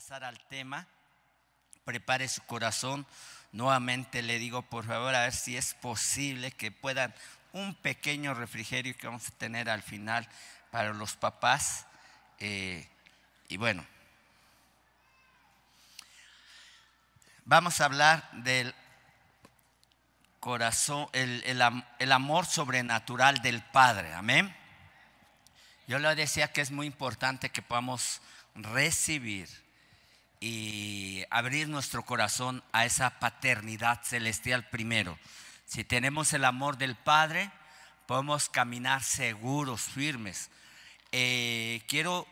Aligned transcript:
pasar 0.00 0.24
al 0.24 0.40
tema, 0.46 0.86
prepare 1.84 2.26
su 2.26 2.40
corazón. 2.46 3.06
Nuevamente 3.52 4.22
le 4.22 4.38
digo, 4.38 4.62
por 4.62 4.86
favor, 4.86 5.14
a 5.14 5.24
ver 5.24 5.34
si 5.34 5.58
es 5.58 5.74
posible 5.74 6.52
que 6.52 6.72
puedan 6.72 7.14
un 7.52 7.74
pequeño 7.74 8.32
refrigerio 8.32 8.96
que 8.96 9.06
vamos 9.06 9.28
a 9.28 9.32
tener 9.32 9.68
al 9.68 9.82
final 9.82 10.26
para 10.70 10.94
los 10.94 11.16
papás. 11.16 11.84
Eh, 12.38 12.88
y 13.48 13.58
bueno, 13.58 13.84
vamos 17.44 17.82
a 17.82 17.84
hablar 17.84 18.26
del 18.32 18.74
corazón, 20.38 21.10
el, 21.12 21.44
el 21.98 22.12
amor 22.12 22.46
sobrenatural 22.46 23.42
del 23.42 23.62
Padre. 23.64 24.14
Amén. 24.14 24.56
Yo 25.86 25.98
le 25.98 26.14
decía 26.14 26.50
que 26.50 26.62
es 26.62 26.70
muy 26.70 26.86
importante 26.86 27.50
que 27.50 27.60
podamos 27.60 28.22
recibir 28.54 29.46
y 30.40 31.24
abrir 31.30 31.68
nuestro 31.68 32.04
corazón 32.04 32.62
a 32.72 32.86
esa 32.86 33.20
paternidad 33.20 34.02
celestial 34.02 34.68
primero. 34.68 35.18
Si 35.66 35.84
tenemos 35.84 36.32
el 36.32 36.46
amor 36.46 36.78
del 36.78 36.96
Padre, 36.96 37.50
podemos 38.06 38.48
caminar 38.48 39.02
seguros, 39.02 39.82
firmes. 39.82 40.50
Eh, 41.12 41.82
quiero 41.86 42.26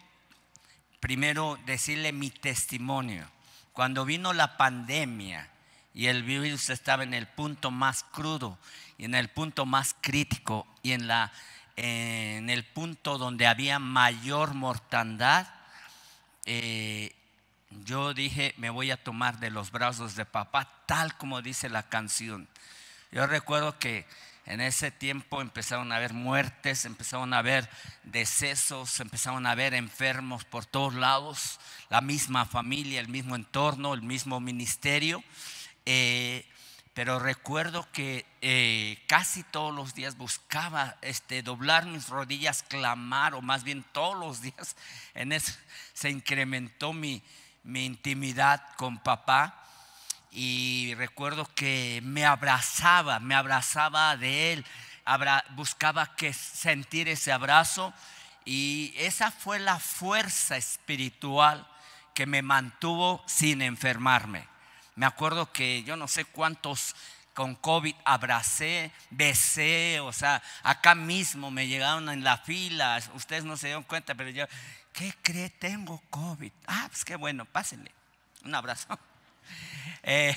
primero 1.01 1.59
decirle 1.67 2.13
mi 2.13 2.31
testimonio. 2.31 3.31
Cuando 3.73 4.05
vino 4.05 4.33
la 4.33 4.57
pandemia 4.57 5.49
y 5.95 6.07
el 6.07 6.23
virus 6.23 6.71
estaba 6.71 7.05
en 7.05 7.15
el 7.15 7.27
punto 7.27 7.71
más 7.71 8.05
crudo 8.05 8.59
y 8.97 9.05
en 9.05 9.15
el 9.15 9.29
punto 9.29 9.67
más 9.67 9.95
crítico 10.01 10.67
y 10.83 10.93
en, 10.93 11.07
la, 11.07 11.33
en 11.77 12.51
el 12.51 12.65
punto 12.65 13.19
donde 13.19 13.47
había 13.47 13.79
mayor 13.79 14.55
mortandad, 14.55 15.47
eh, 16.45 17.15
yo 17.71 18.15
dije, 18.15 18.55
me 18.57 18.71
voy 18.71 18.91
a 18.91 19.03
tomar 19.03 19.39
de 19.41 19.51
los 19.51 19.71
brazos 19.71 20.17
de 20.17 20.25
papá, 20.25 20.85
tal 20.87 21.17
como 21.17 21.43
dice 21.43 21.69
la 21.69 21.89
canción. 21.89 22.49
Yo 23.11 23.27
recuerdo 23.27 23.79
que 23.79 24.07
en 24.47 24.61
ese 24.61 24.91
tiempo 24.91 25.43
empezaron 25.43 25.93
a 25.93 25.97
haber 25.97 26.15
muertes, 26.15 26.87
empezaron 26.87 27.35
a 27.35 27.39
haber 27.39 27.69
decesos, 28.05 28.99
empezaron 29.01 29.47
a 29.47 29.51
haber 29.51 29.75
enfermos 29.75 30.45
por 30.45 30.65
todos 30.65 30.95
lados, 30.95 31.61
la 31.91 32.01
misma 32.01 32.47
familia, 32.47 33.01
el 33.01 33.09
mismo 33.09 33.37
entorno, 33.37 33.93
el 33.93 34.03
mismo 34.03 34.41
ministerio. 34.41 35.23
Eh, 35.85 36.47
pero 36.95 37.19
recuerdo 37.19 37.87
que 37.93 38.27
eh, 38.41 39.05
casi 39.07 39.43
todos 39.45 39.73
los 39.75 39.95
días 39.95 40.17
buscaba 40.17 40.97
este, 41.03 41.43
doblar 41.43 41.87
mis 41.87 42.09
rodillas, 42.09 42.63
clamar, 42.63 43.35
o 43.35 43.43
más 43.43 43.63
bien 43.65 43.85
todos 43.93 44.19
los 44.19 44.41
días 44.41 44.77
en 45.15 45.33
eso 45.33 45.53
se 45.93 46.11
incrementó 46.11 46.93
mi, 46.93 47.23
mi 47.69 47.85
intimidad 47.85 48.63
con 48.77 48.97
papá 48.99 49.63
y 50.31 50.95
recuerdo 50.97 51.47
que 51.55 52.01
me 52.03 52.25
abrazaba, 52.25 53.21
me 53.21 53.35
abrazaba 53.35 54.17
de 54.17 54.55
él, 54.55 54.65
buscaba 55.51 56.17
que 56.17 56.33
sentir 56.33 57.09
ese 57.09 57.31
abrazo 57.31 57.93
y 58.47 58.95
esa 58.97 59.31
fue 59.31 59.59
la 59.59 59.79
fuerza 59.79 60.57
espiritual 60.57 61.69
que 62.15 62.25
me 62.25 62.41
mantuvo 62.41 63.23
sin 63.27 63.61
enfermarme. 63.61 64.49
Me 64.95 65.05
acuerdo 65.05 65.53
que 65.53 65.83
yo 65.83 65.95
no 65.97 66.09
sé 66.09 66.25
cuántos 66.25 66.97
con 67.35 67.55
COVID 67.55 67.95
abracé, 68.07 68.91
besé, 69.11 70.01
o 70.01 70.13
sea, 70.15 70.43
acá 70.63 70.95
mismo 70.95 71.51
me 71.51 71.69
llegaron 71.69 72.09
en 72.09 72.25
la 72.25 72.39
fila, 72.39 72.99
ustedes 73.15 73.45
no 73.45 73.59
se 73.59 73.67
dieron 73.67 73.85
cuenta, 73.85 74.15
pero 74.15 74.31
yo, 74.31 74.47
¿qué 74.99 75.15
cree? 75.23 75.49
Tengo 75.49 76.03
COVID. 76.11 76.51
Ah, 76.67 76.87
pues 76.89 77.05
qué 77.05 77.15
bueno, 77.15 77.45
pásenle. 77.45 77.93
Un 78.45 78.55
abrazo. 78.55 78.87
Eh, 80.05 80.35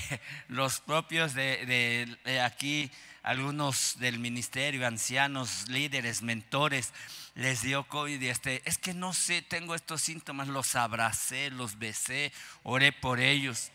los 0.48 0.80
propios 0.80 1.34
de, 1.34 2.18
aquí, 2.44 2.90
algunos 3.22 3.98
del 4.00 4.18
ministerio, 4.18 4.86
ancianos, 4.86 5.68
líderes, 5.68 6.20
mentores, 6.20 6.92
les 7.36 7.62
dio 7.62 7.84
COVID 7.84 8.20
y 8.20 8.28
este, 8.28 8.60
es 8.64 8.76
que 8.76 8.92
no 8.92 9.14
sé, 9.14 9.40
tengo 9.40 9.74
estos 9.74 10.02
síntomas, 10.02 10.48
los 10.48 10.74
abracé, 10.74 11.50
los 11.50 11.78
besé, 11.78 12.32
oré 12.64 12.92
por 12.92 13.20
ellos. 13.20 13.70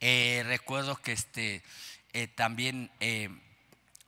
Eh, 0.00 0.42
recuerdo 0.46 0.96
que 0.96 1.12
este, 1.12 1.62
eh, 2.12 2.28
también 2.28 2.90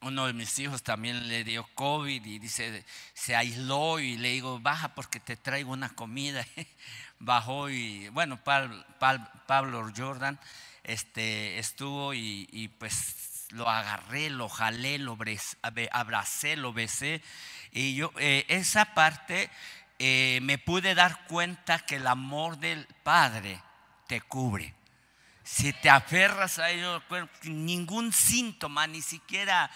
uno 0.07 0.27
de 0.27 0.33
mis 0.33 0.59
hijos 0.59 0.83
también 0.83 1.29
le 1.29 1.45
dio 1.45 1.67
COVID 1.75 2.25
y 2.25 2.39
dice, 2.39 2.85
se 3.15 3.37
aisló 3.37 3.99
y 3.99 4.17
le 4.17 4.31
digo, 4.31 4.59
baja 4.61 4.95
porque 4.95 5.21
te 5.21 5.37
traigo 5.37 5.73
una 5.73 5.91
comida. 5.91 6.47
Bajó 7.19 7.71
y, 7.71 8.09
bueno, 8.11 8.39
Pablo, 8.45 9.93
Jordan 9.97 10.39
este, 10.85 11.59
estuvo 11.59 12.15
y, 12.15 12.71
pues 12.79 13.47
lo 13.51 13.69
agarré, 13.69 14.29
lo 14.31 14.49
jalé, 14.49 14.99
lo 14.99 15.17
abracé, 15.93 16.57
lo 16.57 16.73
besé. 16.73 17.23
Y 17.73 17.95
yo, 17.95 18.13
eh, 18.19 18.45
esa 18.49 18.95
parte 18.95 19.51
eh, 19.99 20.41
me 20.43 20.59
pude 20.59 20.95
dar 20.95 21.27
cuenta 21.27 21.79
que 21.79 21.97
el 21.97 22.07
amor 22.07 22.59
del 22.59 22.87
Padre 23.03 23.61
te 24.07 24.21
cubre 24.21 24.75
si 25.47 25.73
te 25.73 25.89
aferras 25.89 26.59
a 26.59 26.71
ello, 26.71 27.01
ningún 27.45 28.13
síntoma, 28.13 28.89
ni 28.89 29.01
siquiera 29.01 29.71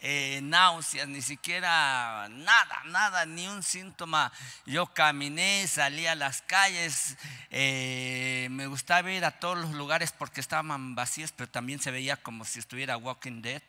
eh, 0.00 0.40
náuseas, 0.42 1.06
ni 1.08 1.20
siquiera 1.20 2.26
nada, 2.30 2.82
nada, 2.86 3.26
ni 3.26 3.46
un 3.46 3.62
síntoma. 3.62 4.32
Yo 4.64 4.86
caminé, 4.86 5.68
salí 5.68 6.06
a 6.06 6.14
las 6.14 6.40
calles, 6.40 7.18
eh, 7.50 8.48
me 8.50 8.66
gustaba 8.66 9.12
ir 9.12 9.26
a 9.26 9.38
todos 9.38 9.58
los 9.58 9.72
lugares 9.72 10.10
porque 10.10 10.40
estaban 10.40 10.94
vacíos, 10.94 11.32
pero 11.36 11.50
también 11.50 11.80
se 11.80 11.90
veía 11.90 12.16
como 12.16 12.46
si 12.46 12.58
estuviera 12.58 12.96
Walking 12.96 13.42
Dead. 13.42 13.62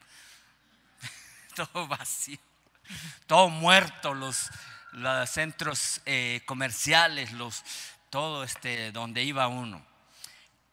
todo 1.56 1.86
vacío, 1.86 2.40
todo 3.28 3.50
muerto, 3.50 4.14
los, 4.14 4.50
centros 5.28 6.00
eh, 6.06 6.44
comerciales, 6.46 7.34
los, 7.34 7.62
todo 8.10 8.46
este, 8.46 8.94
donde 8.94 9.22
iba 9.26 9.50
uno. 9.50 9.91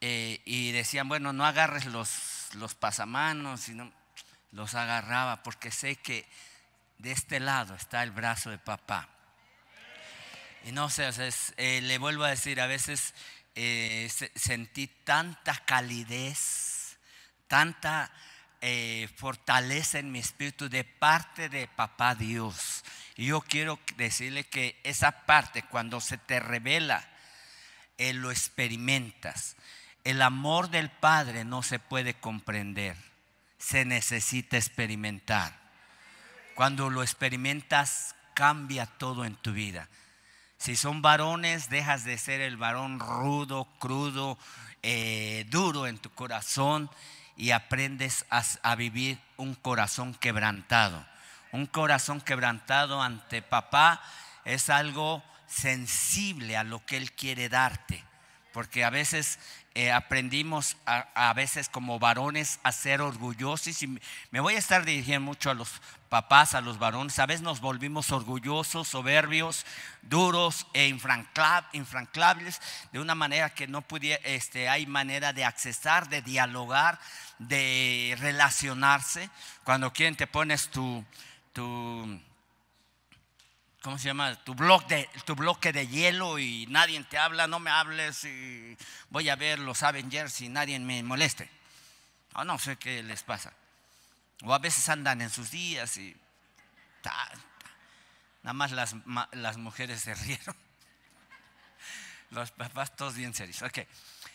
Eh, 0.01 0.41
y 0.45 0.71
decían, 0.71 1.09
bueno, 1.09 1.33
no 1.33 1.45
agarres 1.45 1.87
los, 1.87 2.49
los 2.55 2.75
pasamanos, 2.75 3.63
sino 3.63 3.93
los 4.53 4.75
agarraba 4.75 5.43
porque 5.43 5.73
sé 5.73 5.97
que 5.97 6.25
de 6.99 7.11
este 7.11 7.41
lado 7.41 7.75
está 7.75 8.03
el 8.05 8.13
brazo 8.13 8.51
de 8.51 8.59
papá. 8.59 9.09
Y 10.65 10.73
no 10.73 10.89
sé, 10.89 11.09
eh, 11.57 11.81
le 11.83 11.99
vuelvo 11.99 12.25
a 12.25 12.31
decir, 12.31 12.61
a 12.61 12.67
veces 12.67 13.13
eh, 13.57 14.09
sentí 14.37 14.87
tanta 14.87 15.57
calidez, 15.65 16.97
tanta 17.49 18.13
fortaleza 19.17 20.01
en 20.01 20.11
mi 20.11 20.19
espíritu 20.19 20.69
de 20.69 20.83
parte 20.83 21.49
de 21.49 21.69
papá 21.69 22.17
Dios. 22.17 22.85
Y 23.15 23.27
yo 23.27 23.41
quiero 23.41 23.79
decirle 23.97 24.43
que 24.43 24.81
esa 24.83 25.27
parte, 25.27 25.63
cuando 25.63 26.01
se 26.01 26.19
te 26.19 26.41
revela, 26.41 27.09
lo 27.99 28.33
experimentas. 28.33 29.57
El 30.09 30.23
amor 30.23 30.71
del 30.71 30.89
Padre 30.89 31.45
no 31.45 31.63
se 31.63 31.79
puede 31.79 32.15
comprender, 32.15 32.97
se 33.59 33.85
necesita 33.85 34.57
experimentar. 34.57 35.53
Cuando 36.55 36.89
lo 36.89 37.03
experimentas, 37.03 38.15
cambia 38.33 38.87
todo 38.87 39.27
en 39.27 39.37
tu 39.37 39.53
vida. 39.53 39.87
Si 40.57 40.77
son 40.77 41.03
varones, 41.03 41.69
dejas 41.69 42.05
de 42.05 42.17
ser 42.17 42.41
el 42.41 42.57
varón 42.57 43.01
rudo, 43.01 43.67
crudo, 43.81 44.39
eh, 44.83 45.45
duro 45.51 45.87
en 45.87 45.99
tu 45.99 46.09
corazón 46.09 46.91
y 47.37 47.51
aprendes 47.51 48.25
a 48.31 48.75
vivir 48.77 49.19
un 49.37 49.55
corazón 49.55 50.15
quebrantado. 50.15 51.07
Un 51.53 51.67
corazón 51.67 52.23
quebrantado 52.23 53.03
ante 53.03 53.43
papá 53.43 54.01
es 54.47 54.71
algo 54.71 55.23
sensible 55.47 56.57
a 56.57 56.65
lo 56.65 56.83
que 56.87 56.97
Él 56.97 57.13
quiere 57.13 57.51
darte. 57.51 58.03
Porque 58.55 58.83
a 58.83 58.91
veces 58.91 59.39
eh, 59.79 59.93
aprendimos 59.93 60.77
a, 60.87 61.33
veces 61.35 61.69
como 61.69 62.01
varones 62.01 62.59
a 62.65 62.73
ser 62.73 63.01
orgullosos 63.01 63.81
y 63.85 64.01
me 64.33 64.41
voy 64.41 64.57
a 64.57 64.59
estar 64.59 64.85
dirigiendo 64.85 65.25
mucho 65.25 65.51
a 65.51 65.55
los 65.55 65.71
papás, 66.09 66.55
a 66.55 66.61
los 66.61 66.81
varones, 66.81 67.21
a 67.21 67.27
veces 67.27 67.43
nos 67.43 67.61
volvimos 67.61 68.11
orgullosos, 68.11 68.89
soberbios, 68.89 69.65
duros 70.03 70.67
e 70.73 70.89
infranqueables 70.89 72.61
de 72.91 72.99
una 72.99 73.15
manera 73.15 73.51
que 73.51 73.69
no 73.69 73.83
pudiera, 73.83 74.21
este, 74.25 74.69
hay 74.69 74.85
manera 74.85 75.33
de 75.33 75.45
accesar, 75.45 76.09
de 76.09 76.23
dialogar, 76.23 76.99
de 77.39 78.17
relacionarse. 78.19 79.31
Cuando 79.63 79.93
quieren 79.93 80.17
te 80.17 80.27
pones 80.27 80.71
tu 80.71 81.05
¿cómo 83.83 83.99
se 83.99 84.07
llama? 84.07 84.35
Tu 84.45 84.55
bloque, 84.55 84.95
de, 84.95 85.21
tu 85.25 85.35
bloque 85.35 85.73
de 85.73 85.87
hielo 85.87 86.39
y 86.39 86.67
nadie 86.69 87.03
te 87.05 87.19
habla, 87.19 87.47
no 87.47 87.59
me 87.61 87.71
hables 87.71 88.25
y 88.25 88.77
voy 89.11 89.29
a 89.29 89.37
ver 89.37 89.59
los 89.59 89.83
Avengers 89.83 90.41
y 90.41 90.49
nadie 90.49 90.79
me 90.79 91.03
moleste. 91.03 91.51
O 92.35 92.45
no 92.45 92.59
sé 92.59 92.77
qué 92.77 93.03
les 93.03 93.23
pasa. 93.23 93.53
O 94.45 94.55
a 94.55 94.59
veces 94.59 94.89
andan 94.89 95.21
en 95.21 95.31
sus 95.31 95.51
días 95.51 95.97
y 95.97 96.17
nada 98.43 98.53
más 98.53 98.73
las, 98.73 98.95
las 99.33 99.57
mujeres 99.57 100.01
se 100.01 100.15
rieron. 100.15 100.57
Los 102.31 102.51
papás 102.51 102.95
todos 102.95 103.15
bien 103.15 103.33
serios. 103.33 103.63
Ok. 103.63 103.79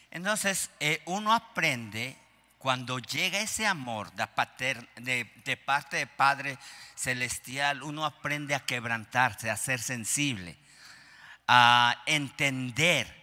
Entonces, 0.10 0.72
eh, 0.80 1.02
uno 1.06 1.32
aprende 1.32 2.18
cuando 2.64 2.98
llega 2.98 3.42
ese 3.42 3.68
amor 3.68 4.14
de, 4.14 4.26
parte 5.58 5.98
de 5.98 6.08
Padre 6.08 6.58
Celestial, 6.96 7.84
uno 7.84 8.06
aprende 8.06 8.56
a 8.56 8.62
quebrantarse, 8.62 9.52
a 9.52 9.58
ser 9.58 9.82
sensible, 9.82 10.56
a 11.46 12.02
entender 12.06 13.14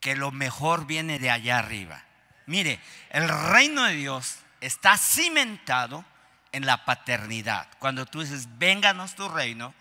que 0.00 0.16
lo 0.16 0.32
mejor 0.32 0.86
viene 0.86 1.18
de 1.18 1.30
allá 1.30 1.60
arriba. 1.60 2.04
Mire, 2.44 2.78
el 3.08 3.26
reino 3.26 3.84
de 3.84 3.94
Dios 3.94 4.40
está 4.60 4.98
cimentado 4.98 6.04
en 6.52 6.66
la 6.66 6.84
paternidad. 6.84 7.68
Cuando 7.78 8.04
tú 8.04 8.20
dices, 8.20 8.58
vénganos 8.58 9.14
tu 9.14 9.30
reino, 9.30 9.72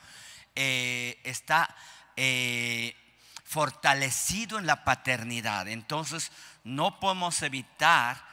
eh, 0.56 1.20
está 1.26 1.76
eh, 2.16 2.96
fortalecido 3.44 4.60
en 4.60 4.66
la 4.66 4.86
paternidad. 4.86 5.68
Entonces, 5.68 6.32
no 6.64 7.02
podemos 7.02 7.42
evitar 7.42 8.31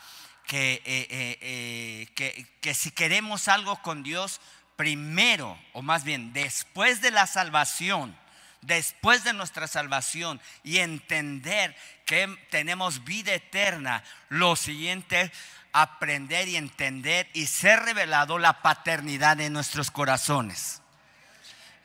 que, 0.49 0.83
eh, 0.85 2.09
que, 2.17 2.47
que 2.61 2.75
si 2.75 2.91
queremos 2.91 3.47
algo 3.47 3.81
con 3.83 4.03
Dios, 4.03 4.41
primero, 4.75 5.57
o 5.75 5.83
más 5.83 6.03
bien 6.03 6.33
después 6.33 7.01
de 7.01 7.13
la 7.13 7.27
salvación, 7.27 8.17
después 8.63 9.25
de 9.25 9.33
nuestra 9.35 9.69
salvación 9.69 10.41
y 10.65 10.79
entender 10.79 11.77
que 12.07 12.27
tenemos 12.51 13.05
vida 13.05 13.35
eterna, 13.35 14.03
lo 14.29 14.57
siguiente, 14.57 15.31
aprender 15.73 16.49
y 16.49 16.57
entender 16.57 17.29
y 17.35 17.47
ser 17.47 17.81
revelado 17.81 18.39
la 18.39 18.63
paternidad 18.63 19.37
de 19.37 19.51
nuestros 19.51 19.91
corazones. 19.91 20.81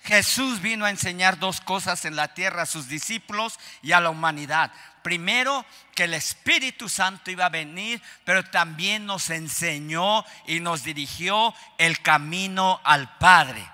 Jesús 0.03 0.61
vino 0.61 0.85
a 0.85 0.89
enseñar 0.89 1.39
dos 1.39 1.61
cosas 1.61 2.03
en 2.05 2.15
la 2.15 2.33
tierra 2.33 2.63
a 2.63 2.67
sus 2.67 2.87
discípulos 2.87 3.59
y 3.81 3.93
a 3.93 4.01
la 4.01 4.09
humanidad. 4.09 4.71
Primero, 5.03 5.65
que 5.93 6.05
el 6.05 6.13
Espíritu 6.13 6.89
Santo 6.89 7.29
iba 7.29 7.45
a 7.45 7.49
venir, 7.49 8.01
pero 8.23 8.43
también 8.43 9.05
nos 9.05 9.29
enseñó 9.29 10.25
y 10.47 10.59
nos 10.59 10.83
dirigió 10.83 11.53
el 11.77 12.01
camino 12.01 12.81
al 12.83 13.17
Padre 13.17 13.73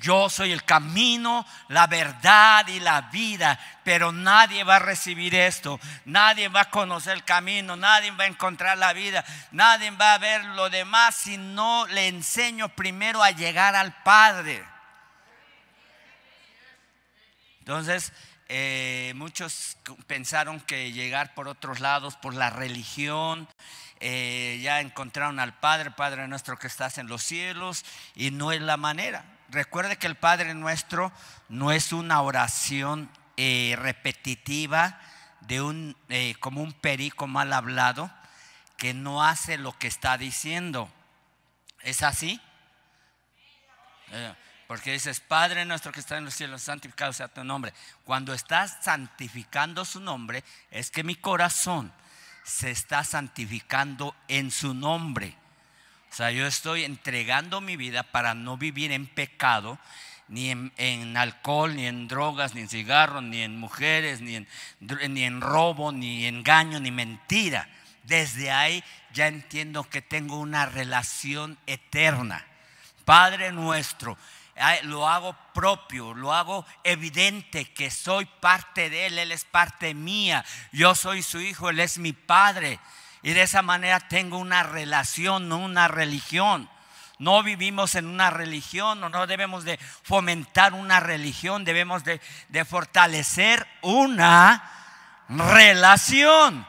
yo 0.00 0.28
soy 0.28 0.52
el 0.52 0.64
camino, 0.64 1.46
la 1.68 1.86
verdad 1.86 2.66
y 2.68 2.80
la 2.80 3.02
vida, 3.02 3.58
pero 3.82 4.12
nadie 4.12 4.64
va 4.64 4.76
a 4.76 4.80
recibir 4.80 5.34
esto, 5.34 5.80
nadie 6.04 6.48
va 6.48 6.62
a 6.62 6.70
conocer 6.70 7.14
el 7.14 7.24
camino, 7.24 7.76
nadie 7.76 8.10
va 8.12 8.24
a 8.24 8.28
encontrar 8.28 8.78
la 8.78 8.92
vida, 8.92 9.24
nadie 9.50 9.90
va 9.90 10.14
a 10.14 10.18
ver 10.18 10.44
lo 10.44 10.70
demás 10.70 11.16
si 11.16 11.36
no 11.36 11.86
le 11.86 12.08
enseño 12.08 12.68
primero 12.70 13.22
a 13.22 13.30
llegar 13.30 13.74
al 13.74 13.92
Padre. 14.02 14.64
Entonces, 17.60 18.12
eh, 18.48 19.12
muchos 19.16 19.78
pensaron 20.06 20.60
que 20.60 20.92
llegar 20.92 21.34
por 21.34 21.48
otros 21.48 21.80
lados, 21.80 22.16
por 22.16 22.34
la 22.34 22.50
religión, 22.50 23.48
eh, 24.00 24.60
ya 24.62 24.80
encontraron 24.80 25.40
al 25.40 25.58
Padre, 25.58 25.90
Padre 25.90 26.28
nuestro 26.28 26.58
que 26.58 26.66
estás 26.66 26.98
en 26.98 27.06
los 27.06 27.22
cielos, 27.22 27.84
y 28.14 28.30
no 28.30 28.52
es 28.52 28.60
la 28.60 28.76
manera. 28.76 29.24
Recuerde 29.48 29.96
que 29.96 30.06
el 30.06 30.16
Padre 30.16 30.54
nuestro 30.54 31.12
no 31.48 31.72
es 31.72 31.92
una 31.92 32.20
oración 32.20 33.10
eh, 33.36 33.76
repetitiva 33.78 35.00
de 35.40 35.62
un, 35.62 35.96
como 36.40 36.62
un 36.62 36.72
perico 36.72 37.26
mal 37.26 37.52
hablado 37.52 38.10
que 38.76 38.94
no 38.94 39.24
hace 39.24 39.58
lo 39.58 39.78
que 39.78 39.86
está 39.86 40.18
diciendo. 40.18 40.90
¿Es 41.82 42.02
así? 42.02 42.40
Porque 44.66 44.92
dices, 44.92 45.20
Padre 45.20 45.64
nuestro 45.64 45.92
que 45.92 46.00
está 46.00 46.16
en 46.16 46.24
los 46.24 46.34
cielos, 46.34 46.62
santificado 46.62 47.12
sea 47.12 47.28
tu 47.28 47.44
nombre. 47.44 47.74
Cuando 48.04 48.32
estás 48.32 48.78
santificando 48.82 49.84
su 49.84 50.00
nombre, 50.00 50.42
es 50.70 50.90
que 50.90 51.04
mi 51.04 51.14
corazón 51.14 51.92
se 52.44 52.70
está 52.70 53.04
santificando 53.04 54.14
en 54.28 54.50
su 54.50 54.74
nombre. 54.74 55.36
O 56.10 56.16
sea, 56.16 56.30
yo 56.30 56.46
estoy 56.46 56.84
entregando 56.84 57.60
mi 57.60 57.76
vida 57.76 58.04
para 58.04 58.34
no 58.34 58.56
vivir 58.56 58.92
en 58.92 59.06
pecado, 59.06 59.78
ni 60.28 60.50
en, 60.50 61.16
alcohol, 61.16 61.74
ni 61.74 61.86
en 61.86 62.08
drogas, 62.08 62.54
ni 62.54 62.62
en 62.62 62.68
cigarros, 62.68 63.22
ni 63.22 63.42
en 63.42 63.58
mujeres, 63.58 64.20
ni 64.20 64.36
en, 64.36 64.48
ni 64.80 65.24
en 65.24 65.40
robo, 65.40 65.92
ni 65.92 66.26
engaño, 66.26 66.80
ni 66.80 66.90
mentira. 66.90 67.68
Desde 68.04 68.50
ahí 68.50 68.84
ya 69.12 69.26
entiendo 69.26 69.84
que 69.84 70.02
tengo 70.02 70.38
una 70.38 70.66
relación 70.66 71.58
eterna. 71.66 72.44
Padre 73.04 73.52
nuestro, 73.52 74.16
lo 74.82 75.08
hago 75.08 75.36
propio, 75.52 76.14
lo 76.14 76.32
hago 76.32 76.64
evidente 76.84 77.72
que 77.72 77.90
soy 77.90 78.24
parte 78.24 78.90
de 78.90 79.06
Él, 79.06 79.18
Él 79.18 79.32
es 79.32 79.44
parte 79.44 79.94
mía, 79.94 80.44
yo 80.72 80.94
soy 80.94 81.22
su 81.22 81.40
hijo, 81.40 81.70
Él 81.70 81.80
es 81.80 81.98
mi 81.98 82.12
Padre. 82.12 82.78
Y 83.22 83.32
de 83.32 83.42
esa 83.42 83.62
manera 83.62 84.00
tengo 84.00 84.38
una 84.38 84.62
relación, 84.62 85.48
no 85.48 85.56
una 85.56 85.88
religión. 85.88 86.68
No 87.18 87.42
vivimos 87.42 87.94
en 87.94 88.06
una 88.06 88.30
religión, 88.30 89.00
no, 89.00 89.08
no 89.08 89.26
debemos 89.26 89.64
de 89.64 89.78
fomentar 90.02 90.74
una 90.74 91.00
religión, 91.00 91.64
debemos 91.64 92.04
de, 92.04 92.20
de 92.48 92.64
fortalecer 92.64 93.66
una 93.82 94.62
relación. 95.28 96.66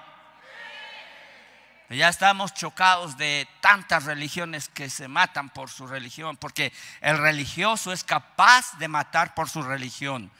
Ya 1.90 2.10
estamos 2.10 2.54
chocados 2.56 3.16
de 3.16 3.48
tantas 3.62 4.06
religiones 4.06 4.70
que 4.70 4.90
se 4.90 5.08
matan 5.08 5.50
por 5.50 5.70
su 5.70 5.86
religión, 5.86 6.36
porque 6.36 6.74
el 7.02 7.20
religioso 7.20 7.94
es 7.94 8.04
capaz 8.04 8.78
de 8.80 8.88
matar 8.88 9.36
por 9.36 9.50
su 9.50 9.62
religión, 9.62 10.32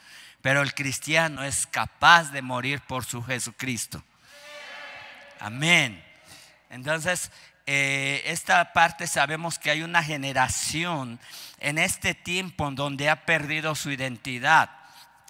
pero 0.42 0.60
el 0.62 0.74
cristiano 0.74 1.44
es 1.44 1.68
capaz 1.68 2.32
de 2.32 2.42
morir 2.42 2.80
por 2.80 3.04
su 3.04 3.22
Jesucristo. 3.22 4.02
Amén. 5.38 6.04
Entonces, 6.68 7.30
eh, 7.64 8.22
esta 8.26 8.72
parte 8.72 9.06
sabemos 9.06 9.60
que 9.60 9.70
hay 9.70 9.82
una 9.82 10.02
generación 10.02 11.20
en 11.60 11.78
este 11.78 12.14
tiempo 12.14 12.66
en 12.66 12.74
donde 12.74 13.08
ha 13.08 13.24
perdido 13.24 13.76
su 13.76 13.92
identidad, 13.92 14.70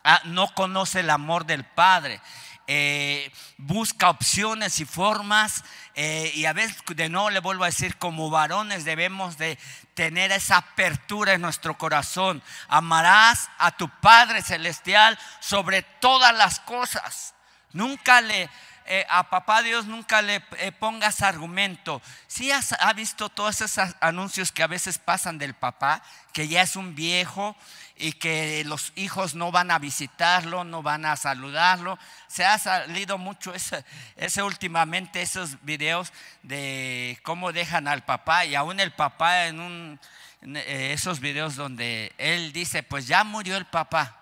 ah, 0.03 0.23
no 0.25 0.49
conoce 0.55 1.01
el 1.01 1.11
amor 1.11 1.45
del 1.45 1.65
Padre. 1.65 2.23
Eh, 2.69 3.31
busca 3.59 4.11
opciones 4.11 4.81
y 4.81 4.85
formas 4.85 5.63
eh, 5.95 6.33
y 6.35 6.47
a 6.47 6.53
veces 6.53 6.83
de 6.97 7.09
nuevo 7.09 7.31
le 7.31 7.39
vuelvo 7.39 7.63
a 7.63 7.69
decir 7.69 7.97
como 7.97 8.29
varones 8.29 8.85
debemos 8.85 9.39
de 9.39 9.57
tener 9.95 10.33
esa 10.33 10.57
apertura 10.57 11.35
en 11.35 11.43
nuestro 11.43 11.79
corazón 11.79 12.43
amarás 12.67 13.49
a 13.59 13.71
tu 13.71 13.89
Padre 14.01 14.43
celestial 14.43 15.17
sobre 15.39 15.83
todas 15.83 16.35
las 16.35 16.59
cosas 16.59 17.35
nunca 17.73 18.21
le 18.21 18.51
eh, 18.89 19.06
a 19.08 19.31
papá 19.31 19.63
Dios 19.63 19.87
nunca 19.87 20.23
le 20.23 20.41
pongas 20.79 21.20
argumento. 21.20 22.01
Si 22.29 22.53
has 22.53 22.73
ha 22.73 22.93
visto 22.93 23.29
todos 23.29 23.61
esos 23.61 23.96
anuncios 24.01 24.53
que 24.53 24.63
a 24.63 24.69
veces 24.69 24.99
pasan 24.99 25.39
del 25.39 25.55
papá, 25.55 26.05
que 26.32 26.46
ya 26.46 26.63
es 26.63 26.77
un 26.77 26.94
viejo 26.94 27.56
y 27.96 28.12
que 28.12 28.62
los 28.65 28.93
hijos 28.96 29.34
no 29.34 29.50
van 29.50 29.70
a 29.70 29.79
visitarlo, 29.79 30.65
no 30.65 30.82
van 30.82 31.05
a 31.06 31.17
saludarlo. 31.17 31.98
Se 32.29 32.44
ha 32.44 32.58
salido 32.58 33.19
mucho 33.19 33.55
ese, 33.55 33.84
ese 34.17 34.43
últimamente 34.43 35.22
esos 35.22 35.62
videos 35.65 36.12
de 36.43 37.19
cómo 37.22 37.53
dejan 37.53 37.88
al 37.88 38.05
papá 38.05 38.44
y 38.44 38.55
aún 38.55 38.81
el 38.81 38.93
papá 38.93 39.46
en 39.46 39.60
un 39.60 40.00
eh, 40.43 40.93
esos 40.93 41.20
videos 41.20 41.56
donde 41.56 42.12
él 42.19 42.53
dice, 42.53 42.82
pues 42.82 43.06
ya 43.06 43.24
murió 43.24 43.56
el 43.56 43.67
papá. 43.67 44.20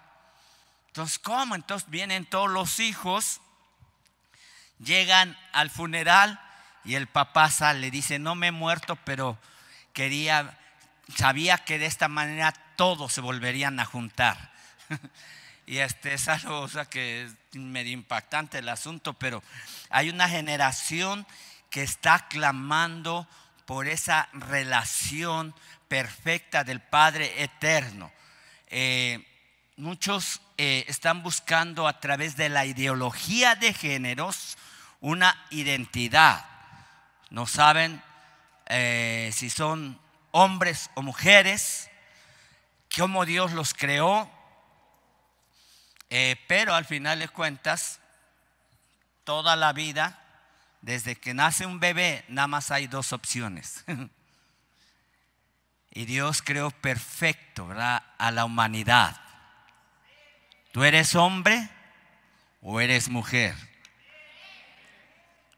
Entonces, 0.88 1.19
¿cómo? 1.19 1.54
Entonces 1.54 1.90
vienen 1.90 2.25
todos 2.25 2.49
los 2.49 2.78
hijos 2.78 3.40
Llegan 4.78 5.37
al 5.52 5.71
funeral 5.71 6.40
y 6.85 6.97
el 6.97 7.07
papá 7.07 7.50
sale, 7.50 7.90
dice, 7.90 8.19
no 8.19 8.35
me 8.35 8.49
he 8.49 8.52
muerto, 8.52 8.97
pero 8.97 9.38
quería, 9.93 10.59
sabía 11.16 11.59
que 11.59 11.78
de 11.78 11.87
esta 11.87 12.09
manera 12.09 12.52
todos 12.76 13.12
se 13.12 13.21
volverían 13.21 13.81
a 13.81 13.85
juntar. 13.85 14.52
y 15.66 15.78
este 15.78 16.14
es 16.14 16.28
algo 16.28 16.69
que 16.90 17.25
es 17.25 17.35
medio 17.54 17.93
impactante 17.93 18.59
el 18.59 18.69
asunto, 18.69 19.14
pero 19.14 19.43
hay 19.90 20.11
una 20.11 20.28
generación 20.28 21.26
que 21.71 21.83
está 21.83 22.28
clamando 22.28 23.26
por 23.66 23.88
esa 23.88 24.28
relación 24.33 25.54
perfecta 25.88 26.64
del 26.64 26.81
Padre 26.81 27.43
eterno. 27.43 28.12
Eh, 28.69 29.26
muchos 29.76 30.40
eh, 30.59 30.85
están 30.88 31.23
buscando 31.23 31.88
a 31.88 32.00
través 32.00 32.37
de 32.37 32.49
la 32.49 32.66
ideología 32.66 33.54
de 33.54 33.73
géneros 33.73 34.57
una 35.00 35.47
identidad. 35.50 36.45
No 37.31 37.47
saben 37.47 38.02
eh, 38.66 39.31
si 39.35 39.50
son 39.50 39.99
hombres 40.31 40.90
o 40.95 41.02
mujeres, 41.02 41.90
cómo 42.99 43.25
Dios 43.25 43.53
los 43.53 43.75
creó, 43.75 44.31
eh, 46.11 46.37
pero 46.47 46.75
al 46.75 46.85
final 46.85 47.19
de 47.19 47.29
cuentas, 47.29 48.01
toda 49.25 49.57
la 49.57 49.73
vida, 49.73 50.21
desde 50.83 51.17
que 51.17 51.35
nace 51.35 51.67
un 51.67 51.81
bebé, 51.81 52.25
nada 52.29 52.49
más 52.49 52.71
hay 52.71 52.87
dos 52.87 53.13
opciones. 53.13 53.85
y 55.91 56.05
Dios 56.05 56.43
creó 56.43 56.71
perfecto 56.71 57.69
a 57.71 58.31
la 58.31 58.45
humanidad. 58.45 59.21
¿Tú 60.73 60.83
eres 60.83 61.15
hombre 61.15 61.71
o 62.61 62.81
eres 62.81 63.09
mujer? 63.09 63.55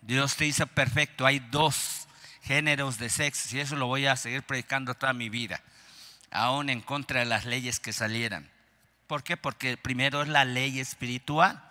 Dios 0.02 0.36
te 0.36 0.46
hizo 0.46 0.66
perfecto. 0.66 1.26
Hay 1.26 1.40
dos 1.40 2.06
géneros 2.42 2.98
de 2.98 3.08
sexo 3.08 3.56
y 3.56 3.60
eso 3.60 3.76
lo 3.76 3.86
voy 3.86 4.06
a 4.06 4.16
seguir 4.16 4.42
predicando 4.42 4.94
toda 4.94 5.12
mi 5.12 5.28
vida, 5.28 5.60
aún 6.30 6.70
en 6.70 6.80
contra 6.80 7.20
de 7.20 7.26
las 7.26 7.44
leyes 7.44 7.80
que 7.80 7.92
salieran. 7.92 8.50
¿Por 9.06 9.22
qué? 9.22 9.36
Porque 9.36 9.76
primero 9.76 10.22
es 10.22 10.28
la 10.28 10.44
ley 10.44 10.80
espiritual, 10.80 11.62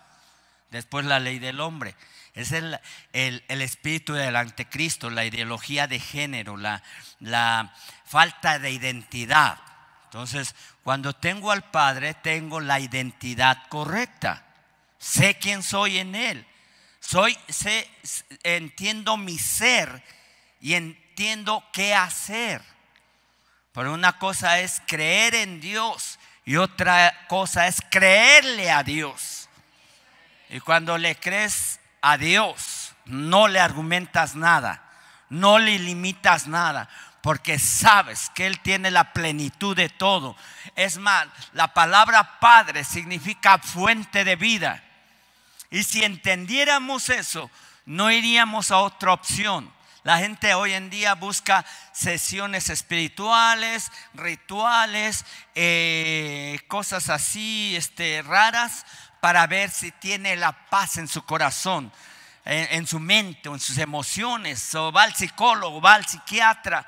después 0.71 1.05
la 1.05 1.19
ley 1.19 1.39
del 1.39 1.59
hombre. 1.59 1.95
Es 2.33 2.51
el, 2.51 2.79
espíritu 3.13 4.13
del 4.13 4.35
anticristo, 4.35 5.09
la 5.09 5.25
ideología 5.25 5.87
de 5.87 5.99
género, 5.99 6.57
la, 6.57 6.83
la 7.19 7.73
falta 8.05 8.59
de 8.59 8.71
identidad. 8.71 9.57
Entonces, 10.05 10.53
cuando 10.83 11.13
tengo 11.13 11.51
al 11.51 11.71
Padre, 11.71 12.13
tengo 12.13 12.59
la 12.59 12.79
identidad 12.79 13.67
correcta. 13.69 14.45
Sé 14.97 15.37
quién 15.37 15.63
soy 15.63 15.99
en 15.99 16.15
Él. 16.15 16.45
Soy, 16.99 17.37
sé, 17.47 17.89
entiendo 18.43 19.15
mi 19.15 19.37
ser 19.37 20.03
y 20.59 20.73
entiendo 20.73 21.63
qué 21.71 21.93
hacer. 21.93 22.61
Pero 23.75 23.93
una 23.93 24.17
cosa 24.17 24.59
es 24.59 24.81
creer 24.87 25.35
en 25.35 25.59
Dios 25.59 26.17
y 26.45 26.55
otra 26.55 27.25
cosa 27.27 27.67
es 27.67 27.81
creerle 27.91 28.71
a 28.71 28.83
Dios. 28.83 29.49
Y 30.49 30.61
cuando 30.61 30.97
le 30.97 31.19
crees 31.19 31.81
a 32.01 32.17
Dios, 32.17 32.93
no 33.03 33.49
le 33.49 33.59
argumentas 33.59 34.33
nada, 34.33 34.81
no 35.29 35.59
le 35.59 35.77
limitas 35.77 36.47
nada, 36.47 36.87
porque 37.21 37.59
sabes 37.59 38.31
que 38.33 38.47
Él 38.47 38.61
tiene 38.61 38.91
la 38.91 39.11
plenitud 39.11 39.75
de 39.75 39.89
todo. 39.89 40.37
Es 40.77 40.97
más, 40.97 41.27
la 41.51 41.73
palabra 41.73 42.39
Padre 42.39 42.85
significa 42.85 43.57
fuente 43.57 44.23
de 44.23 44.37
vida. 44.37 44.81
Y 45.69 45.83
si 45.83 46.01
entendiéramos 46.01 47.09
eso, 47.09 47.51
no 47.85 48.09
iríamos 48.09 48.71
a 48.71 48.77
otra 48.77 49.11
opción. 49.11 49.74
La 50.05 50.19
gente 50.19 50.53
hoy 50.53 50.71
en 50.73 50.91
día 50.91 51.15
busca 51.15 51.65
sesiones 51.91 52.69
espirituales, 52.69 53.91
rituales, 54.13 55.25
eh, 55.55 56.59
cosas 56.67 57.09
así 57.09 57.75
este, 57.75 58.21
raras 58.21 58.85
para 59.19 59.47
ver 59.47 59.71
si 59.71 59.91
tiene 59.91 60.35
la 60.35 60.51
paz 60.69 60.97
en 60.97 61.07
su 61.07 61.23
corazón, 61.25 61.91
en, 62.45 62.67
en 62.69 62.85
su 62.85 62.99
mente 62.99 63.49
o 63.49 63.55
en 63.55 63.59
sus 63.59 63.79
emociones. 63.79 64.75
O 64.75 64.91
va 64.91 65.01
al 65.01 65.15
psicólogo, 65.15 65.81
va 65.81 65.95
al 65.95 66.05
psiquiatra 66.05 66.87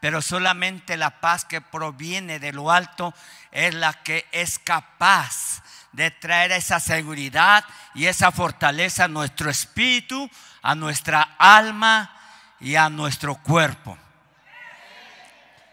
pero 0.00 0.20
solamente 0.20 0.98
la 0.98 1.20
paz 1.20 1.46
que 1.46 1.62
proviene 1.62 2.38
de 2.38 2.52
lo 2.52 2.70
alto 2.70 3.14
es 3.50 3.74
la 3.74 3.94
que 3.94 4.26
es 4.30 4.58
capaz 4.58 5.62
de 5.92 6.10
traer 6.10 6.52
esa 6.52 6.80
seguridad 6.80 7.64
y 7.94 8.06
esa 8.06 8.30
fortaleza 8.30 9.04
a 9.04 9.08
nuestro 9.08 9.48
espíritu, 9.50 10.30
a 10.60 10.74
nuestra 10.74 11.34
alma 11.38 12.14
y 12.60 12.76
a 12.76 12.88
nuestro 12.88 13.36
cuerpo. 13.36 13.96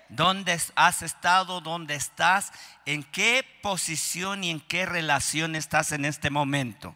¿Dónde 0.09 0.59
has 0.75 1.01
estado? 1.01 1.61
¿Dónde 1.61 1.95
estás? 1.95 2.51
¿En 2.85 3.03
qué 3.03 3.45
posición 3.61 4.43
y 4.43 4.51
en 4.51 4.59
qué 4.59 4.85
relación 4.85 5.55
estás 5.55 5.91
en 5.91 6.05
este 6.05 6.29
momento? 6.29 6.95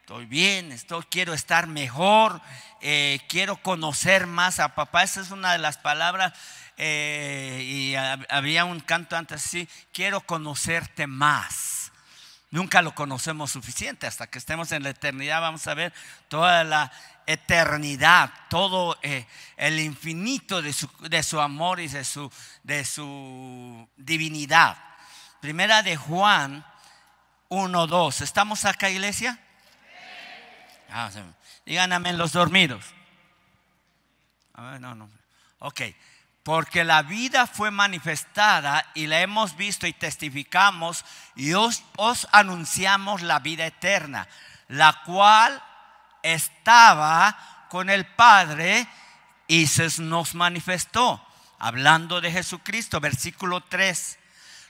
Estoy 0.00 0.26
bien, 0.26 0.72
estoy, 0.72 1.04
quiero 1.04 1.32
estar 1.32 1.66
mejor, 1.66 2.40
eh, 2.80 3.20
quiero 3.28 3.56
conocer 3.56 4.26
más 4.26 4.58
a 4.58 4.74
papá. 4.74 5.04
Esa 5.04 5.22
es 5.22 5.30
una 5.30 5.52
de 5.52 5.58
las 5.58 5.78
palabras. 5.78 6.32
Eh, 6.76 7.60
y 7.62 7.94
había 8.28 8.64
un 8.64 8.80
canto 8.80 9.16
antes 9.16 9.44
así, 9.44 9.68
quiero 9.92 10.20
conocerte 10.20 11.06
más. 11.06 11.81
Nunca 12.52 12.82
lo 12.82 12.94
conocemos 12.94 13.50
suficiente. 13.50 14.06
Hasta 14.06 14.26
que 14.26 14.38
estemos 14.38 14.70
en 14.72 14.82
la 14.82 14.90
eternidad 14.90 15.40
vamos 15.40 15.66
a 15.66 15.72
ver 15.72 15.92
toda 16.28 16.64
la 16.64 16.92
eternidad, 17.26 18.30
todo 18.50 18.98
eh, 19.02 19.26
el 19.56 19.80
infinito 19.80 20.60
de 20.60 20.74
su, 20.74 20.86
de 21.08 21.22
su, 21.22 21.40
amor 21.40 21.80
y 21.80 21.88
de 21.88 22.04
su, 22.04 22.30
de 22.62 22.84
su 22.84 23.88
divinidad. 23.96 24.76
Primera 25.40 25.82
de 25.82 25.96
Juan 25.96 26.62
1.2. 27.48 28.20
¿Estamos 28.20 28.66
acá, 28.66 28.90
iglesia? 28.90 29.40
Ah, 30.90 31.10
digan 31.64 31.90
amén 31.94 32.18
los 32.18 32.32
dormidos. 32.32 32.84
no, 34.78 34.94
no. 34.94 35.08
Ok. 35.60 35.80
Porque 36.42 36.82
la 36.82 37.02
vida 37.02 37.46
fue 37.46 37.70
manifestada 37.70 38.84
y 38.94 39.06
la 39.06 39.20
hemos 39.20 39.56
visto 39.56 39.86
y 39.86 39.92
testificamos 39.92 41.04
y 41.36 41.52
os, 41.52 41.84
os 41.96 42.26
anunciamos 42.32 43.22
la 43.22 43.38
vida 43.38 43.66
eterna, 43.66 44.26
la 44.66 45.02
cual 45.04 45.62
estaba 46.22 47.66
con 47.68 47.90
el 47.90 48.06
Padre 48.06 48.88
y 49.46 49.68
se 49.68 49.88
nos 50.02 50.34
manifestó. 50.34 51.24
Hablando 51.60 52.20
de 52.20 52.32
Jesucristo, 52.32 52.98
versículo 52.98 53.60
3. 53.60 54.18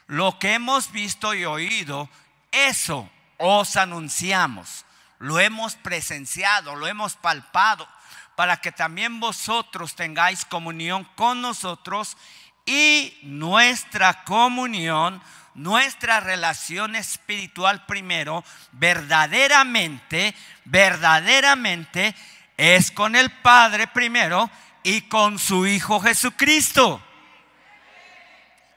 Lo 0.09 0.39
que 0.39 0.55
hemos 0.55 0.93
visto 0.93 1.33
y 1.33 1.47
oído, 1.47 2.11
eso 2.51 3.09
os 3.39 3.77
anunciamos. 3.77 4.85
Lo 5.19 5.41
hemos 5.41 5.77
presenciado, 5.77 6.75
lo 6.75 6.87
hemos 6.87 7.15
palpado 7.15 7.89
para 8.37 8.59
que 8.59 8.73
también 8.73 9.21
vosotros 9.21 9.95
tengáis 9.95 10.45
comunión 10.45 11.05
con 11.17 11.41
nosotros 11.43 12.17
y 12.65 13.19
nuestra 13.23 14.25
comunión, 14.25 15.23
nuestra 15.55 16.21
relación 16.21 16.97
espiritual 16.97 17.85
primero, 17.87 18.45
verdaderamente, 18.73 20.35
verdaderamente 20.65 22.15
es 22.57 22.91
con 22.91 23.17
el 23.17 23.31
Padre 23.31 23.87
primero 23.87 24.51
y 24.83 25.03
con 25.03 25.39
su 25.39 25.67
Hijo 25.67 26.01
Jesucristo. 26.01 27.03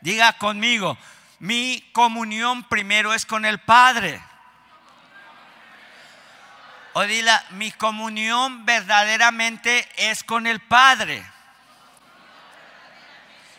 Diga 0.01 0.33
conmigo, 0.33 0.97
mi 1.39 1.89
comunión 1.91 2.63
primero 2.63 3.13
es 3.13 3.25
con 3.25 3.45
el 3.45 3.59
Padre. 3.59 4.21
O 6.97 7.05
dila, 7.05 7.43
mi 7.49 7.73
comunión 7.73 8.65
verdaderamente 8.65 9.85
es 9.97 10.23
con 10.23 10.47
el 10.47 10.61
Padre 10.61 11.25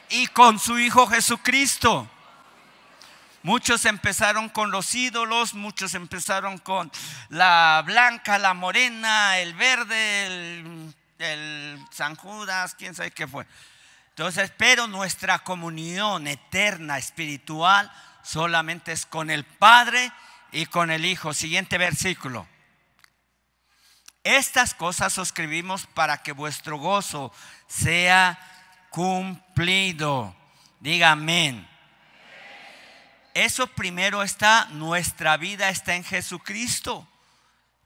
y 0.09 0.27
con 0.29 0.59
su 0.59 0.79
Hijo 0.79 1.07
Jesucristo. 1.07 2.09
Muchos 3.43 3.85
empezaron 3.85 4.49
con 4.49 4.71
los 4.71 4.95
ídolos, 4.95 5.53
muchos 5.53 5.93
empezaron 5.93 6.57
con 6.57 6.91
la 7.29 7.83
blanca, 7.85 8.39
la 8.39 8.55
morena, 8.55 9.37
el 9.37 9.53
verde, 9.53 10.27
el, 10.27 10.95
el 11.19 11.87
San 11.91 12.17
Judas, 12.17 12.75
quién 12.75 12.95
sabe 12.95 13.11
qué 13.11 13.27
fue. 13.27 13.47
Entonces, 14.09 14.51
pero 14.57 14.87
nuestra 14.87 15.41
comunión 15.41 16.27
eterna, 16.27 16.97
espiritual, 16.97 17.93
solamente 18.23 18.93
es 18.93 19.05
con 19.05 19.29
el 19.29 19.45
Padre 19.45 20.11
y 20.53 20.65
con 20.65 20.91
el 20.91 21.05
Hijo. 21.05 21.35
Siguiente 21.35 21.77
versículo. 21.77 22.47
Estas 24.27 24.75
cosas 24.75 25.17
os 25.19 25.29
escribimos 25.29 25.87
para 25.87 26.19
que 26.19 26.33
vuestro 26.33 26.79
gozo 26.79 27.33
sea 27.69 28.37
cumplido. 28.91 30.35
Diga 30.81 31.13
amén. 31.13 31.65
Eso 33.35 33.69
primero 33.69 34.25
está, 34.25 34.67
nuestra 34.73 35.37
vida 35.37 35.69
está 35.69 35.95
en 35.95 36.03
Jesucristo. 36.03 37.07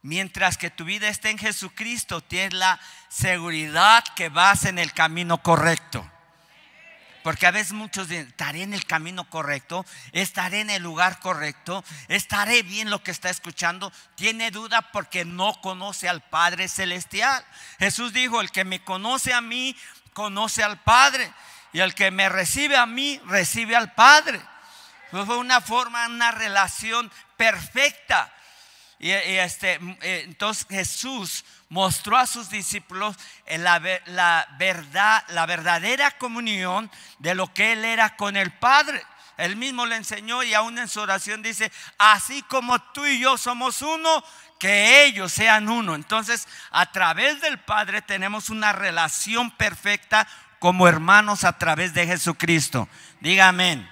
Mientras 0.00 0.56
que 0.56 0.70
tu 0.70 0.86
vida 0.86 1.08
está 1.08 1.28
en 1.28 1.36
Jesucristo, 1.36 2.22
tienes 2.22 2.54
la 2.54 2.80
seguridad 3.10 4.02
que 4.16 4.30
vas 4.30 4.64
en 4.64 4.78
el 4.78 4.94
camino 4.94 5.42
correcto. 5.42 6.10
Porque 7.22 7.46
a 7.46 7.50
veces 7.50 7.72
muchos 7.72 8.08
dicen, 8.08 8.28
estaré 8.28 8.62
en 8.62 8.72
el 8.72 8.86
camino 8.86 9.28
correcto, 9.28 9.84
estaré 10.12 10.60
en 10.60 10.70
el 10.70 10.82
lugar 10.82 11.20
correcto, 11.20 11.84
estaré 12.08 12.62
bien 12.62 12.90
lo 12.90 13.02
que 13.02 13.10
está 13.10 13.28
escuchando. 13.28 13.92
Tiene 14.14 14.50
duda 14.50 14.80
porque 14.92 15.24
no 15.24 15.60
conoce 15.60 16.08
al 16.08 16.22
Padre 16.22 16.68
Celestial. 16.68 17.44
Jesús 17.78 18.12
dijo, 18.12 18.40
el 18.40 18.50
que 18.50 18.64
me 18.64 18.82
conoce 18.82 19.34
a 19.34 19.40
mí, 19.40 19.76
conoce 20.14 20.62
al 20.62 20.80
Padre. 20.82 21.32
Y 21.72 21.80
el 21.80 21.94
que 21.94 22.10
me 22.10 22.28
recibe 22.28 22.76
a 22.76 22.86
mí, 22.86 23.20
recibe 23.26 23.76
al 23.76 23.92
Padre. 23.92 24.40
Fue 25.10 25.36
una 25.36 25.60
forma, 25.60 26.06
una 26.06 26.30
relación 26.30 27.10
perfecta. 27.36 28.32
Y, 28.98 29.10
este, 29.10 29.78
eh, 30.02 30.22
entonces 30.26 30.66
Jesús 30.68 31.44
mostró 31.70 32.18
a 32.18 32.26
sus 32.26 32.50
discípulos 32.50 33.16
la, 33.46 33.78
verdad, 33.78 35.24
la 35.28 35.46
verdadera 35.46 36.10
comunión 36.10 36.90
de 37.18 37.34
lo 37.34 37.52
que 37.54 37.72
él 37.72 37.84
era 37.84 38.16
con 38.16 38.36
el 38.36 38.52
Padre. 38.52 39.02
Él 39.38 39.56
mismo 39.56 39.86
le 39.86 39.96
enseñó 39.96 40.42
y 40.42 40.52
aún 40.52 40.78
en 40.78 40.88
su 40.88 41.00
oración 41.00 41.42
dice, 41.42 41.72
así 41.96 42.42
como 42.42 42.78
tú 42.92 43.06
y 43.06 43.20
yo 43.20 43.38
somos 43.38 43.80
uno, 43.80 44.22
que 44.58 45.06
ellos 45.06 45.32
sean 45.32 45.70
uno. 45.70 45.94
Entonces, 45.94 46.46
a 46.70 46.92
través 46.92 47.40
del 47.40 47.58
Padre 47.58 48.02
tenemos 48.02 48.50
una 48.50 48.72
relación 48.72 49.50
perfecta 49.52 50.28
como 50.58 50.86
hermanos 50.86 51.44
a 51.44 51.56
través 51.56 51.94
de 51.94 52.06
Jesucristo. 52.06 52.86
Diga 53.20 53.48
amén. 53.48 53.88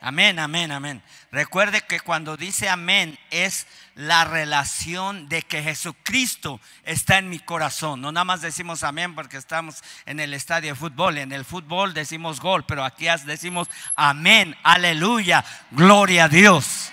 Amén, 0.00 0.38
amén, 0.38 0.70
amén. 0.70 1.02
Recuerde 1.36 1.82
que 1.82 2.00
cuando 2.00 2.38
dice 2.38 2.70
amén 2.70 3.18
es 3.28 3.66
la 3.94 4.24
relación 4.24 5.28
de 5.28 5.42
que 5.42 5.62
Jesucristo 5.62 6.62
está 6.82 7.18
en 7.18 7.28
mi 7.28 7.40
corazón. 7.40 8.00
No 8.00 8.10
nada 8.10 8.24
más 8.24 8.40
decimos 8.40 8.82
amén 8.82 9.14
porque 9.14 9.36
estamos 9.36 9.84
en 10.06 10.18
el 10.18 10.32
estadio 10.32 10.70
de 10.70 10.74
fútbol. 10.74 11.18
En 11.18 11.32
el 11.32 11.44
fútbol 11.44 11.92
decimos 11.92 12.40
gol, 12.40 12.64
pero 12.64 12.82
aquí 12.86 13.04
decimos 13.26 13.68
amén, 13.96 14.56
aleluya, 14.62 15.44
gloria 15.72 16.24
a 16.24 16.28
Dios. 16.28 16.90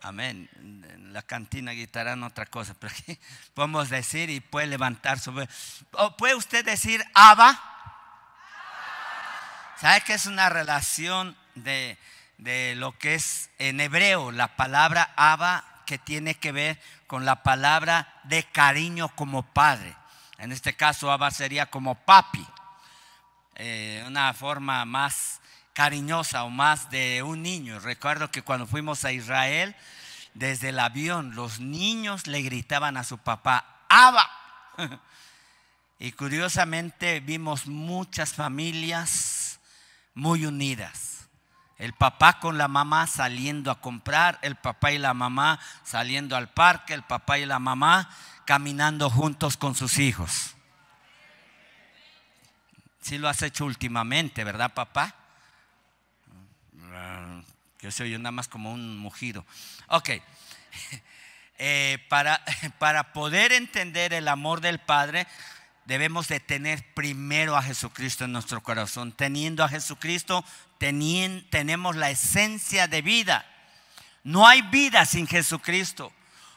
Amén. 0.00 0.48
En 0.56 1.12
la 1.12 1.20
cantina 1.20 1.74
gritarán 1.74 2.22
otra 2.22 2.46
cosa, 2.46 2.72
pero 2.80 2.94
aquí 2.94 3.20
podemos 3.52 3.90
decir 3.90 4.30
y 4.30 4.40
puede 4.40 4.68
levantar 4.68 5.18
su. 5.18 5.34
¿Puede 6.16 6.34
usted 6.34 6.64
decir 6.64 7.04
Abba? 7.12 7.62
¿Sabe 9.78 10.00
que 10.00 10.14
es 10.14 10.24
una 10.24 10.48
relación 10.48 11.36
de, 11.54 11.96
lo 12.76 12.96
que 12.98 13.14
es 13.14 13.50
en 13.58 13.80
hebreo 13.80 14.30
la 14.32 14.56
palabra 14.56 15.12
Abba 15.16 15.64
que 15.86 15.98
tiene 15.98 16.34
que 16.34 16.52
ver 16.52 16.80
con 17.06 17.24
la 17.24 17.42
palabra 17.42 18.20
de 18.24 18.44
cariño 18.44 19.08
como 19.14 19.42
padre? 19.42 19.94
En 20.38 20.52
este 20.52 20.74
caso, 20.74 21.10
Abba 21.10 21.30
sería 21.30 21.66
como 21.66 21.94
papi, 21.94 22.46
eh, 23.56 24.04
una 24.06 24.32
forma 24.34 24.84
más 24.84 25.40
cariñosa 25.72 26.44
o 26.44 26.50
más 26.50 26.90
de 26.90 27.22
un 27.22 27.42
niño. 27.42 27.80
Recuerdo 27.80 28.30
que 28.30 28.42
cuando 28.42 28.66
fuimos 28.66 29.04
a 29.04 29.12
Israel, 29.12 29.74
desde 30.34 30.68
el 30.68 30.78
avión, 30.78 31.34
los 31.34 31.58
niños 31.58 32.26
le 32.26 32.42
gritaban 32.42 32.96
a 32.96 33.04
su 33.04 33.18
papá, 33.18 33.82
Abba. 33.88 34.30
Y 36.00 36.12
curiosamente 36.12 37.18
vimos 37.18 37.66
muchas 37.66 38.32
familias 38.32 39.58
muy 40.14 40.46
unidas. 40.46 41.17
El 41.78 41.92
papá 41.92 42.40
con 42.40 42.58
la 42.58 42.66
mamá 42.66 43.06
saliendo 43.06 43.70
a 43.70 43.80
comprar, 43.80 44.38
el 44.42 44.56
papá 44.56 44.90
y 44.90 44.98
la 44.98 45.14
mamá 45.14 45.60
saliendo 45.84 46.36
al 46.36 46.48
parque, 46.48 46.92
el 46.92 47.04
papá 47.04 47.38
y 47.38 47.46
la 47.46 47.60
mamá 47.60 48.10
caminando 48.44 49.08
juntos 49.08 49.56
con 49.56 49.76
sus 49.76 49.98
hijos. 49.98 50.56
Si 53.00 53.16
lo 53.16 53.28
has 53.28 53.42
hecho 53.42 53.64
últimamente, 53.64 54.42
¿verdad, 54.42 54.74
papá? 54.74 55.14
Yo 57.80 57.92
soy 57.92 58.10
nada 58.18 58.32
más 58.32 58.48
como 58.48 58.72
un 58.72 58.98
mugido. 58.98 59.44
Ok. 59.88 60.10
Eh, 61.60 61.98
para, 62.08 62.40
para 62.78 63.12
poder 63.12 63.50
entender 63.50 64.12
el 64.12 64.28
amor 64.28 64.60
del 64.60 64.78
Padre, 64.78 65.26
debemos 65.86 66.28
de 66.28 66.38
tener 66.38 66.94
primero 66.94 67.56
a 67.56 67.64
Jesucristo 67.64 68.24
en 68.24 68.30
nuestro 68.30 68.62
corazón. 68.62 69.10
Teniendo 69.10 69.64
a 69.64 69.68
Jesucristo, 69.68 70.44
tenemos 70.78 71.96
la 71.96 72.10
esencia 72.10 72.86
de 72.86 73.02
vida. 73.02 73.44
No 74.22 74.46
hay 74.46 74.62
vida 74.62 75.04
sin 75.04 75.26
Jesucristo. 75.26 76.12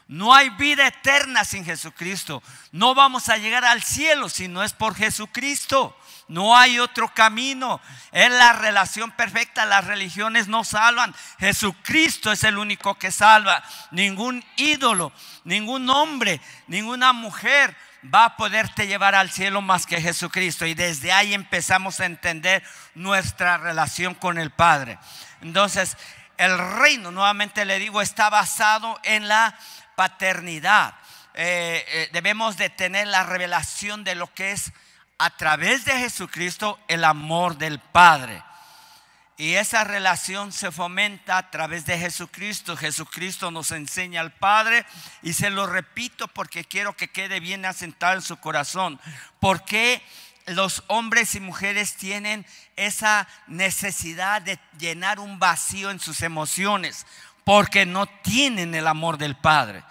No 0.08 0.34
hay 0.34 0.50
vida 0.50 0.86
eterna 0.86 1.44
sin 1.44 1.64
Jesucristo. 1.64 2.42
No 2.70 2.94
vamos 2.94 3.28
a 3.28 3.38
llegar 3.38 3.64
al 3.64 3.82
cielo 3.82 4.28
si 4.28 4.48
no 4.48 4.62
es 4.62 4.72
por 4.72 4.94
Jesucristo. 4.94 5.96
No 6.28 6.56
hay 6.56 6.78
otro 6.78 7.08
camino. 7.14 7.80
Es 8.12 8.30
la 8.30 8.52
relación 8.52 9.10
perfecta. 9.12 9.64
Las 9.64 9.86
religiones 9.86 10.48
no 10.48 10.64
salvan. 10.64 11.14
Jesucristo 11.38 12.30
es 12.30 12.44
el 12.44 12.58
único 12.58 12.94
que 12.96 13.10
salva. 13.10 13.62
Ningún 13.90 14.44
ídolo, 14.56 15.12
ningún 15.44 15.88
hombre, 15.88 16.40
ninguna 16.66 17.12
mujer 17.12 17.74
va 18.02 18.24
a 18.24 18.36
poderte 18.36 18.86
llevar 18.86 19.14
al 19.14 19.30
cielo 19.30 19.62
más 19.62 19.86
que 19.86 20.00
Jesucristo. 20.00 20.66
Y 20.66 20.74
desde 20.74 21.12
ahí 21.12 21.34
empezamos 21.34 22.00
a 22.00 22.06
entender 22.06 22.62
nuestra 22.94 23.58
relación 23.58 24.14
con 24.14 24.38
el 24.38 24.50
Padre. 24.50 24.98
Entonces, 25.40 25.96
el 26.36 26.58
reino, 26.58 27.10
nuevamente 27.10 27.64
le 27.64 27.78
digo, 27.78 28.02
está 28.02 28.30
basado 28.30 28.98
en 29.04 29.28
la 29.28 29.56
paternidad. 29.94 30.94
Eh, 31.34 31.84
eh, 31.88 32.08
debemos 32.12 32.56
de 32.56 32.70
tener 32.70 33.06
la 33.06 33.22
revelación 33.22 34.04
de 34.04 34.14
lo 34.14 34.32
que 34.32 34.52
es 34.52 34.72
a 35.18 35.30
través 35.30 35.84
de 35.84 35.92
Jesucristo 35.92 36.80
el 36.88 37.04
amor 37.04 37.56
del 37.56 37.78
Padre. 37.78 38.42
Y 39.42 39.56
esa 39.56 39.82
relación 39.82 40.52
se 40.52 40.70
fomenta 40.70 41.36
a 41.36 41.50
través 41.50 41.84
de 41.84 41.98
Jesucristo. 41.98 42.76
Jesucristo 42.76 43.50
nos 43.50 43.72
enseña 43.72 44.20
al 44.20 44.30
Padre 44.30 44.86
y 45.20 45.32
se 45.32 45.50
lo 45.50 45.66
repito 45.66 46.28
porque 46.28 46.64
quiero 46.64 46.96
que 46.96 47.08
quede 47.08 47.40
bien 47.40 47.64
asentado 47.64 48.14
en 48.14 48.22
su 48.22 48.36
corazón. 48.36 49.00
Porque 49.40 50.00
los 50.46 50.84
hombres 50.86 51.34
y 51.34 51.40
mujeres 51.40 51.96
tienen 51.96 52.46
esa 52.76 53.26
necesidad 53.48 54.42
de 54.42 54.60
llenar 54.78 55.18
un 55.18 55.40
vacío 55.40 55.90
en 55.90 55.98
sus 55.98 56.22
emociones 56.22 57.04
porque 57.42 57.84
no 57.84 58.06
tienen 58.06 58.76
el 58.76 58.86
amor 58.86 59.18
del 59.18 59.34
Padre. 59.34 59.82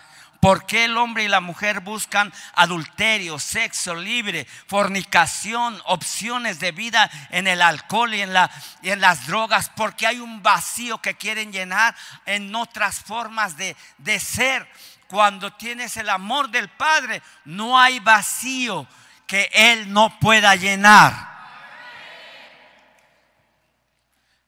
¿Por 0.41 0.65
qué 0.65 0.85
el 0.85 0.97
hombre 0.97 1.23
y 1.23 1.27
la 1.27 1.39
mujer 1.39 1.81
buscan 1.81 2.33
adulterio, 2.55 3.37
sexo 3.37 3.93
libre, 3.93 4.47
fornicación, 4.65 5.79
opciones 5.85 6.59
de 6.59 6.71
vida 6.71 7.11
en 7.29 7.45
el 7.47 7.61
alcohol 7.61 8.11
y 8.15 8.21
en, 8.21 8.33
las 8.33 9.27
drogas? 9.27 9.69
Porque 9.75 10.07
hay 10.07 10.19
un 10.19 10.41
vacío 10.41 10.97
que 10.97 11.13
quieren 11.13 11.53
llenar 11.53 11.95
en 12.25 12.55
otras 12.55 13.01
formas 13.01 13.55
de, 13.55 13.77
de 13.99 14.19
ser. 14.19 14.67
Cuando 15.05 15.53
tienes 15.53 15.95
el 15.97 16.09
amor 16.09 16.49
del 16.49 16.69
Padre, 16.69 17.21
no 17.45 17.79
hay 17.79 17.99
vacío 17.99 18.87
que 19.27 19.47
Él 19.53 19.93
no 19.93 20.17
pueda 20.19 20.55
llenar. 20.55 21.29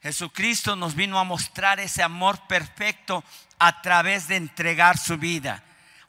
Jesucristo 0.02 0.74
nos 0.74 0.96
vino 0.96 1.20
a 1.20 1.24
mostrar 1.24 1.78
ese 1.78 2.02
amor 2.02 2.40
perfecto 2.48 3.22
a 3.60 3.80
través 3.80 4.26
de 4.26 4.34
entregar 4.34 4.98
su 4.98 5.16
vida. 5.18 5.62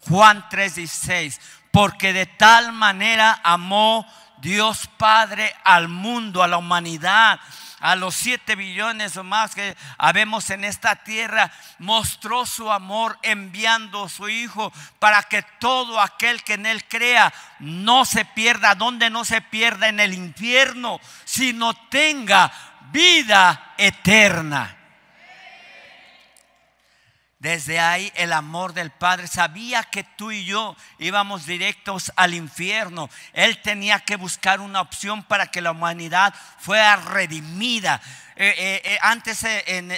Juan 0.07 0.47
3:16, 0.49 1.39
porque 1.71 2.13
de 2.13 2.25
tal 2.25 2.71
manera 2.71 3.39
amó 3.43 4.05
Dios 4.37 4.87
Padre 4.97 5.53
al 5.63 5.87
mundo, 5.87 6.43
a 6.43 6.47
la 6.47 6.57
humanidad, 6.57 7.39
a 7.79 7.95
los 7.95 8.15
siete 8.15 8.55
billones 8.55 9.17
o 9.17 9.23
más 9.23 9.53
que 9.53 9.75
habemos 9.97 10.49
en 10.49 10.63
esta 10.63 10.95
tierra, 10.95 11.51
mostró 11.79 12.45
su 12.45 12.71
amor 12.71 13.17
enviando 13.21 14.05
a 14.05 14.09
su 14.09 14.29
Hijo 14.29 14.71
para 14.99 15.23
que 15.23 15.43
todo 15.59 15.99
aquel 15.99 16.43
que 16.43 16.53
en 16.53 16.65
Él 16.65 16.85
crea 16.87 17.33
no 17.59 18.05
se 18.05 18.25
pierda, 18.25 18.75
donde 18.75 19.09
no 19.09 19.25
se 19.25 19.41
pierda 19.41 19.87
en 19.87 19.99
el 19.99 20.13
infierno, 20.13 20.99
sino 21.25 21.73
tenga 21.89 22.51
vida 22.91 23.73
eterna. 23.77 24.84
Desde 27.45 27.79
ahí 27.79 28.11
el 28.15 28.33
amor 28.33 28.73
del 28.73 28.89
Padre 28.89 29.27
sabía 29.27 29.83
que 29.83 30.03
tú 30.03 30.31
y 30.31 30.45
yo 30.45 30.75
íbamos 30.97 31.45
directos 31.45 32.11
al 32.15 32.33
infierno. 32.33 33.07
Él 33.33 33.61
tenía 33.61 33.99
que 33.99 34.15
buscar 34.15 34.61
una 34.61 34.81
opción 34.81 35.21
para 35.21 35.45
que 35.45 35.61
la 35.61 35.69
humanidad 35.69 36.33
fuera 36.57 36.95
redimida. 36.95 38.01
Eh, 38.37 38.53
eh, 38.57 38.81
eh, 38.83 38.97
antes 39.01 39.45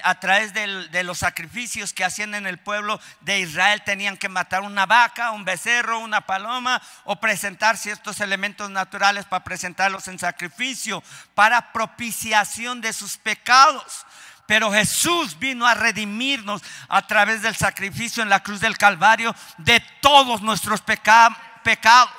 a 0.03 0.19
través 0.19 0.53
de 0.53 1.03
los 1.03 1.19
sacrificios 1.19 1.93
que 1.93 2.03
hacían 2.03 2.35
en 2.35 2.47
el 2.47 2.57
pueblo 2.57 2.99
de 3.21 3.39
Israel 3.39 3.81
tenían 3.83 4.17
que 4.17 4.27
matar 4.27 4.63
una 4.63 4.85
vaca, 4.85 5.31
un 5.31 5.45
becerro, 5.45 5.99
una 5.99 6.21
paloma 6.21 6.81
o 7.05 7.15
presentar 7.15 7.77
ciertos 7.77 8.19
elementos 8.19 8.69
naturales 8.69 9.23
para 9.23 9.45
presentarlos 9.45 10.09
en 10.09 10.19
sacrificio 10.19 11.01
para 11.33 11.71
propiciación 11.71 12.81
de 12.81 12.91
sus 12.91 13.17
pecados. 13.17 14.05
Pero 14.47 14.71
Jesús 14.71 15.37
vino 15.37 15.67
a 15.67 15.73
redimirnos 15.75 16.63
a 16.87 17.05
través 17.05 17.41
del 17.41 17.55
sacrificio 17.55 18.23
en 18.23 18.29
la 18.29 18.41
cruz 18.41 18.61
del 18.61 18.77
Calvario 18.77 19.35
de 19.57 19.81
todos 20.01 20.41
nuestros 20.41 20.81
pecados. 20.81 22.15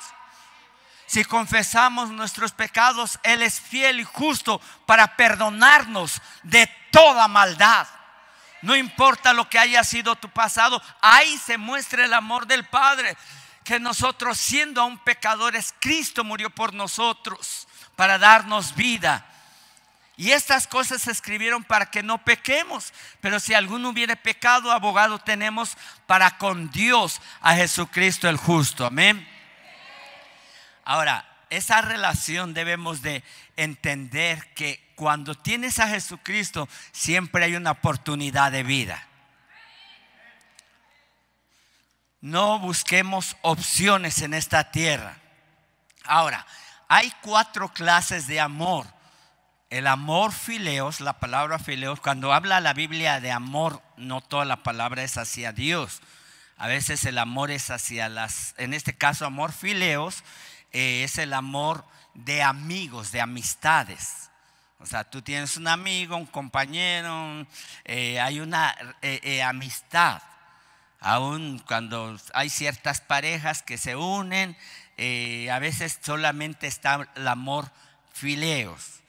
Si 1.07 1.25
confesamos 1.25 2.11
nuestros 2.11 2.51
pecados, 2.51 3.19
Él 3.23 3.41
es 3.41 3.59
fiel 3.59 3.99
y 3.99 4.03
justo 4.03 4.61
para 4.85 5.15
perdonarnos 5.15 6.21
de 6.43 6.67
toda 6.91 7.27
maldad. 7.27 7.87
No 8.61 8.75
importa 8.75 9.33
lo 9.33 9.49
que 9.49 9.57
haya 9.57 9.83
sido 9.83 10.15
tu 10.15 10.29
pasado, 10.29 10.79
ahí 11.01 11.35
se 11.39 11.57
muestra 11.57 12.05
el 12.05 12.13
amor 12.13 12.45
del 12.45 12.63
Padre. 12.65 13.17
Que 13.63 13.79
nosotros 13.79 14.37
siendo 14.37 14.81
aún 14.81 14.99
pecadores, 14.99 15.73
Cristo 15.79 16.23
murió 16.23 16.51
por 16.51 16.75
nosotros 16.75 17.67
para 17.95 18.19
darnos 18.19 18.75
vida. 18.75 19.25
Y 20.19 20.33
estas 20.33 20.67
cosas 20.67 21.03
se 21.03 21.11
escribieron 21.11 21.63
para 21.63 21.85
que 21.85 22.03
no 22.03 22.17
pequemos. 22.25 22.93
Pero 23.21 23.39
si 23.39 23.53
alguno 23.53 23.87
hubiere 23.87 24.17
pecado, 24.17 24.73
abogado 24.73 25.17
tenemos 25.19 25.77
para 26.07 26.37
con 26.37 26.69
Dios 26.71 27.21
a 27.39 27.55
Jesucristo 27.55 28.27
el 28.27 28.35
justo. 28.35 28.85
Amén. 28.85 29.25
Ahora, 30.83 31.25
esa 31.49 31.79
relación 31.79 32.53
debemos 32.53 33.01
de 33.01 33.23
entender 33.55 34.53
que 34.55 34.91
cuando 34.95 35.35
tienes 35.35 35.79
a 35.79 35.87
Jesucristo 35.87 36.67
siempre 36.91 37.45
hay 37.45 37.55
una 37.55 37.71
oportunidad 37.71 38.51
de 38.51 38.63
vida. 38.63 39.07
No 42.19 42.59
busquemos 42.59 43.37
opciones 43.41 44.21
en 44.21 44.33
esta 44.33 44.69
tierra. 44.69 45.15
Ahora, 46.03 46.45
hay 46.89 47.09
cuatro 47.21 47.69
clases 47.69 48.27
de 48.27 48.41
amor 48.41 48.98
El 49.69 49.85
amor 49.85 50.31
fileos, 50.31 50.99
la 50.99 51.19
palabra 51.19 51.59
fileos, 51.59 51.99
cuando 51.99 52.33
habla 52.33 52.59
la 52.59 52.73
Biblia 52.73 53.19
de 53.19 53.31
amor, 53.31 53.83
no 53.97 54.19
toda 54.19 54.43
la 54.43 54.63
palabra 54.63 55.03
es 55.03 55.15
hacia 55.17 55.53
Dios. 55.53 56.01
A 56.57 56.65
veces 56.65 57.05
el 57.05 57.19
amor 57.19 57.51
es 57.51 57.69
hacia 57.69 58.09
las, 58.09 58.55
en 58.57 58.73
este 58.73 58.97
caso 58.97 59.27
amor 59.27 59.51
fileos, 59.51 60.23
eh, 60.71 61.03
es 61.03 61.19
el 61.19 61.33
amor 61.33 61.85
de 62.15 62.41
amigos, 62.41 63.11
de 63.11 63.21
amistades. 63.21 64.31
O 64.79 64.87
sea, 64.87 65.03
tú 65.03 65.21
tienes 65.21 65.55
un 65.55 65.67
amigo, 65.67 66.17
un 66.17 66.25
compañero, 66.25 67.45
eh, 67.85 68.19
hay 68.19 68.39
una 68.39 68.75
eh, 69.03 69.43
amistad. 69.43 70.23
Aún 70.99 71.59
cuando 71.59 72.17
hay 72.33 72.49
ciertas 72.49 73.01
parejas 73.01 73.61
que 73.61 73.77
se 73.77 73.95
unen, 73.95 74.57
a 74.97 75.59
veces 75.59 75.99
solamente 76.01 76.65
está 76.65 77.07
el 77.15 77.27
amor 77.27 77.71
fileos. 78.11 78.99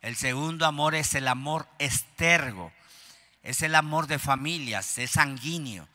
El 0.00 0.16
segundo 0.16 0.64
amor 0.66 0.94
es 0.94 1.14
el 1.14 1.26
amor 1.26 1.68
estergo, 1.78 2.72
es 3.42 3.62
el 3.62 3.74
amor 3.74 4.06
de 4.06 4.18
familias, 4.18 4.98
es 4.98 5.12
sanguíneo, 5.12 5.88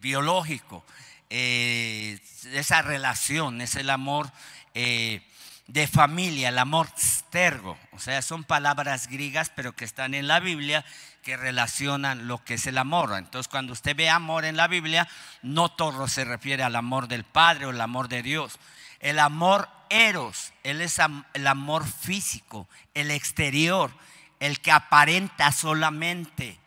biológico. 0.00 0.84
Eh, 1.30 2.20
esa 2.54 2.80
relación, 2.80 3.60
es 3.60 3.74
el 3.74 3.90
amor 3.90 4.30
eh, 4.74 5.20
de 5.66 5.86
familia, 5.86 6.48
el 6.48 6.58
amor 6.58 6.88
stergo. 6.98 7.76
O 7.92 7.98
sea, 7.98 8.22
son 8.22 8.44
palabras 8.44 9.08
griegas, 9.08 9.50
pero 9.54 9.74
que 9.74 9.84
están 9.84 10.14
en 10.14 10.28
la 10.28 10.40
Biblia 10.40 10.84
que 11.22 11.36
relacionan 11.36 12.26
lo 12.26 12.42
que 12.42 12.54
es 12.54 12.66
el 12.66 12.78
amor. 12.78 13.14
Entonces, 13.18 13.48
cuando 13.48 13.74
usted 13.74 13.94
ve 13.94 14.08
amor 14.08 14.44
en 14.44 14.56
la 14.56 14.68
Biblia, 14.68 15.06
no 15.42 15.68
todo 15.68 16.08
se 16.08 16.24
refiere 16.24 16.62
al 16.62 16.76
amor 16.76 17.08
del 17.08 17.24
Padre 17.24 17.66
o 17.66 17.70
el 17.70 17.80
amor 17.80 18.08
de 18.08 18.22
Dios. 18.22 18.58
El 19.00 19.18
amor 19.18 19.68
eros, 19.90 20.52
él 20.62 20.80
es 20.80 21.00
el 21.34 21.46
amor 21.46 21.86
físico, 21.86 22.68
el 22.94 23.10
exterior, 23.10 23.92
el 24.40 24.60
que 24.60 24.72
aparenta 24.72 25.52
solamente. 25.52 26.58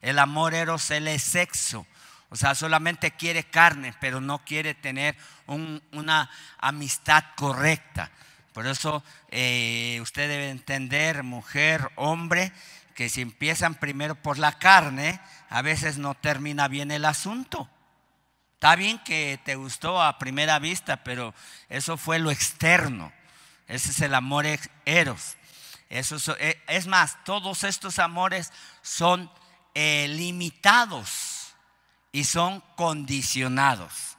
El 0.00 0.18
amor 0.18 0.54
eros, 0.54 0.90
él 0.90 1.08
es 1.08 1.22
sexo. 1.22 1.86
O 2.30 2.36
sea, 2.36 2.54
solamente 2.54 3.12
quiere 3.12 3.44
carne, 3.44 3.94
pero 4.00 4.20
no 4.20 4.44
quiere 4.44 4.74
tener 4.74 5.16
una 5.46 6.30
amistad 6.58 7.24
correcta. 7.36 8.10
Por 8.52 8.66
eso 8.66 9.02
eh, 9.30 9.98
usted 10.02 10.28
debe 10.28 10.50
entender, 10.50 11.22
mujer, 11.22 11.90
hombre, 11.96 12.52
que 12.94 13.08
si 13.08 13.22
empiezan 13.22 13.76
primero 13.76 14.14
por 14.16 14.38
la 14.38 14.58
carne, 14.58 15.20
a 15.48 15.62
veces 15.62 15.98
no 15.98 16.14
termina 16.14 16.68
bien 16.68 16.90
el 16.90 17.04
asunto. 17.04 17.70
Está 18.58 18.74
bien 18.74 18.98
que 18.98 19.38
te 19.44 19.54
gustó 19.54 20.02
a 20.02 20.18
primera 20.18 20.58
vista, 20.58 20.96
pero 21.04 21.32
eso 21.68 21.96
fue 21.96 22.18
lo 22.18 22.32
externo. 22.32 23.12
Ese 23.68 23.92
es 23.92 24.00
el 24.00 24.12
amor 24.16 24.46
eros. 24.84 25.36
Eso 25.88 26.16
eh, 26.40 26.60
es, 26.66 26.88
más, 26.88 27.22
todos 27.22 27.62
estos 27.62 28.00
amores 28.00 28.52
son 28.82 29.30
eh, 29.76 30.08
limitados 30.08 31.54
y 32.10 32.24
son 32.24 32.60
condicionados. 32.74 34.16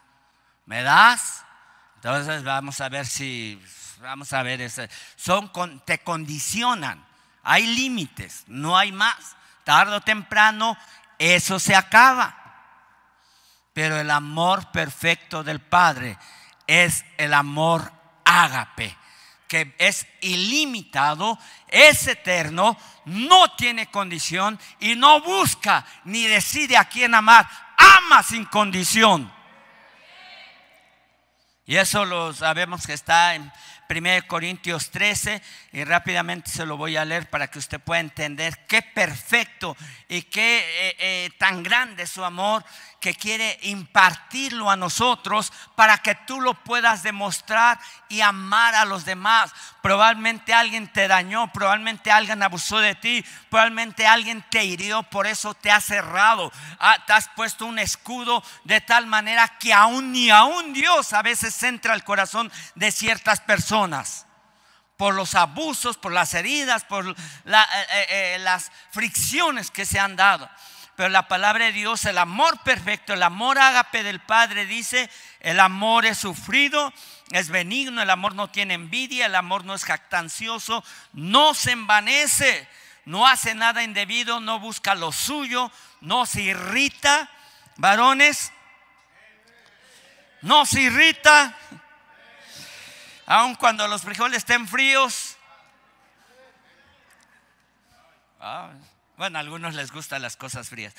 ¿Me 0.66 0.84
das? 0.84 1.44
Entonces 1.96 2.42
vamos 2.46 2.80
a 2.80 2.88
ver 2.88 3.08
si, 3.08 3.62
vamos 4.00 4.32
a 4.32 4.42
ver, 4.42 4.62
ese, 4.62 4.90
son, 5.18 5.52
te 5.84 6.00
condicionan. 6.00 7.06
Hay 7.44 7.68
límites, 7.68 8.46
no 8.48 8.78
hay 8.78 8.94
más. 8.94 9.36
Tardo 9.66 9.98
o 9.98 10.02
temprano 10.02 10.78
eso 11.18 11.60
se 11.60 11.76
acaba. 11.76 12.39
Pero 13.80 13.98
el 13.98 14.12
amor 14.12 14.74
perfecto 14.74 15.42
del 15.42 15.62
Padre 15.62 16.18
es 16.68 17.06
el 17.18 17.34
amor 17.34 17.90
ágape, 18.26 18.94
que 19.48 19.74
es 19.78 20.06
ilimitado, 20.20 21.40
es 21.70 22.06
eterno, 22.08 22.76
no 23.06 23.56
tiene 23.56 23.90
condición 23.90 24.60
y 24.82 24.96
no 24.96 25.22
busca 25.22 25.86
ni 26.04 26.28
decide 26.28 26.76
a 26.76 26.90
quién 26.90 27.16
amar 27.16 27.50
ama 27.78 28.22
sin 28.22 28.44
condición. 28.44 29.32
Y 31.66 31.78
eso 31.78 32.04
lo 32.04 32.34
sabemos 32.34 32.86
que 32.86 32.92
está 32.92 33.36
en 33.36 33.50
1 33.90 34.28
Corintios 34.28 34.92
13 34.92 35.42
y 35.72 35.84
rápidamente 35.84 36.52
se 36.52 36.66
lo 36.66 36.78
voy 36.78 36.96
a 36.96 37.06
leer 37.06 37.28
para 37.30 37.48
que 37.50 37.58
usted 37.58 37.80
pueda 37.80 38.02
entender 38.02 38.68
qué 38.68 38.84
perfecto 38.84 39.76
y 40.08 40.24
qué 40.24 40.60
eh, 40.60 40.96
eh, 41.00 41.30
tan 41.40 41.64
grande 41.64 42.04
es 42.04 42.10
su 42.12 42.24
amor 42.24 42.64
que 43.00 43.14
quiere 43.14 43.58
impartirlo 43.64 44.70
a 44.70 44.76
nosotros 44.76 45.52
para 45.76 45.98
que 46.00 46.16
tú 46.16 46.42
lo 46.42 46.54
puedas 46.54 47.04
demostrar 47.04 47.80
y 48.10 48.22
amar 48.22 48.76
a 48.76 48.86
los 48.86 49.06
demás. 49.06 49.52
Probablemente 49.82 50.54
alguien 50.54 50.92
te 50.92 51.08
dañó, 51.08 51.52
probablemente 51.54 52.12
alguien 52.12 52.44
abusó 52.44 52.80
de 52.80 52.96
ti, 52.96 53.24
probablemente 53.50 54.06
alguien 54.06 54.44
te 54.50 54.64
hirió, 54.64 55.04
por 55.04 55.28
eso 55.28 55.54
te 55.54 55.72
ha 55.72 55.80
cerrado. 55.80 56.52
Ah, 56.80 56.98
te 57.06 57.14
has 57.14 57.30
puesto 57.30 57.66
un 57.66 57.80
escudo 57.80 58.44
de 58.66 58.82
tal 58.82 59.08
manera 59.08 59.48
que 59.60 59.74
aún 59.74 60.12
ni 60.12 60.30
aún 60.30 60.74
Dios 60.74 61.14
a 61.14 61.22
veces 61.22 61.62
entra 61.64 61.94
al 61.94 62.04
corazón 62.04 62.52
de 62.76 62.92
ciertas 62.92 63.40
personas 63.40 64.26
por 65.00 65.14
los 65.14 65.34
abusos, 65.34 65.96
por 65.96 66.12
las 66.12 66.34
heridas, 66.34 66.84
por 66.84 67.08
eh, 67.08 67.16
eh, 67.46 68.38
las 68.42 68.70
fricciones 68.92 69.72
que 69.72 69.86
se 69.86 69.98
han 69.98 70.18
dado. 70.18 70.50
Pero 71.00 71.08
la 71.08 71.30
palabra 71.30 71.64
de 71.64 71.72
Dios, 71.72 72.04
el 72.04 72.18
amor 72.18 72.60
perfecto, 72.60 73.14
el 73.14 73.24
amor 73.24 73.58
ágape 73.58 74.04
del 74.04 74.20
Padre 74.20 74.66
dice, 74.66 75.10
el 75.40 75.62
amor 75.62 76.06
es 76.06 76.18
sufrido, 76.18 76.92
es 77.32 77.48
benigno, 77.48 78.02
el 78.02 78.10
amor 78.10 78.36
no 78.36 78.50
tiene 78.50 78.74
envidia, 78.74 79.28
el 79.28 79.36
amor 79.36 79.64
no 79.64 79.76
es 79.76 79.86
jactancioso, 79.86 80.84
no 81.14 81.54
se 81.54 81.72
envanece, 81.72 82.68
no 83.06 83.26
hace 83.26 83.56
nada 83.56 83.82
indebido, 83.82 84.42
no 84.42 84.60
busca 84.60 84.94
lo 84.94 85.14
suyo, 85.14 85.72
no 86.02 86.26
se 86.26 86.42
irrita. 86.42 87.30
Varones, 87.78 88.52
no 90.42 90.66
se 90.66 90.82
irrita, 90.82 91.58
aun 93.26 93.56
cuando 93.56 93.88
los 93.88 94.02
frijoles 94.02 94.40
estén 94.40 94.68
fríos. 94.68 95.38
Ah, 98.42 98.72
bueno, 99.20 99.38
a 99.38 99.42
algunos 99.42 99.76
les 99.76 99.92
gustan 99.92 100.22
las 100.22 100.38
cosas 100.38 100.70
frías. 100.70 100.96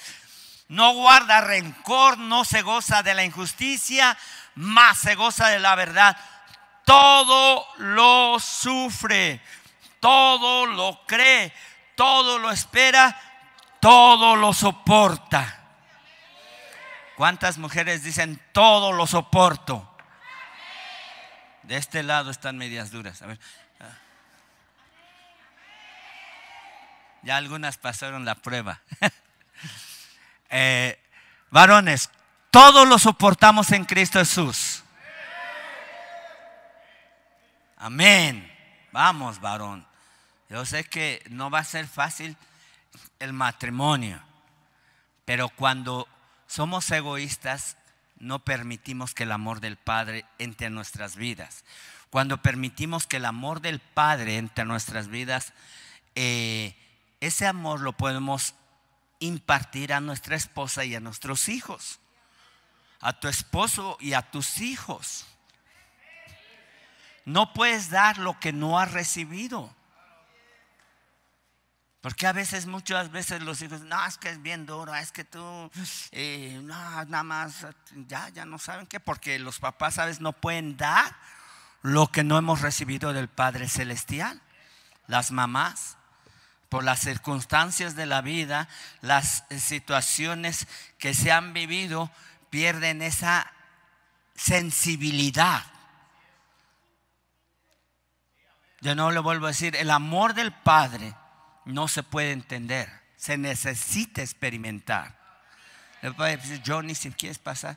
No 0.69 0.93
guarda 0.93 1.41
rencor, 1.41 2.19
no 2.19 2.45
se 2.45 2.61
goza 2.61 3.03
de 3.03 3.15
la 3.15 3.25
injusticia, 3.25 4.15
más 4.57 4.99
se 4.99 5.15
goza 5.15 5.49
de 5.49 5.59
la 5.59 5.75
verdad. 5.75 6.15
Todo 6.85 7.67
lo 7.79 8.39
sufre, 8.39 9.41
todo 10.01 10.67
lo 10.67 11.01
cree, 11.07 11.51
todo 11.95 12.39
lo 12.39 12.51
espera, 12.51 13.19
todo 13.81 14.37
lo 14.37 14.53
soporta. 14.53 15.59
¿Cuántas 17.17 17.57
mujeres 17.57 18.03
dicen 18.03 18.39
todo 18.53 18.93
lo 18.93 19.07
soporto? 19.07 19.97
De 21.63 21.79
este 21.79 22.03
lado 22.03 22.31
están 22.31 22.59
medias 22.59 22.91
duras. 22.91 23.23
A 23.23 23.29
ver. 23.29 23.41
Ya 27.23 27.37
algunas 27.37 27.79
pasaron 27.79 28.25
la 28.25 28.35
prueba. 28.35 28.81
Eh, 30.53 30.99
varones, 31.53 32.11
todos 32.51 32.89
lo 32.89 32.99
soportamos 32.99 33.71
en 33.71 33.85
Cristo 33.85 34.19
Jesús. 34.19 34.83
Amén. 37.77 38.53
Vamos, 38.91 39.41
varón. 39.41 39.87
Yo 40.49 40.67
sé 40.67 40.83
que 40.83 41.23
no 41.31 41.51
va 41.51 41.61
a 41.61 41.65
ser 41.65 41.87
fácil 41.87 42.37
el 43.21 43.33
matrimonio, 43.33 44.21
pero 45.25 45.49
cuando 45.49 46.09
somos 46.49 46.91
egoístas, 46.91 47.77
no 48.19 48.41
permitimos 48.41 49.15
que 49.15 49.23
el 49.23 49.33
amor 49.33 49.61
del 49.61 49.77
Padre 49.77 50.25
entre 50.39 50.69
nuestras 50.69 51.15
vidas. 51.15 51.65
Cuando 52.11 52.43
permitimos 52.43 53.07
que 53.07 53.19
el 53.19 53.25
amor 53.25 53.61
del 53.61 53.79
Padre 53.79 54.37
entre 54.37 54.65
nuestras 54.65 55.07
vidas, 55.07 55.53
eh, 56.17 56.75
ese 57.21 57.47
amor 57.47 57.81
lo 57.81 57.93
podemos 57.93 58.55
impartir 59.19 59.93
a 59.93 60.01
nuestra 60.01 60.37
esposa 60.37 60.85
y 60.85 60.95
a 60.95 61.01
nuestros 61.01 61.49
hijos, 61.49 62.01
a 63.01 63.13
tu 63.13 63.29
esposo 63.29 63.97
y 64.01 64.15
a 64.15 64.23
tus 64.31 64.61
hijos. 64.61 65.27
No 67.25 67.53
puedes 67.53 67.91
dar 67.91 68.19
lo 68.19 68.41
que 68.41 68.53
no 68.53 68.79
has 68.79 68.93
recibido. 68.93 69.75
Porque 72.01 72.27
a 72.27 72.33
veces, 72.33 72.65
muchas 72.65 73.11
veces 73.11 73.43
los 73.43 73.61
hijos, 73.61 73.83
no, 73.83 74.07
es 74.07 74.17
que 74.17 74.31
es 74.31 74.41
bien 74.41 74.65
duro, 74.65 74.95
es 74.95 75.13
que 75.13 75.23
tú, 75.23 75.71
eh, 76.13 76.59
no, 76.63 76.75
nada 77.05 77.23
más, 77.23 77.67
ya, 78.09 78.31
ya 78.31 78.47
no 78.47 78.59
saben 78.59 78.87
qué, 78.87 79.01
porque 79.01 79.39
los 79.39 79.59
papás, 79.59 79.95
sabes, 79.95 80.19
no 80.19 80.33
pueden 80.33 80.79
dar 80.79 81.15
lo 81.83 82.07
que 82.07 82.25
no 82.25 82.39
hemos 82.39 82.63
recibido 82.63 83.13
del 83.13 83.29
Padre 83.29 83.69
Celestial. 83.69 84.41
Las 85.09 85.31
mamás, 85.31 85.99
por 86.71 86.83
las 86.83 87.01
circunstancias 87.01 87.95
de 87.95 88.07
la 88.07 88.23
vida, 88.23 88.69
las 89.03 89.45
situaciones 89.59 90.67
que 90.97 91.13
se 91.13 91.31
han 91.31 91.53
vivido, 91.53 92.11
pierden 92.49 93.03
esa 93.03 93.53
sensibilidad 94.35 95.65
De 98.81 98.95
nuevo 98.95 99.11
le 99.11 99.21
vuelvo 99.21 99.47
a 99.47 99.51
decir, 99.51 99.77
el 99.77 99.91
amor 99.91 100.35
del 100.35 100.53
Padre 100.53 101.15
no 101.67 101.87
se 101.87 102.03
puede 102.03 102.33
entender, 102.33 102.91
se 103.17 103.37
necesita 103.37 104.23
experimentar. 104.23 105.19
Le 106.01 106.13
puede 106.13 106.39
decir, 106.39 106.63
Johnny, 106.67 106.95
si 106.95 107.11
quieres 107.11 107.39
pasar. 107.39 107.77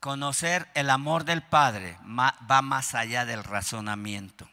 Conocer 0.00 0.70
el 0.74 0.88
amor 0.88 1.24
del 1.24 1.42
Padre 1.42 1.98
va 2.02 2.62
más 2.62 2.94
allá 2.94 3.26
del 3.26 3.44
razonamiento. 3.44 4.48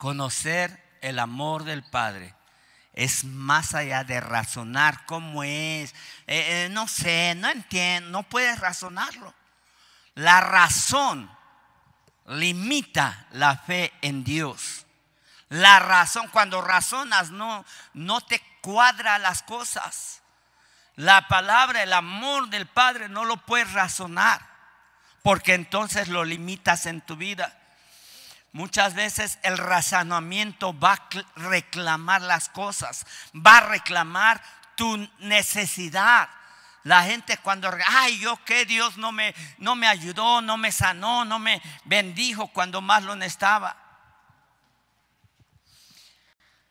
Conocer 0.00 0.82
el 1.02 1.18
amor 1.18 1.64
del 1.64 1.84
Padre 1.84 2.34
es 2.94 3.22
más 3.24 3.74
allá 3.74 4.02
de 4.02 4.18
razonar 4.18 5.04
cómo 5.04 5.42
es. 5.42 5.94
Eh, 6.26 6.64
eh, 6.64 6.68
no 6.70 6.88
sé, 6.88 7.34
no 7.34 7.50
entiendo, 7.50 8.08
no 8.08 8.22
puedes 8.22 8.58
razonarlo. 8.60 9.34
La 10.14 10.40
razón 10.40 11.30
limita 12.28 13.26
la 13.32 13.58
fe 13.58 13.92
en 14.00 14.24
Dios. 14.24 14.86
La 15.50 15.80
razón, 15.80 16.28
cuando 16.28 16.62
razonas, 16.62 17.30
no, 17.30 17.66
no 17.92 18.22
te 18.22 18.42
cuadra 18.62 19.18
las 19.18 19.42
cosas. 19.42 20.22
La 20.96 21.28
palabra, 21.28 21.82
el 21.82 21.92
amor 21.92 22.48
del 22.48 22.66
Padre 22.66 23.10
no 23.10 23.26
lo 23.26 23.36
puedes 23.36 23.70
razonar, 23.74 24.40
porque 25.22 25.52
entonces 25.52 26.08
lo 26.08 26.24
limitas 26.24 26.86
en 26.86 27.02
tu 27.02 27.16
vida. 27.16 27.59
Muchas 28.52 28.94
veces 28.94 29.38
el 29.42 29.56
razonamiento 29.58 30.76
va 30.76 30.94
a 30.94 31.08
reclamar 31.36 32.20
las 32.22 32.48
cosas, 32.48 33.06
va 33.34 33.58
a 33.58 33.68
reclamar 33.68 34.42
tu 34.74 34.96
necesidad. 35.20 36.28
La 36.82 37.04
gente 37.04 37.36
cuando, 37.38 37.70
ay, 37.86 38.18
yo 38.18 38.42
que 38.44 38.64
Dios 38.64 38.96
no 38.96 39.12
me, 39.12 39.34
no 39.58 39.76
me 39.76 39.86
ayudó, 39.86 40.40
no 40.40 40.56
me 40.56 40.72
sanó, 40.72 41.24
no 41.24 41.38
me 41.38 41.62
bendijo 41.84 42.48
cuando 42.48 42.80
más 42.80 43.04
lo 43.04 43.14
necesitaba. 43.14 43.76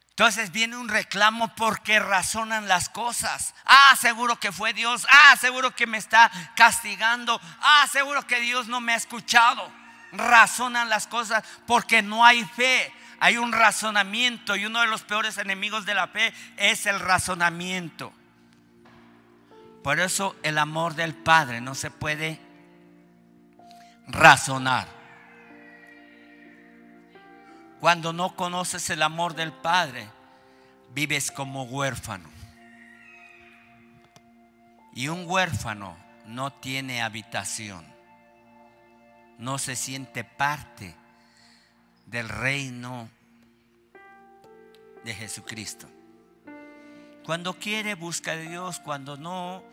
Entonces 0.09 0.51
viene 0.51 0.75
un 0.75 0.89
reclamo 0.89 1.55
porque 1.55 1.97
razonan 1.97 2.67
las 2.67 2.89
cosas. 2.89 3.53
Ah, 3.63 3.95
seguro 4.01 4.37
que 4.37 4.51
fue 4.51 4.73
Dios. 4.73 5.07
Ah, 5.09 5.37
seguro 5.39 5.73
que 5.73 5.87
me 5.87 5.97
está 5.97 6.29
castigando. 6.57 7.39
Ah, 7.61 7.87
seguro 7.89 8.27
que 8.27 8.41
Dios 8.41 8.67
no 8.67 8.81
me 8.81 8.91
ha 8.91 8.97
escuchado 8.97 9.78
razonan 10.11 10.89
las 10.89 11.07
cosas 11.07 11.43
porque 11.65 12.01
no 12.01 12.25
hay 12.25 12.43
fe. 12.43 12.91
Hay 13.19 13.37
un 13.37 13.51
razonamiento 13.51 14.55
y 14.55 14.65
uno 14.65 14.81
de 14.81 14.87
los 14.87 15.01
peores 15.01 15.37
enemigos 15.37 15.85
de 15.85 15.93
la 15.93 16.07
fe 16.07 16.33
es 16.57 16.85
el 16.85 16.99
razonamiento. 16.99 18.13
Por 19.83 19.99
eso 19.99 20.35
el 20.43 20.57
amor 20.57 20.95
del 20.95 21.13
Padre 21.13 21.59
no 21.61 21.75
se 21.75 21.91
puede 21.91 22.39
razonar. 24.07 24.87
Cuando 27.79 28.13
no 28.13 28.35
conoces 28.35 28.89
el 28.89 29.01
amor 29.01 29.35
del 29.35 29.53
Padre, 29.53 30.09
vives 30.91 31.31
como 31.31 31.63
huérfano. 31.63 32.29
Y 34.93 35.07
un 35.07 35.23
huérfano 35.25 35.97
no 36.25 36.51
tiene 36.51 37.01
habitación 37.01 37.98
no 39.39 39.58
se 39.58 39.75
siente 39.75 40.23
parte 40.23 40.93
del 42.06 42.28
reino 42.28 43.10
de 45.04 45.15
Jesucristo. 45.15 45.88
Cuando 47.25 47.54
quiere, 47.54 47.95
busca 47.95 48.34
a 48.34 48.36
Dios, 48.38 48.80
cuando 48.82 49.15
no, 49.15 49.63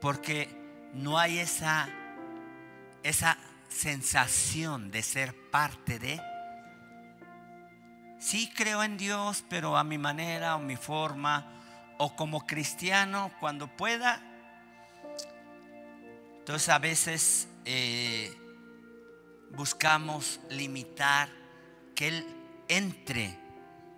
porque 0.00 0.48
no 0.92 1.18
hay 1.18 1.38
esa, 1.38 1.88
esa 3.02 3.38
sensación 3.68 4.90
de 4.90 5.02
ser 5.02 5.34
parte 5.50 5.98
de. 5.98 6.20
Sí 8.18 8.52
creo 8.54 8.82
en 8.82 8.98
Dios, 8.98 9.42
pero 9.48 9.78
a 9.78 9.84
mi 9.84 9.96
manera 9.96 10.56
o 10.56 10.58
mi 10.58 10.76
forma, 10.76 11.46
o 11.96 12.14
como 12.14 12.46
cristiano, 12.46 13.30
cuando 13.40 13.68
pueda. 13.68 14.20
Entonces 16.40 16.68
a 16.68 16.78
veces 16.78 17.48
eh, 17.64 18.36
buscamos 19.50 20.40
limitar 20.50 21.28
que 21.94 22.08
Él 22.08 22.26
entre 22.68 23.38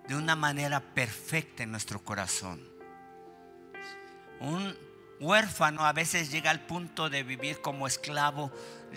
de 0.07 0.15
una 0.15 0.35
manera 0.35 0.79
perfecta 0.79 1.63
en 1.63 1.71
nuestro 1.71 2.03
corazón. 2.03 2.61
Un 4.39 4.75
huérfano 5.19 5.85
a 5.85 5.93
veces 5.93 6.31
llega 6.31 6.49
al 6.49 6.65
punto 6.65 7.09
de 7.09 7.23
vivir 7.23 7.61
como 7.61 7.87
esclavo 7.87 8.51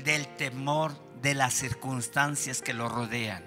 del 0.04 0.26
temor 0.36 0.92
de 1.20 1.34
las 1.34 1.54
circunstancias 1.54 2.62
que 2.62 2.72
lo 2.72 2.88
rodean. 2.88 3.44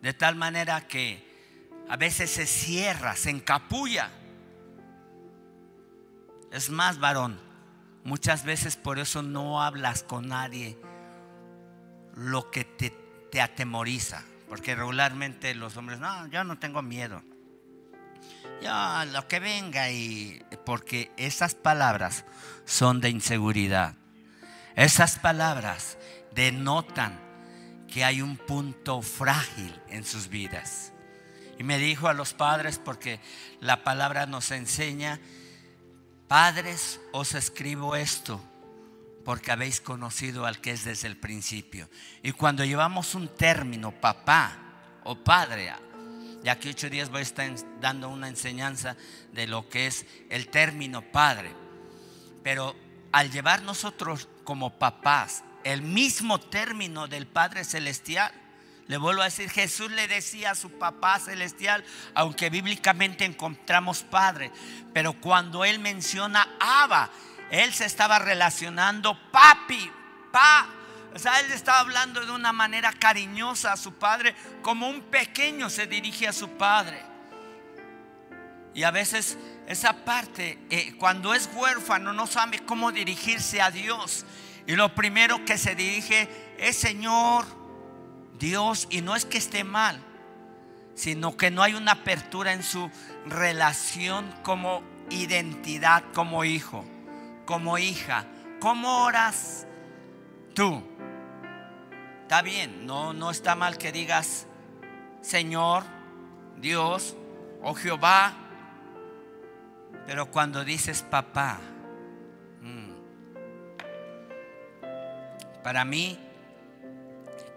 De 0.00 0.12
tal 0.12 0.34
manera 0.34 0.88
que 0.88 1.30
a 1.88 1.96
veces 1.96 2.30
se 2.30 2.46
cierra, 2.46 3.14
se 3.14 3.30
encapulla. 3.30 4.10
Es 6.50 6.68
más, 6.70 6.98
varón, 6.98 7.40
muchas 8.02 8.44
veces 8.44 8.76
por 8.76 8.98
eso 8.98 9.22
no 9.22 9.62
hablas 9.62 10.02
con 10.02 10.28
nadie 10.28 10.76
lo 12.14 12.50
que 12.50 12.64
te, 12.64 13.40
atemoriza. 13.40 14.22
Porque 14.48 14.74
regularmente 14.74 15.54
los 15.54 15.76
hombres, 15.76 15.98
no, 15.98 16.26
yo 16.28 16.44
no 16.44 16.58
tengo 16.58 16.82
miedo. 16.82 17.22
Ya, 18.60 19.04
lo 19.06 19.26
que 19.26 19.40
venga 19.40 19.90
y 19.90 20.44
porque 20.64 21.10
esas 21.16 21.54
palabras 21.54 22.24
son 22.64 23.00
de 23.00 23.08
inseguridad. 23.10 23.94
Esas 24.76 25.18
palabras 25.18 25.98
denotan 26.34 27.18
que 27.88 28.04
hay 28.04 28.22
un 28.22 28.36
punto 28.36 29.02
frágil 29.02 29.78
en 29.88 30.04
sus 30.04 30.28
vidas. 30.28 30.92
Y 31.58 31.64
me 31.64 31.78
dijo 31.78 32.08
a 32.08 32.14
los 32.14 32.32
padres 32.32 32.78
porque 32.78 33.20
la 33.60 33.84
palabra 33.84 34.26
nos 34.26 34.50
enseña, 34.50 35.20
padres, 36.28 37.00
os 37.12 37.34
escribo 37.34 37.96
esto 37.96 38.40
porque 39.24 39.52
habéis 39.52 39.80
conocido 39.80 40.46
al 40.46 40.60
que 40.60 40.72
es 40.72 40.84
desde 40.84 41.08
el 41.08 41.16
principio. 41.16 41.88
Y 42.22 42.32
cuando 42.32 42.64
llevamos 42.64 43.14
un 43.14 43.28
término, 43.28 43.92
papá 43.92 44.58
o 45.04 45.16
padre, 45.16 45.72
ya 46.42 46.58
que 46.58 46.70
ocho 46.70 46.90
días 46.90 47.10
voy 47.10 47.20
a 47.20 47.22
estar 47.22 47.50
dando 47.80 48.08
una 48.08 48.28
enseñanza 48.28 48.96
de 49.32 49.46
lo 49.46 49.68
que 49.68 49.86
es 49.86 50.06
el 50.28 50.48
término 50.48 51.02
padre, 51.02 51.52
pero 52.42 52.74
al 53.12 53.30
llevar 53.30 53.62
nosotros 53.62 54.28
como 54.44 54.78
papás 54.78 55.44
el 55.64 55.82
mismo 55.82 56.40
término 56.40 57.06
del 57.06 57.26
Padre 57.26 57.62
Celestial, 57.62 58.32
le 58.88 58.96
vuelvo 58.96 59.22
a 59.22 59.26
decir, 59.26 59.48
Jesús 59.48 59.90
le 59.92 60.08
decía 60.08 60.50
a 60.50 60.54
su 60.56 60.70
papá 60.70 61.18
celestial, 61.20 61.84
aunque 62.14 62.50
bíblicamente 62.50 63.24
encontramos 63.24 64.02
padre, 64.02 64.50
pero 64.92 65.14
cuando 65.20 65.64
él 65.64 65.78
menciona 65.78 66.56
Abba, 66.58 67.10
él 67.52 67.74
se 67.74 67.84
estaba 67.84 68.18
relacionando, 68.18 69.14
papi, 69.30 69.90
pa. 70.32 70.66
O 71.14 71.18
sea, 71.18 71.38
él 71.40 71.52
estaba 71.52 71.80
hablando 71.80 72.24
de 72.24 72.32
una 72.32 72.50
manera 72.50 72.90
cariñosa 72.94 73.74
a 73.74 73.76
su 73.76 73.92
padre, 73.92 74.34
como 74.62 74.88
un 74.88 75.02
pequeño 75.02 75.68
se 75.68 75.86
dirige 75.86 76.26
a 76.26 76.32
su 76.32 76.48
padre. 76.48 77.02
Y 78.72 78.84
a 78.84 78.90
veces 78.90 79.36
esa 79.66 80.02
parte, 80.06 80.58
eh, 80.70 80.94
cuando 80.96 81.34
es 81.34 81.50
huérfano, 81.52 82.14
no 82.14 82.26
sabe 82.26 82.60
cómo 82.60 82.90
dirigirse 82.90 83.60
a 83.60 83.70
Dios. 83.70 84.24
Y 84.66 84.74
lo 84.74 84.94
primero 84.94 85.44
que 85.44 85.58
se 85.58 85.74
dirige 85.74 86.30
es 86.56 86.78
Señor, 86.78 87.44
Dios. 88.38 88.86
Y 88.88 89.02
no 89.02 89.14
es 89.14 89.26
que 89.26 89.36
esté 89.36 89.62
mal, 89.62 90.02
sino 90.94 91.36
que 91.36 91.50
no 91.50 91.62
hay 91.62 91.74
una 91.74 91.92
apertura 91.92 92.54
en 92.54 92.62
su 92.62 92.90
relación 93.26 94.34
como 94.42 94.82
identidad, 95.10 96.02
como 96.14 96.46
hijo 96.46 96.86
como 97.44 97.78
hija. 97.78 98.26
¿Cómo 98.60 99.04
oras 99.04 99.66
tú? 100.54 100.82
Está 102.22 102.42
bien, 102.42 102.86
no, 102.86 103.12
no 103.12 103.30
está 103.30 103.54
mal 103.54 103.76
que 103.76 103.92
digas 103.92 104.46
Señor, 105.20 105.84
Dios 106.56 107.16
o 107.62 107.74
Jehová, 107.74 108.32
pero 110.06 110.30
cuando 110.30 110.64
dices 110.64 111.02
papá, 111.02 111.58
mm, 112.60 112.92
para 115.62 115.84
mí 115.84 116.18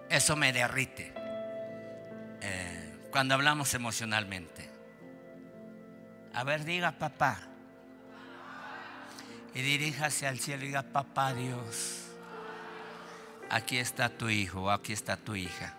eso 0.09 0.35
me 0.35 0.51
derrite 0.53 1.13
eh, 2.41 2.97
cuando 3.11 3.33
hablamos 3.33 3.73
emocionalmente. 3.73 4.69
A 6.33 6.43
ver, 6.43 6.65
diga 6.65 6.91
papá 6.91 7.54
y 9.55 9.61
diríjase 9.61 10.27
al 10.27 10.37
cielo 10.37 10.63
y 10.63 10.67
diga, 10.67 10.83
papá 10.83 11.33
Dios, 11.33 12.09
aquí 13.49 13.77
está 13.77 14.09
tu 14.09 14.29
hijo, 14.29 14.69
aquí 14.69 14.91
está 14.91 15.15
tu 15.15 15.33
hija. 15.33 15.77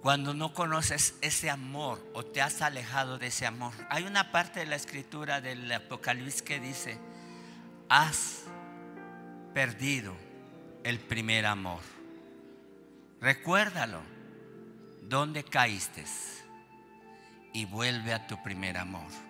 Cuando 0.00 0.32
no 0.32 0.54
conoces 0.54 1.16
ese 1.20 1.50
amor 1.50 2.00
o 2.14 2.24
te 2.24 2.40
has 2.40 2.62
alejado 2.62 3.18
de 3.18 3.26
ese 3.26 3.44
amor, 3.44 3.74
hay 3.90 4.04
una 4.04 4.32
parte 4.32 4.60
de 4.60 4.66
la 4.66 4.76
escritura 4.76 5.42
del 5.42 5.70
Apocalipsis 5.70 6.40
que 6.40 6.58
dice, 6.58 6.98
haz 7.90 8.44
perdido 9.52 10.16
el 10.84 11.00
primer 11.00 11.44
amor. 11.44 11.82
Recuérdalo, 13.20 14.00
¿dónde 15.02 15.44
caíste? 15.44 16.04
Y 17.52 17.64
vuelve 17.64 18.14
a 18.14 18.26
tu 18.26 18.42
primer 18.42 18.78
amor. 18.78 19.25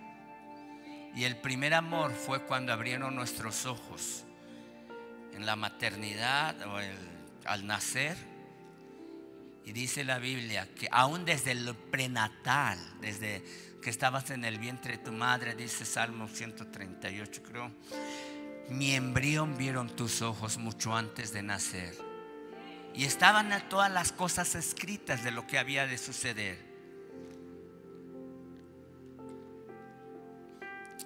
Y 1.17 1.25
el 1.25 1.39
primer 1.39 1.73
amor 1.73 2.13
fue 2.13 2.43
cuando 2.43 2.75
abrieron 2.75 3.17
nuestros 3.17 3.65
ojos 3.65 4.25
en 5.33 5.47
la 5.47 5.57
maternidad 5.57 6.55
o 6.69 6.79
al 7.47 7.67
nacer. 7.67 8.19
Y 9.65 9.73
dice 9.73 10.05
la 10.05 10.19
Biblia 10.19 10.69
que 10.75 10.89
aún 10.93 11.25
desde 11.25 11.53
el 11.53 11.75
prenatal, 11.75 12.79
desde 13.01 13.43
que 13.83 13.89
estabas 13.89 14.29
en 14.31 14.45
el 14.45 14.59
vientre 14.59 14.99
de 14.99 15.05
tu 15.05 15.13
madre, 15.13 15.55
dice 15.55 15.87
Salmo 15.87 16.29
138 16.29 17.43
creo, 17.43 17.73
mi 18.69 18.95
embrión 18.95 19.57
vieron 19.57 19.97
tus 19.97 20.21
ojos 20.21 20.59
mucho 20.59 20.95
antes 20.95 21.33
de 21.33 21.43
nacer. 21.43 21.97
Y 22.95 23.05
estaban 23.05 23.51
todas 23.71 23.91
las 23.91 24.13
cosas 24.13 24.55
escritas 24.55 25.25
de 25.25 25.31
lo 25.31 25.47
que 25.47 25.59
había 25.59 25.87
de 25.87 25.97
suceder. 25.97 26.76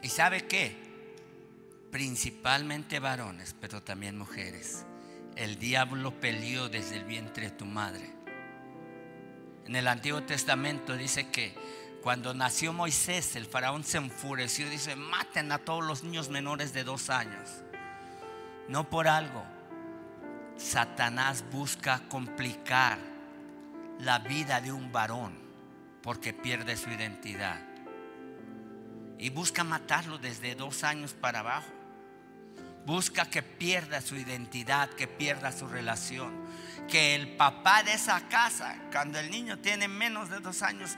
¿Y 0.02 0.08
sabe 0.08 0.46
qué? 0.46 0.76
Principalmente 1.90 3.00
varones, 3.00 3.54
pero 3.60 3.82
también 3.82 4.16
mujeres. 4.16 4.86
El 5.36 5.58
diablo 5.58 6.18
peleó 6.20 6.68
desde 6.68 6.96
el 6.96 7.04
vientre 7.04 7.50
de 7.50 7.50
tu 7.50 7.64
madre. 7.66 8.10
En 9.66 9.76
el 9.76 9.86
Antiguo 9.88 10.22
Testamento 10.22 10.96
dice 10.96 11.28
que 11.28 11.54
cuando 12.02 12.32
nació 12.32 12.72
Moisés, 12.72 13.36
el 13.36 13.46
faraón 13.46 13.84
se 13.84 13.98
enfureció 13.98 14.66
y 14.66 14.70
dice, 14.70 14.96
maten 14.96 15.52
a 15.52 15.58
todos 15.58 15.84
los 15.84 16.02
niños 16.02 16.30
menores 16.30 16.72
de 16.72 16.84
dos 16.84 17.10
años. 17.10 17.62
No 18.68 18.88
por 18.88 19.06
algo. 19.06 19.44
Satanás 20.56 21.44
busca 21.50 22.02
complicar 22.08 22.98
la 23.98 24.18
vida 24.20 24.60
de 24.60 24.72
un 24.72 24.92
varón 24.92 25.34
porque 26.02 26.32
pierde 26.32 26.76
su 26.76 26.90
identidad 26.90 27.69
y 29.20 29.28
busca 29.28 29.62
matarlo 29.64 30.16
desde 30.16 30.54
dos 30.54 30.82
años 30.82 31.12
para 31.12 31.40
abajo. 31.40 31.68
Busca 32.86 33.26
que 33.26 33.42
pierda 33.42 34.00
su 34.00 34.16
identidad, 34.16 34.88
que 34.88 35.06
pierda 35.06 35.52
su 35.52 35.68
relación. 35.68 36.32
Que 36.88 37.14
el 37.14 37.36
papá 37.36 37.82
de 37.82 37.92
esa 37.92 38.28
casa, 38.28 38.76
cuando 38.90 39.18
el 39.18 39.30
niño 39.30 39.58
tiene 39.58 39.88
menos 39.88 40.30
de 40.30 40.40
dos 40.40 40.62
años, 40.62 40.96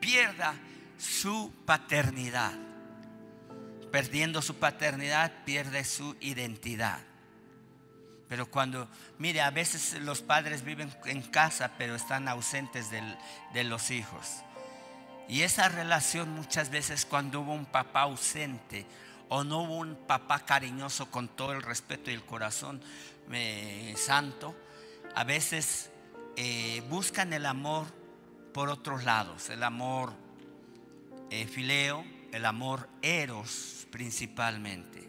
pierda 0.00 0.54
su 0.98 1.52
paternidad. 1.64 2.52
Perdiendo 3.92 4.42
su 4.42 4.56
paternidad, 4.56 5.44
pierde 5.44 5.84
su 5.84 6.16
identidad. 6.20 6.98
Pero 8.28 8.50
cuando, 8.50 8.88
mire, 9.18 9.42
a 9.42 9.50
veces 9.50 10.00
los 10.00 10.22
padres 10.22 10.64
viven 10.64 10.92
en 11.04 11.22
casa, 11.22 11.72
pero 11.78 11.94
están 11.94 12.26
ausentes 12.26 12.88
de 12.90 13.64
los 13.64 13.92
hijos. 13.92 14.42
Y 15.30 15.42
esa 15.42 15.68
relación 15.68 16.28
muchas 16.30 16.70
veces 16.70 17.06
cuando 17.06 17.42
hubo 17.42 17.54
un 17.54 17.64
papá 17.64 18.00
ausente 18.00 18.84
o 19.28 19.44
no 19.44 19.62
hubo 19.62 19.76
un 19.76 19.94
papá 19.94 20.40
cariñoso 20.40 21.08
con 21.08 21.28
todo 21.28 21.52
el 21.52 21.62
respeto 21.62 22.10
y 22.10 22.14
el 22.14 22.24
corazón 22.24 22.82
santo, 23.94 24.56
a 25.14 25.22
veces 25.22 25.90
eh, 26.34 26.82
buscan 26.88 27.32
el 27.32 27.46
amor 27.46 27.86
por 28.52 28.70
otros 28.70 29.04
lados, 29.04 29.50
el 29.50 29.62
amor 29.62 30.14
eh, 31.30 31.46
fileo, 31.46 32.04
el 32.32 32.44
amor 32.44 32.88
eros 33.00 33.86
principalmente. 33.92 35.08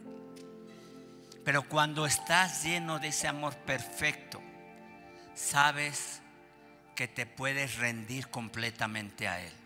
Pero 1.44 1.68
cuando 1.68 2.06
estás 2.06 2.64
lleno 2.64 3.00
de 3.00 3.08
ese 3.08 3.28
amor 3.28 3.58
perfecto, 3.58 4.40
sabes 5.34 6.22
que 6.96 7.08
te 7.08 7.26
puedes 7.26 7.78
rendir 7.78 8.28
completamente 8.28 9.28
a 9.28 9.42
Él. 9.42 9.61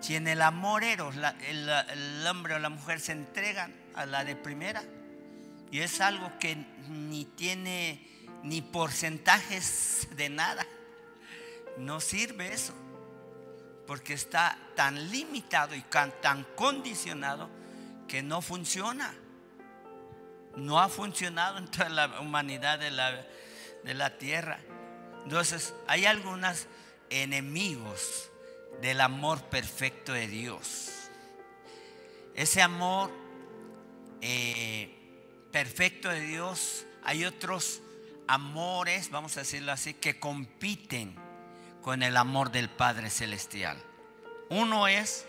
Si 0.00 0.14
en 0.14 0.28
el 0.28 0.42
amor 0.42 0.84
eros 0.84 1.14
el, 1.16 2.26
hombre 2.26 2.54
o 2.54 2.58
la 2.58 2.68
mujer 2.68 3.00
se 3.00 3.12
entregan 3.12 3.74
a 3.94 4.06
la 4.06 4.24
de 4.24 4.36
primera, 4.36 4.82
y 5.70 5.80
es 5.80 6.00
algo 6.00 6.38
que 6.38 6.56
ni 6.88 7.24
tiene 7.24 8.06
ni 8.42 8.62
porcentajes 8.62 10.08
de 10.16 10.28
nada, 10.28 10.66
no 11.78 12.00
sirve 12.00 12.52
eso, 12.52 12.74
porque 13.86 14.14
está 14.14 14.58
tan 14.74 15.10
limitado 15.10 15.74
y 15.74 15.82
tan 15.82 16.44
condicionado 16.54 17.50
que 18.06 18.22
no 18.22 18.42
funciona. 18.42 19.14
No 20.56 20.80
ha 20.80 20.88
funcionado 20.88 21.58
en 21.58 21.68
toda 21.68 21.88
la 21.88 22.20
humanidad 22.20 22.78
de 22.78 22.90
la, 22.90 23.26
de 23.84 23.94
la 23.94 24.16
tierra. 24.16 24.58
Entonces, 25.24 25.74
hay 25.86 26.06
algunos 26.06 26.66
enemigos 27.10 28.30
del 28.80 29.00
amor 29.00 29.42
perfecto 29.44 30.12
de 30.12 30.28
Dios. 30.28 31.10
Ese 32.34 32.62
amor 32.62 33.10
eh, 34.20 34.90
perfecto 35.50 36.08
de 36.08 36.20
Dios, 36.20 36.86
hay 37.02 37.24
otros 37.24 37.80
amores, 38.26 39.10
vamos 39.10 39.36
a 39.36 39.40
decirlo 39.40 39.72
así, 39.72 39.94
que 39.94 40.18
compiten 40.18 41.14
con 41.82 42.02
el 42.02 42.16
amor 42.16 42.50
del 42.50 42.68
Padre 42.68 43.10
Celestial. 43.10 43.82
Uno 44.50 44.88
es 44.88 45.26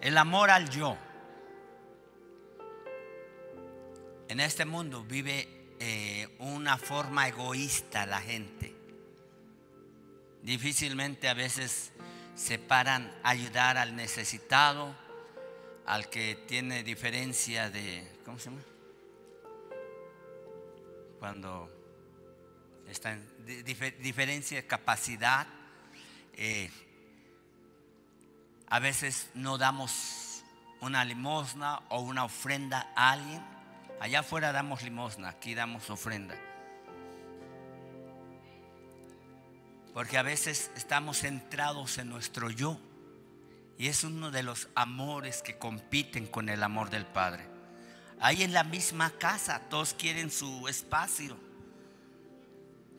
el 0.00 0.16
amor 0.18 0.50
al 0.50 0.70
yo. 0.70 0.96
En 4.28 4.40
este 4.40 4.64
mundo 4.64 5.02
vive 5.04 5.48
eh, 5.80 6.28
una 6.38 6.76
forma 6.76 7.28
egoísta 7.28 8.06
la 8.06 8.20
gente. 8.20 8.74
Difícilmente 10.42 11.28
a 11.28 11.34
veces 11.34 11.92
se 12.34 12.58
paran 12.58 13.12
ayudar 13.22 13.78
al 13.78 13.96
necesitado, 13.96 14.94
al 15.86 16.08
que 16.08 16.34
tiene 16.46 16.82
diferencia 16.82 17.70
de, 17.70 18.20
¿cómo 18.24 18.38
se 18.38 18.50
llama? 18.50 18.62
Cuando 21.18 21.70
está 22.88 23.12
en 23.12 23.28
diferencia 24.00 24.56
de 24.56 24.66
capacidad, 24.66 25.46
eh, 26.34 26.70
a 28.68 28.78
veces 28.78 29.30
no 29.34 29.56
damos 29.58 30.44
una 30.80 31.04
limosna 31.04 31.80
o 31.88 32.00
una 32.00 32.24
ofrenda 32.24 32.92
a 32.96 33.12
alguien. 33.12 33.42
Allá 34.00 34.20
afuera 34.20 34.52
damos 34.52 34.82
limosna, 34.82 35.28
aquí 35.28 35.54
damos 35.54 35.88
ofrenda. 35.88 36.34
Porque 39.94 40.18
a 40.18 40.22
veces 40.22 40.72
estamos 40.76 41.20
centrados 41.20 41.98
en 41.98 42.10
nuestro 42.10 42.50
yo. 42.50 42.78
Y 43.78 43.86
es 43.86 44.02
uno 44.02 44.32
de 44.32 44.42
los 44.42 44.68
amores 44.74 45.40
que 45.40 45.56
compiten 45.56 46.26
con 46.26 46.48
el 46.48 46.64
amor 46.64 46.90
del 46.90 47.06
Padre. 47.06 47.46
Ahí 48.18 48.42
en 48.42 48.52
la 48.52 48.64
misma 48.64 49.10
casa 49.10 49.60
todos 49.70 49.94
quieren 49.94 50.32
su 50.32 50.66
espacio. 50.66 51.36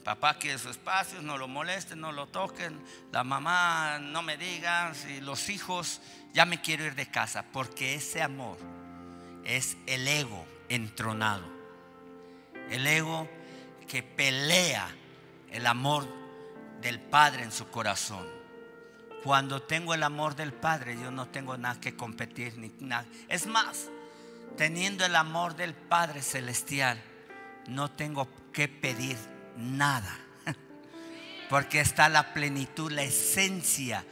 Papá 0.05 0.37
quiere 0.37 0.57
su 0.57 0.69
espacio, 0.69 1.21
no 1.21 1.37
lo 1.37 1.47
molesten, 1.47 1.99
no 1.99 2.13
lo 2.13 2.27
toquen. 2.27 2.79
La 3.11 3.25
mamá 3.25 3.99
no 3.99 4.21
me 4.21 4.37
diga. 4.37 4.93
Y 5.09 5.19
los 5.19 5.49
hijos, 5.49 5.99
ya 6.33 6.45
me 6.45 6.61
quiero 6.61 6.85
ir 6.85 6.95
de 6.95 7.09
casa. 7.09 7.43
Porque 7.51 7.95
ese 7.95 8.21
amor 8.21 8.57
es 9.43 9.75
el 9.85 10.07
ego 10.07 10.45
entronado. 10.69 11.45
El 12.69 12.87
ego 12.87 13.27
que 13.87 14.01
pelea 14.01 14.87
el 15.51 15.67
amor 15.67 16.24
del 16.81 16.99
Padre 16.99 17.43
en 17.43 17.51
su 17.51 17.67
corazón. 17.69 18.25
Cuando 19.23 19.61
tengo 19.61 19.93
el 19.93 20.03
amor 20.03 20.35
del 20.35 20.53
Padre, 20.53 20.97
yo 21.01 21.09
no 21.11 21.27
tengo 21.27 21.57
nada 21.57 21.79
que 21.79 21.95
competir 21.95 22.57
ni 22.57 22.71
nada. 22.79 23.05
Es 23.27 23.47
más, 23.47 23.89
teniendo 24.55 25.05
el 25.05 25.15
amor 25.15 25.55
del 25.55 25.73
Padre 25.73 26.21
celestial, 26.21 27.01
no 27.67 27.89
tengo 27.89 28.29
que 28.51 28.67
pedir 28.67 29.17
nada. 29.57 30.15
Porque 31.49 31.79
está 31.79 32.07
la 32.07 32.33
plenitud, 32.33 32.91
la 32.91 33.03
esencia 33.03 34.05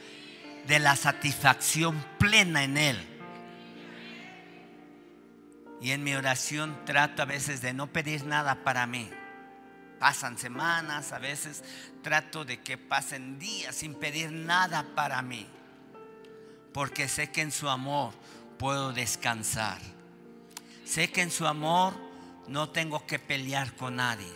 de 0.66 0.78
la 0.80 0.96
satisfacción 0.96 2.04
plena 2.18 2.64
en 2.64 2.76
Él. 2.76 3.08
Y 5.80 5.92
en 5.92 6.02
mi 6.02 6.14
oración 6.14 6.84
trato 6.86 7.22
a 7.22 7.26
veces 7.26 7.60
de 7.60 7.72
no 7.72 7.86
pedir 7.86 8.24
nada 8.24 8.64
para 8.64 8.86
mí 8.86 9.10
Pasan 9.98 10.38
semanas, 10.38 11.12
a 11.12 11.18
veces 11.18 11.62
trato 12.02 12.44
de 12.44 12.60
que 12.60 12.76
pasen 12.76 13.38
días 13.38 13.74
sin 13.74 13.94
pedir 13.94 14.32
nada 14.32 14.84
para 14.94 15.22
mí. 15.22 15.46
Porque 16.72 17.08
sé 17.08 17.30
que 17.30 17.42
en 17.42 17.52
su 17.52 17.68
amor 17.68 18.12
puedo 18.58 18.92
descansar. 18.92 19.78
Sé 20.84 21.10
que 21.10 21.22
en 21.22 21.30
su 21.30 21.46
amor 21.46 21.94
no 22.48 22.70
tengo 22.70 23.06
que 23.06 23.18
pelear 23.18 23.74
con 23.76 23.96
nadie. 23.96 24.32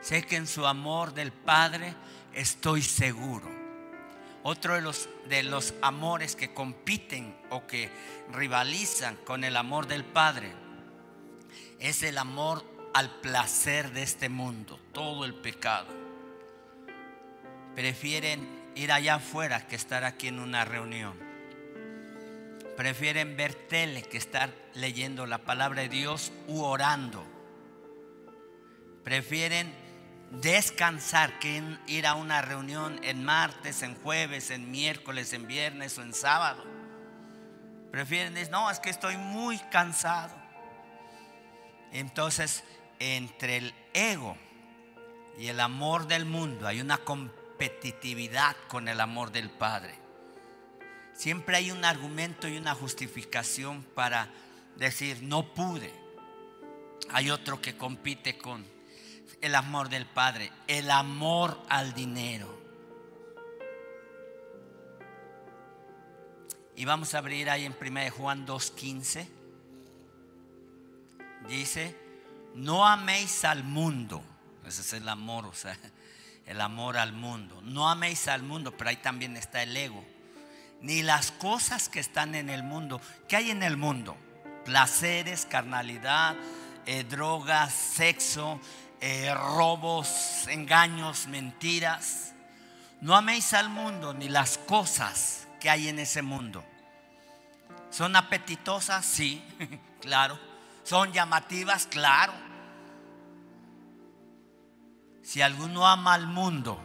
Sé 0.00 0.24
que 0.24 0.36
en 0.36 0.46
su 0.46 0.66
amor 0.66 1.14
del 1.14 1.32
Padre 1.32 1.94
estoy 2.34 2.82
seguro. 2.82 3.48
Otro 4.42 4.74
de 4.74 4.80
los, 4.80 5.08
de 5.28 5.42
los 5.42 5.74
amores 5.82 6.34
que 6.34 6.54
compiten 6.54 7.36
o 7.50 7.66
que 7.66 7.90
rivalizan 8.32 9.16
con 9.16 9.44
el 9.44 9.56
amor 9.56 9.86
del 9.86 10.04
Padre 10.04 10.52
es 11.78 12.02
el 12.02 12.18
amor 12.18 12.64
al 12.92 13.10
placer 13.20 13.92
de 13.92 14.02
este 14.02 14.28
mundo, 14.28 14.80
todo 14.92 15.24
el 15.24 15.34
pecado. 15.34 15.88
Prefieren 17.74 18.48
ir 18.74 18.92
allá 18.92 19.16
afuera 19.16 19.66
que 19.66 19.76
estar 19.76 20.04
aquí 20.04 20.28
en 20.28 20.38
una 20.38 20.64
reunión. 20.64 21.14
Prefieren 22.76 23.36
ver 23.36 23.54
tele 23.54 24.02
que 24.02 24.16
estar 24.16 24.54
leyendo 24.74 25.26
la 25.26 25.38
palabra 25.38 25.82
de 25.82 25.88
Dios 25.88 26.32
u 26.48 26.62
orando. 26.62 27.24
Prefieren 29.04 29.72
descansar 30.30 31.38
que 31.38 31.62
ir 31.86 32.06
a 32.06 32.14
una 32.14 32.40
reunión 32.40 33.00
en 33.02 33.24
martes, 33.24 33.82
en 33.82 33.94
jueves, 33.96 34.50
en 34.50 34.70
miércoles, 34.70 35.32
en 35.32 35.46
viernes 35.46 35.98
o 35.98 36.02
en 36.02 36.14
sábado. 36.14 36.64
Prefieren 37.90 38.34
decir, 38.34 38.50
no, 38.50 38.70
es 38.70 38.78
que 38.78 38.90
estoy 38.90 39.16
muy 39.16 39.58
cansado. 39.70 40.34
Entonces, 41.92 42.62
entre 43.00 43.56
el 43.56 43.74
ego 43.94 44.36
y 45.38 45.48
el 45.48 45.58
amor 45.58 46.06
del 46.06 46.26
mundo 46.26 46.68
hay 46.68 46.80
una 46.80 46.98
competitividad 46.98 48.54
con 48.68 48.88
el 48.88 49.00
amor 49.00 49.32
del 49.32 49.50
Padre. 49.50 49.94
Siempre 51.14 51.56
hay 51.56 51.70
un 51.70 51.84
argumento 51.84 52.46
y 52.46 52.56
una 52.56 52.74
justificación 52.74 53.82
para 53.94 54.30
decir, 54.76 55.22
no 55.22 55.54
pude. 55.54 55.92
Hay 57.10 57.30
otro 57.30 57.60
que 57.60 57.76
compite 57.76 58.38
con 58.38 58.64
el 59.40 59.54
amor 59.54 59.88
del 59.88 60.06
Padre, 60.06 60.52
el 60.66 60.90
amor 60.90 61.60
al 61.68 61.94
dinero. 61.94 62.58
Y 66.76 66.84
vamos 66.84 67.14
a 67.14 67.18
abrir 67.18 67.50
ahí 67.50 67.64
en 67.64 67.76
1 67.78 68.10
Juan 68.10 68.46
2.15. 68.46 69.26
Dice, 71.48 71.96
no 72.54 72.86
améis 72.86 73.44
al 73.44 73.64
mundo. 73.64 74.22
Ese 74.66 74.82
es 74.82 74.92
el 74.92 75.08
amor, 75.08 75.46
o 75.46 75.54
sea, 75.54 75.76
el 76.46 76.60
amor 76.60 76.96
al 76.96 77.12
mundo. 77.12 77.60
No 77.62 77.88
améis 77.88 78.28
al 78.28 78.42
mundo, 78.42 78.76
pero 78.76 78.90
ahí 78.90 78.96
también 78.96 79.36
está 79.36 79.62
el 79.62 79.76
ego. 79.76 80.04
Ni 80.80 81.02
las 81.02 81.32
cosas 81.32 81.88
que 81.88 82.00
están 82.00 82.34
en 82.34 82.48
el 82.48 82.62
mundo. 82.62 83.00
¿Qué 83.28 83.36
hay 83.36 83.50
en 83.50 83.62
el 83.62 83.76
mundo? 83.76 84.16
Placeres, 84.64 85.46
carnalidad, 85.46 86.36
eh, 86.86 87.04
drogas, 87.04 87.72
sexo, 87.72 88.60
eh, 89.00 89.32
robos, 89.34 90.46
engaños, 90.48 91.26
mentiras. 91.26 92.32
No 93.00 93.16
améis 93.16 93.54
al 93.54 93.68
mundo 93.68 94.14
ni 94.14 94.28
las 94.28 94.58
cosas 94.58 95.46
que 95.60 95.70
hay 95.70 95.88
en 95.88 95.98
ese 95.98 96.22
mundo. 96.22 96.64
¿Son 97.90 98.14
apetitosas? 98.16 99.04
Sí, 99.04 99.42
claro. 100.00 100.49
¿Son 100.82 101.12
llamativas? 101.12 101.86
Claro. 101.86 102.32
Si 105.22 105.42
alguno 105.42 105.86
ama 105.86 106.14
al 106.14 106.26
mundo, 106.26 106.80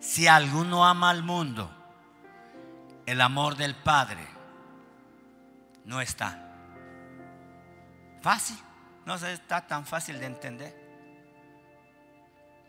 si 0.00 0.26
alguno 0.26 0.84
ama 0.86 1.10
al 1.10 1.22
mundo, 1.22 1.70
el 3.06 3.20
amor 3.20 3.56
del 3.56 3.74
Padre 3.74 4.26
no 5.84 6.00
está. 6.00 6.46
Fácil, 8.22 8.58
no 9.04 9.14
está 9.14 9.66
tan 9.66 9.86
fácil 9.86 10.18
de 10.18 10.26
entender. 10.26 10.80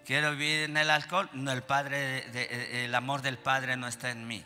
Quiero 0.06 0.32
vivir 0.32 0.64
en 0.64 0.78
el 0.78 0.90
alcohol, 0.90 1.30
no, 1.34 1.52
el, 1.52 1.62
padre, 1.62 2.84
el 2.86 2.94
amor 2.96 3.22
del 3.22 3.38
Padre 3.38 3.78
no 3.78 3.88
está 3.88 4.10
en 4.10 4.28
mí. 4.28 4.44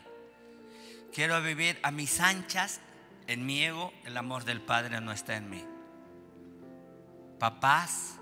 Quiero 1.14 1.40
vivir 1.40 1.78
a 1.82 1.90
mis 1.90 2.20
anchas, 2.20 2.80
en 3.26 3.44
mi 3.44 3.64
ego, 3.64 3.92
el 4.04 4.16
amor 4.16 4.44
del 4.44 4.60
Padre 4.60 5.00
no 5.00 5.12
está 5.12 5.36
en 5.36 5.50
mí. 5.50 5.64
Papás, 7.38 8.16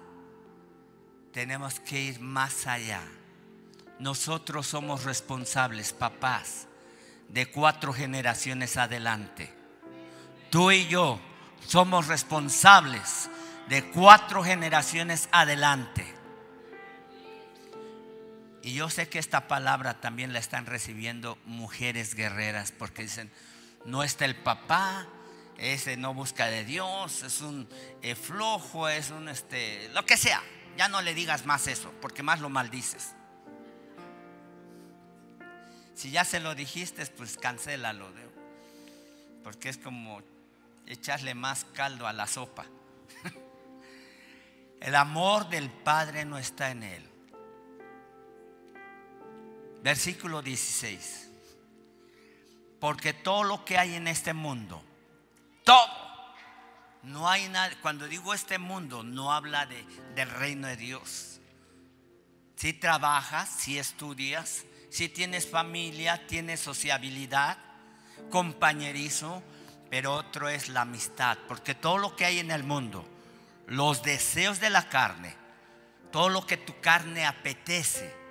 tenemos 1.33 1.81
que 1.81 2.01
ir 2.01 2.21
más 2.21 2.67
allá. 2.67 3.03
Nosotros 3.99 4.67
somos 4.67 5.05
responsables, 5.05 5.93
papás, 5.93 6.67
de 7.29 7.47
cuatro 7.47 7.93
generaciones 7.93 8.77
adelante. 8.77 9.53
Tú 10.51 10.71
y 10.71 10.87
yo 10.87 11.21
somos 11.67 12.07
responsables 12.07 13.31
de 13.69 13.85
cuatro 13.91 14.43
generaciones 14.43 15.29
adelante. 15.33 16.07
Y 18.63 18.73
yo 18.73 18.89
sé 18.89 19.09
que 19.09 19.19
esta 19.19 19.47
palabra 19.47 20.01
también 20.01 20.33
la 20.33 20.39
están 20.39 20.67
recibiendo 20.67 21.39
mujeres 21.45 22.15
guerreras 22.15 22.73
porque 22.73 23.03
dicen, 23.03 23.31
no 23.85 24.03
está 24.03 24.25
el 24.25 24.37
papá, 24.37 25.07
ese 25.59 25.97
no 25.97 26.15
busca 26.15 26.47
de 26.47 26.65
Dios, 26.65 27.23
es 27.23 27.41
un 27.41 27.69
eh, 28.03 28.15
flojo, 28.15 28.89
es 28.89 29.11
un 29.11 29.29
este, 29.29 29.89
lo 29.91 30.05
que 30.05 30.17
sea. 30.17 30.43
Ya 30.77 30.89
no 30.89 31.03
le 31.03 31.15
digas 31.15 31.47
más 31.47 31.69
eso, 31.69 31.93
porque 32.01 32.23
más 32.23 32.41
lo 32.41 32.49
maldices. 32.49 33.15
Si 35.95 36.11
ya 36.11 36.25
se 36.25 36.41
lo 36.41 36.55
dijiste, 36.55 37.07
pues 37.07 37.37
cancélalo, 37.37 38.11
porque 39.45 39.69
es 39.69 39.79
como 39.79 40.23
echarle 40.87 41.35
más 41.35 41.65
caldo 41.73 42.09
a 42.09 42.13
la 42.13 42.27
sopa. 42.27 42.67
El 44.81 44.97
amor 44.97 45.49
del 45.49 45.71
Padre 45.71 46.25
no 46.25 46.37
está 46.37 46.71
en 46.71 46.83
él. 46.83 47.11
Versículo 49.83 50.43
16 50.43 51.34
porque 52.85 53.15
todo 53.15 53.45
lo 53.45 53.65
que 53.65 53.79
hay 53.79 53.95
en 53.95 54.07
este 54.07 54.35
mundo, 54.35 54.85
todo, 55.65 55.89
no 57.03 57.31
hay 57.31 57.49
nada, 57.49 57.75
cuando 57.81 58.07
digo 58.07 58.35
este 58.35 58.59
mundo, 58.59 59.03
no 59.03 59.33
habla 59.33 59.65
de, 59.65 59.83
del 60.15 60.29
reino 60.29 60.69
de 60.69 60.77
Dios. 60.77 61.41
Si 62.57 62.75
trabajas, 62.75 63.49
si 63.49 63.79
estudias, 63.79 64.67
si 64.91 65.09
tienes 65.09 65.49
familia, 65.49 66.27
tienes 66.27 66.61
sociabilidad, 66.61 67.57
compañerismo, 68.29 69.43
pero 69.89 70.13
otro 70.13 70.51
es 70.51 70.69
la 70.69 70.83
amistad, 70.83 71.39
porque 71.49 71.75
todo 71.75 71.97
lo 71.97 72.15
que 72.15 72.27
hay 72.27 72.39
en 72.39 72.51
el 72.51 72.65
mundo, 72.65 73.09
los 73.67 74.03
deseos 74.03 74.61
de 74.61 74.69
la 74.69 74.91
carne, 74.91 75.35
todo 76.13 76.29
lo 76.29 76.47
que 76.47 76.59
tu 76.59 76.79
carne 76.83 77.25
apetece, 77.25 78.24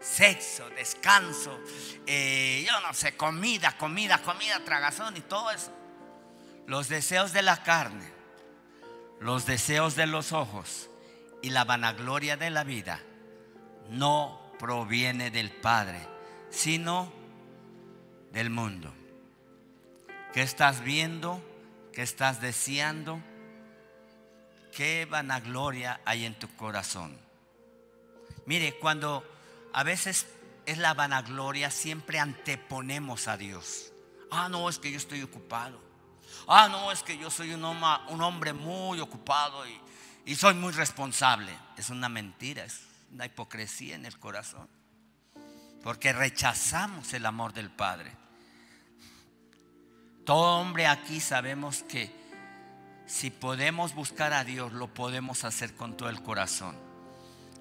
sexo, 0.00 0.68
descanso, 0.70 1.58
eh, 2.06 2.64
yo 2.66 2.80
no 2.80 2.94
sé, 2.94 3.16
comida, 3.16 3.76
comida, 3.76 4.22
comida, 4.22 4.64
tragazón 4.64 5.16
y 5.16 5.20
todo 5.20 5.50
eso. 5.50 5.72
Los 6.66 6.88
deseos 6.88 7.32
de 7.32 7.42
la 7.42 7.62
carne, 7.62 8.12
los 9.20 9.46
deseos 9.46 9.96
de 9.96 10.06
los 10.06 10.32
ojos 10.32 10.90
y 11.42 11.50
la 11.50 11.64
vanagloria 11.64 12.36
de 12.36 12.50
la 12.50 12.64
vida 12.64 13.00
no 13.90 14.52
proviene 14.58 15.30
del 15.30 15.50
Padre, 15.50 16.00
sino 16.50 17.12
del 18.32 18.50
mundo. 18.50 18.92
¿Qué 20.32 20.42
estás 20.42 20.82
viendo? 20.82 21.42
¿Qué 21.92 22.02
estás 22.02 22.40
deseando? 22.40 23.20
¿Qué 24.72 25.06
vanagloria 25.06 26.00
hay 26.04 26.26
en 26.26 26.38
tu 26.38 26.54
corazón? 26.54 27.18
Mire, 28.46 28.78
cuando 28.78 29.24
a 29.72 29.82
veces 29.82 30.26
es 30.66 30.78
la 30.78 30.94
vanagloria, 30.94 31.70
siempre 31.70 32.18
anteponemos 32.18 33.28
a 33.28 33.36
Dios. 33.36 33.92
Ah, 34.30 34.48
no, 34.48 34.68
es 34.68 34.78
que 34.78 34.90
yo 34.90 34.98
estoy 34.98 35.22
ocupado. 35.22 35.80
Ah, 36.46 36.68
no, 36.68 36.92
es 36.92 37.02
que 37.02 37.16
yo 37.16 37.30
soy 37.30 37.52
un 37.52 37.64
hombre, 37.64 38.52
muy 38.52 39.00
ocupado 39.00 39.64
y, 40.26 40.34
soy 40.34 40.54
muy 40.54 40.72
responsable. 40.72 41.52
Es 41.76 41.90
una 41.90 42.08
mentira, 42.08 42.64
es 42.64 42.80
una 43.12 43.26
hipocresía 43.26 43.94
en 43.94 44.06
el 44.06 44.18
corazón. 44.18 44.68
Porque 45.82 46.12
rechazamos 46.12 47.12
el 47.14 47.24
amor 47.24 47.52
del 47.52 47.70
Padre. 47.70 48.12
Todo 50.26 50.60
hombre 50.60 50.86
aquí 50.86 51.20
sabemos 51.20 51.82
que 51.84 52.14
si 53.06 53.30
podemos 53.30 53.94
buscar 53.94 54.34
a 54.34 54.44
Dios, 54.44 54.72
lo 54.74 54.92
podemos 54.92 55.44
hacer 55.44 55.74
con 55.74 55.96
todo 55.96 56.10
el 56.10 56.22
corazón. 56.22 56.87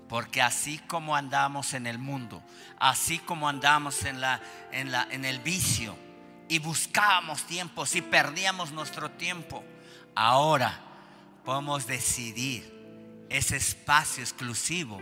Porque 0.07 0.41
así 0.41 0.77
como 0.79 1.15
andamos 1.15 1.73
en 1.73 1.85
el 1.85 1.99
mundo, 1.99 2.41
así 2.79 3.19
como 3.19 3.49
andamos 3.49 4.05
en, 4.05 4.21
la, 4.21 4.41
en, 4.71 4.91
la, 4.91 5.07
en 5.11 5.25
el 5.25 5.39
vicio 5.39 5.97
y 6.47 6.59
buscábamos 6.59 7.43
tiempo, 7.43 7.85
si 7.85 8.01
perdíamos 8.01 8.71
nuestro 8.71 9.11
tiempo, 9.11 9.65
ahora 10.15 10.79
podemos 11.43 11.87
decidir 11.87 12.73
ese 13.29 13.57
espacio 13.57 14.23
exclusivo 14.23 15.01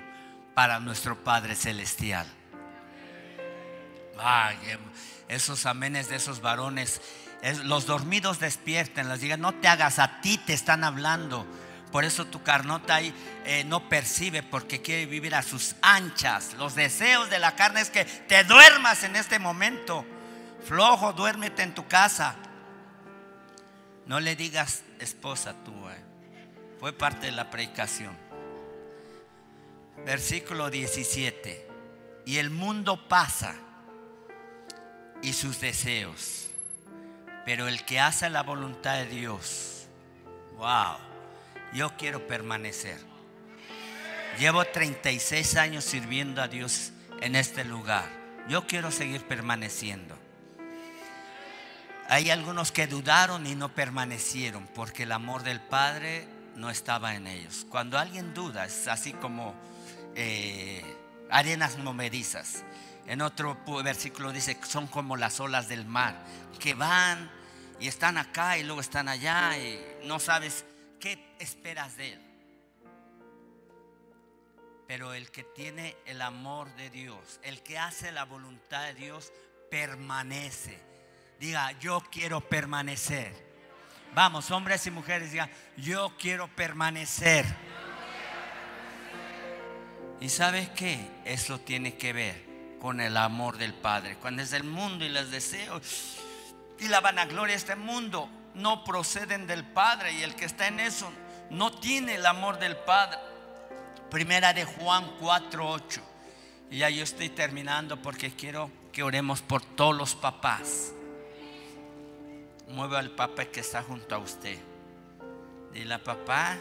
para 0.56 0.80
nuestro 0.80 1.24
Padre 1.24 1.56
Celestial. 1.56 2.26
Ay, 4.18 4.58
esos 5.28 5.66
amenes 5.66 6.10
de 6.10 6.16
esos 6.16 6.42
varones, 6.42 7.02
los 7.64 7.86
dormidos 7.86 8.40
despierten, 8.40 9.10
les 9.10 9.22
digan, 9.22 9.42
no 9.42 9.54
te 9.54 9.68
hagas, 9.68 10.00
a 10.00 10.22
ti 10.22 10.40
te 10.40 10.54
están 10.54 10.84
hablando 10.84 11.46
por 11.96 12.04
eso 12.04 12.26
tu 12.26 12.44
carnota 12.44 12.96
ahí 12.96 13.14
eh, 13.46 13.64
no 13.64 13.88
percibe 13.88 14.44
porque 14.44 14.82
quiere 14.82 15.06
vivir 15.06 15.34
a 15.34 15.42
sus 15.42 15.78
anchas. 15.82 16.54
Los 16.56 16.76
deseos 16.76 17.30
de 17.30 17.40
la 17.40 17.56
carne 17.56 17.80
es 17.80 17.90
que 17.90 18.04
te 18.04 18.44
duermas 18.44 19.06
en 19.06 19.16
este 19.16 19.40
momento. 19.40 20.06
Flojo, 20.68 21.14
duérmete 21.14 21.64
en 21.64 21.74
tu 21.74 21.88
casa. 21.88 22.36
No 24.08 24.20
le 24.20 24.36
digas 24.36 24.84
esposa 25.00 25.56
tú. 25.64 25.72
Eh. 25.90 26.04
Fue 26.82 26.92
parte 26.92 27.28
de 27.28 27.32
la 27.32 27.50
predicación. 27.50 28.18
Versículo 30.06 30.70
17. 30.70 31.66
Y 32.26 32.40
el 32.40 32.50
mundo 32.50 33.08
pasa 33.08 33.56
y 35.22 35.32
sus 35.32 35.62
deseos. 35.62 36.50
Pero 37.46 37.70
el 37.70 37.86
que 37.86 38.02
hace 38.02 38.30
la 38.30 38.44
voluntad 38.44 38.96
de 38.96 39.06
Dios, 39.06 39.88
wow, 40.58 41.15
yo 41.76 41.96
quiero 41.98 42.26
permanecer. 42.26 42.98
Llevo 44.40 44.66
36 44.66 45.56
años 45.58 45.84
sirviendo 45.84 46.42
a 46.42 46.48
Dios 46.48 46.92
en 47.22 47.36
este 47.36 47.66
lugar. 47.66 48.10
Yo 48.48 48.66
quiero 48.66 48.92
seguir 48.92 49.26
permaneciendo. 49.28 50.18
Hay 52.08 52.30
algunos 52.30 52.72
que 52.72 52.88
dudaron 52.88 53.46
y 53.48 53.56
no 53.56 53.74
permanecieron 53.74 54.68
porque 54.74 55.04
el 55.04 55.12
amor 55.12 55.44
del 55.44 55.60
Padre 55.60 56.28
no 56.56 56.70
estaba 56.70 57.16
en 57.16 57.28
ellos. 57.28 57.66
Cuando 57.70 57.98
alguien 57.98 58.34
duda, 58.34 58.66
es 58.66 58.88
así 58.88 59.12
como 59.14 59.56
eh, 60.16 60.84
arenas 61.30 61.78
movedizas. 61.78 62.64
En 63.08 63.22
otro 63.22 63.58
versículo 63.84 64.32
dice, 64.32 64.58
son 64.68 64.88
como 64.88 65.18
las 65.18 65.40
olas 65.40 65.68
del 65.68 65.86
mar, 65.86 66.24
que 66.60 66.74
van 66.74 67.30
y 67.80 67.88
están 67.88 68.18
acá 68.18 68.58
y 68.58 68.64
luego 68.64 68.82
están 68.82 69.10
allá 69.10 69.58
y 69.58 69.80
no 70.06 70.20
sabes 70.20 70.66
qué 71.06 71.20
esperas 71.38 71.98
de 71.98 72.14
él. 72.14 72.22
Pero 74.88 75.14
el 75.14 75.30
que 75.30 75.44
tiene 75.44 75.96
el 76.08 76.20
amor 76.20 76.74
de 76.78 76.90
Dios, 76.90 77.40
el 77.44 77.62
que 77.62 77.78
hace 77.78 78.12
la 78.12 78.26
voluntad 78.26 78.86
de 78.86 78.96
Dios, 78.96 79.32
permanece. 79.70 80.80
Diga, 81.40 81.74
yo 81.74 82.02
quiero 82.12 82.42
permanecer. 82.42 83.36
Vamos, 84.16 84.50
hombres 84.50 84.88
y 84.88 84.92
mujeres, 84.92 85.32
diga, 85.32 85.48
yo 85.78 86.12
quiero 86.18 86.48
permanecer. 86.48 87.46
¿Y 90.20 90.30
sabes 90.30 90.70
qué? 90.70 91.08
Eso 91.24 91.60
tiene 91.60 91.98
que 91.98 92.14
ver 92.14 92.78
con 92.82 93.00
el 93.00 93.16
amor 93.16 93.60
del 93.60 93.76
Padre. 93.76 94.16
Cuando 94.16 94.42
es 94.42 94.54
el 94.54 94.64
mundo 94.64 95.06
y 95.06 95.10
los 95.10 95.30
deseos 95.30 96.18
y 96.80 96.88
la 96.88 97.00
vanagloria 97.00 97.54
de 97.54 97.60
este 97.60 97.76
mundo 97.76 98.28
no 98.56 98.84
proceden 98.84 99.48
del 99.48 99.64
Padre 99.64 100.14
y 100.14 100.24
el 100.24 100.36
que 100.36 100.46
está 100.46 100.68
en 100.68 100.80
eso 100.80 101.12
no 101.50 101.72
tiene 101.72 102.16
el 102.16 102.26
amor 102.26 102.58
del 102.58 102.76
Padre. 102.78 103.20
Primera 104.10 104.54
de 104.54 104.66
Juan 104.66 105.18
4:8. 105.20 106.02
Y 106.72 106.80
ya 106.80 106.90
yo 106.90 107.04
estoy 107.04 107.30
terminando 107.30 108.02
porque 108.02 108.32
quiero 108.32 108.72
que 108.92 109.04
oremos 109.04 109.42
por 109.42 109.62
todos 109.62 109.96
los 109.96 110.16
papás. 110.16 110.94
Mueve 112.70 112.98
al 112.98 113.12
papá 113.12 113.46
que 113.46 113.60
está 113.60 113.84
junto 113.84 114.16
a 114.16 114.18
usted. 114.18 114.58
Dile 115.72 116.00
papá, 116.00 116.58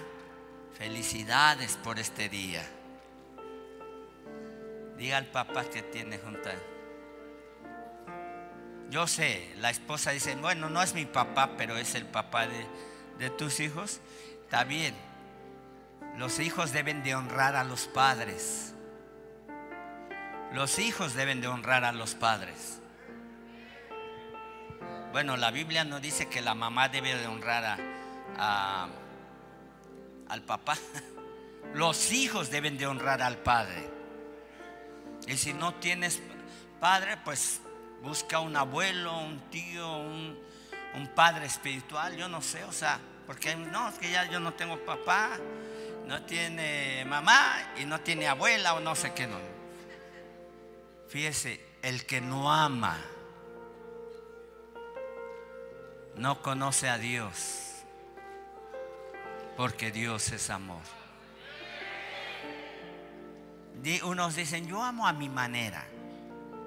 felicidades 0.76 1.76
por 1.76 1.98
este 1.98 2.28
día. 2.28 2.68
Diga 4.98 5.16
al 5.16 5.26
papá 5.26 5.64
que 5.64 5.82
tiene 5.82 6.18
junto 6.18 6.48
a. 6.48 6.73
Yo 8.94 9.08
sé, 9.08 9.52
la 9.58 9.70
esposa 9.70 10.12
dice, 10.12 10.36
bueno, 10.36 10.70
no 10.70 10.80
es 10.80 10.94
mi 10.94 11.04
papá, 11.04 11.56
pero 11.56 11.76
es 11.76 11.96
el 11.96 12.06
papá 12.06 12.46
de, 12.46 12.64
de 13.18 13.28
tus 13.28 13.58
hijos. 13.58 14.00
Está 14.44 14.62
bien. 14.62 14.94
Los 16.16 16.38
hijos 16.38 16.70
deben 16.70 17.02
de 17.02 17.16
honrar 17.16 17.56
a 17.56 17.64
los 17.64 17.88
padres. 17.88 18.72
Los 20.52 20.78
hijos 20.78 21.14
deben 21.14 21.40
de 21.40 21.48
honrar 21.48 21.84
a 21.84 21.90
los 21.90 22.14
padres. 22.14 22.78
Bueno, 25.10 25.36
la 25.36 25.50
Biblia 25.50 25.82
no 25.82 25.98
dice 25.98 26.28
que 26.28 26.40
la 26.40 26.54
mamá 26.54 26.88
debe 26.88 27.16
de 27.16 27.26
honrar 27.26 27.80
a, 28.38 28.88
al 30.28 30.42
papá. 30.42 30.76
Los 31.74 32.12
hijos 32.12 32.48
deben 32.48 32.78
de 32.78 32.86
honrar 32.86 33.22
al 33.22 33.38
padre. 33.38 33.90
Y 35.26 35.36
si 35.36 35.52
no 35.52 35.74
tienes 35.74 36.22
padre, 36.78 37.16
pues 37.24 37.60
busca 38.04 38.38
un 38.38 38.54
abuelo, 38.54 39.18
un 39.18 39.40
tío, 39.50 39.88
un, 39.96 40.44
padre 41.14 41.46
espiritual, 41.46 42.16
yo 42.16 42.28
no 42.28 42.40
sé, 42.40 42.64
o 42.64 42.72
sea, 42.72 43.00
porque 43.26 43.56
no, 43.56 43.88
es 43.88 43.98
que 43.98 44.10
ya 44.10 44.28
yo 44.30 44.40
no 44.40 44.52
tengo 44.52 44.78
papá, 44.84 45.30
no 46.06 46.22
tiene 46.22 47.04
mamá 47.06 47.72
y 47.80 47.84
no 47.84 48.00
tiene 48.00 48.28
abuela 48.28 48.74
o 48.74 48.80
no 48.80 48.94
sé 48.94 49.12
qué 49.12 49.26
no. 49.26 49.38
Fíjese, 51.08 51.60
el 51.82 52.04
que 52.06 52.20
no 52.20 52.52
ama 52.52 52.98
no 56.16 56.42
conoce 56.42 56.88
a 56.88 56.98
Dios, 56.98 57.82
porque 59.56 59.90
Dios 59.90 60.30
es 60.30 60.50
amor. 60.50 60.82
Unos 64.04 64.36
dicen, 64.36 64.66
yo 64.66 64.82
amo 64.82 65.06
a 65.06 65.12
mi 65.12 65.28
manera, 65.28 65.86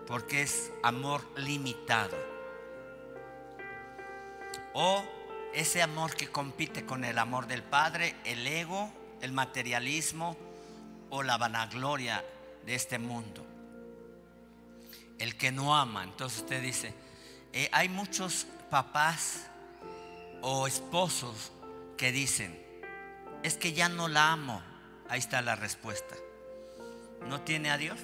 porque 0.08 0.42
es 0.42 0.72
amor 0.84 1.22
limitado. 1.36 2.18
O 4.74 5.04
ese 5.54 5.82
amor 5.82 6.16
que 6.16 6.30
compite 6.30 6.86
con 6.86 7.04
el 7.04 7.18
amor 7.18 7.48
del 7.48 7.64
Padre, 7.64 8.16
el 8.24 8.46
ego, 8.48 8.92
el 9.22 9.34
materialismo 9.34 10.38
o 11.10 11.24
la 11.24 11.38
vanagloria 11.38 12.24
de 12.66 12.76
este 12.76 13.00
mundo. 13.00 13.46
El 15.20 15.36
que 15.36 15.52
no 15.52 15.76
ama, 15.76 16.04
entonces 16.04 16.40
usted 16.40 16.62
dice, 16.62 16.94
eh, 17.54 17.70
hay 17.72 17.90
muchos 17.90 18.46
papás 18.70 19.48
o 20.42 20.68
esposos 20.68 21.52
que 21.98 22.12
dicen, 22.12 22.62
es 23.44 23.58
que 23.58 23.74
ya 23.74 23.90
no 23.90 24.08
la 24.08 24.32
amo. 24.32 24.62
Ahí 25.10 25.20
está 25.20 25.42
la 25.42 25.56
respuesta. 25.56 26.16
¿No 27.28 27.42
tiene 27.42 27.72
a 27.72 27.78
Dios? 27.78 27.98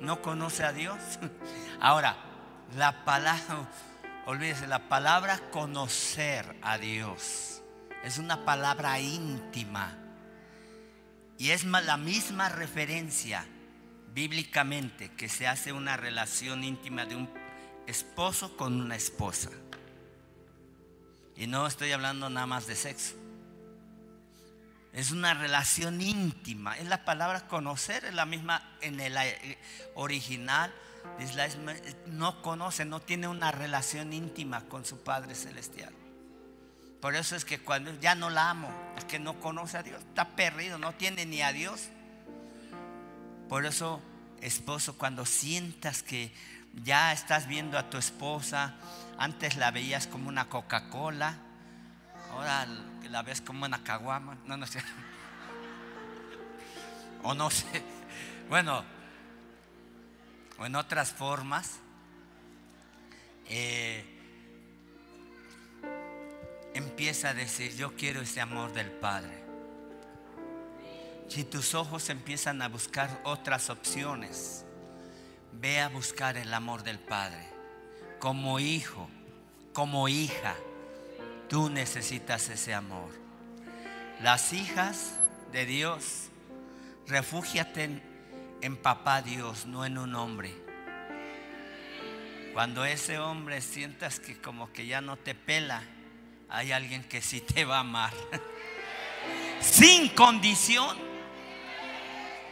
¿No 0.00 0.22
conoce 0.22 0.64
a 0.64 0.72
Dios? 0.72 0.98
Ahora, 1.80 2.16
la 2.76 3.04
palabra, 3.04 3.68
olvídese, 4.26 4.66
la 4.66 4.88
palabra 4.88 5.38
conocer 5.50 6.56
a 6.62 6.78
Dios 6.78 7.62
es 8.02 8.18
una 8.18 8.44
palabra 8.44 8.98
íntima 8.98 9.96
y 11.36 11.50
es 11.50 11.64
la 11.64 11.96
misma 11.96 12.48
referencia 12.48 13.46
bíblicamente 14.12 15.10
que 15.12 15.28
se 15.28 15.46
hace 15.46 15.72
una 15.72 15.96
relación 15.96 16.64
íntima 16.64 17.06
de 17.06 17.16
un 17.16 17.30
esposo 17.86 18.56
con 18.56 18.80
una 18.80 18.96
esposa. 18.96 19.50
Y 21.36 21.46
no 21.46 21.66
estoy 21.66 21.92
hablando 21.92 22.28
nada 22.28 22.46
más 22.46 22.66
de 22.66 22.76
sexo. 22.76 23.19
Es 24.92 25.12
una 25.12 25.34
relación 25.34 26.00
íntima. 26.00 26.76
Es 26.76 26.86
la 26.86 27.04
palabra 27.04 27.46
conocer, 27.46 28.04
es 28.04 28.14
la 28.14 28.26
misma 28.26 28.76
en 28.80 28.98
el 29.00 29.16
eh, 29.16 29.58
original. 29.94 30.72
No 32.06 32.42
conoce, 32.42 32.84
no 32.84 33.00
tiene 33.00 33.28
una 33.28 33.52
relación 33.52 34.12
íntima 34.12 34.62
con 34.64 34.84
su 34.84 35.02
Padre 35.02 35.34
Celestial. 35.34 35.94
Por 37.00 37.14
eso 37.14 37.34
es 37.34 37.44
que 37.44 37.58
cuando 37.58 37.98
ya 38.00 38.14
no 38.14 38.28
la 38.28 38.50
amo, 38.50 38.70
es 38.98 39.04
que 39.04 39.18
no 39.18 39.40
conoce 39.40 39.78
a 39.78 39.82
Dios, 39.82 40.00
está 40.00 40.28
perdido, 40.36 40.78
no 40.78 40.92
tiene 40.92 41.24
ni 41.24 41.40
a 41.40 41.52
Dios. 41.52 41.88
Por 43.48 43.64
eso, 43.64 44.02
esposo, 44.42 44.98
cuando 44.98 45.24
sientas 45.24 46.02
que 46.02 46.32
ya 46.84 47.12
estás 47.12 47.46
viendo 47.46 47.78
a 47.78 47.88
tu 47.88 47.96
esposa, 47.96 48.74
antes 49.18 49.56
la 49.56 49.70
veías 49.70 50.06
como 50.06 50.28
una 50.28 50.48
Coca-Cola, 50.48 51.38
ahora 52.30 52.66
la 53.10 53.22
ves 53.22 53.40
como 53.40 53.66
una 53.66 53.82
caguama. 53.82 54.36
No, 54.46 54.56
no 54.56 54.66
sé. 54.66 54.82
O 57.22 57.34
no 57.34 57.50
sé. 57.50 57.82
Bueno, 58.48 58.82
o 60.58 60.66
en 60.66 60.74
otras 60.74 61.12
formas. 61.12 61.80
Eh, 63.46 64.04
empieza 66.72 67.30
a 67.30 67.34
decir, 67.34 67.76
yo 67.76 67.94
quiero 67.96 68.20
ese 68.20 68.40
amor 68.40 68.72
del 68.72 68.90
Padre. 68.90 69.44
Si 71.28 71.44
tus 71.44 71.74
ojos 71.74 72.08
empiezan 72.10 72.62
a 72.62 72.68
buscar 72.68 73.20
otras 73.24 73.70
opciones, 73.70 74.64
ve 75.52 75.80
a 75.80 75.88
buscar 75.88 76.36
el 76.36 76.52
amor 76.54 76.82
del 76.82 76.98
Padre. 76.98 77.48
Como 78.18 78.60
hijo, 78.60 79.08
como 79.72 80.08
hija 80.08 80.56
Tú 81.50 81.68
necesitas 81.68 82.48
ese 82.48 82.74
amor. 82.74 83.10
Las 84.22 84.52
hijas 84.52 85.18
de 85.50 85.66
Dios, 85.66 86.28
refúgiate 87.08 88.00
en, 88.60 88.76
papá 88.76 89.20
Dios, 89.20 89.66
no 89.66 89.84
en 89.84 89.98
un 89.98 90.14
hombre. 90.14 90.54
Cuando 92.52 92.84
ese 92.84 93.18
hombre 93.18 93.60
sientas 93.62 94.20
que 94.20 94.40
como 94.40 94.72
que 94.72 94.86
ya 94.86 95.00
no 95.00 95.16
te 95.16 95.34
pela, 95.34 95.82
hay 96.48 96.70
alguien 96.70 97.02
que 97.02 97.20
sí 97.20 97.40
te 97.40 97.64
va 97.64 97.78
a 97.78 97.80
amar. 97.80 98.12
Sin 99.60 100.08
condición. 100.10 100.96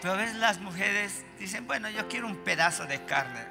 Pero 0.03 0.17
ves 0.17 0.35
las 0.35 0.59
mujeres 0.59 1.25
dicen, 1.39 1.69
bueno, 1.69 1.89
yo 1.89 2.09
quiero 2.09 2.27
un 2.27 2.39
pedazo 2.39 2.85
de 2.85 3.05
carne. 3.05 3.47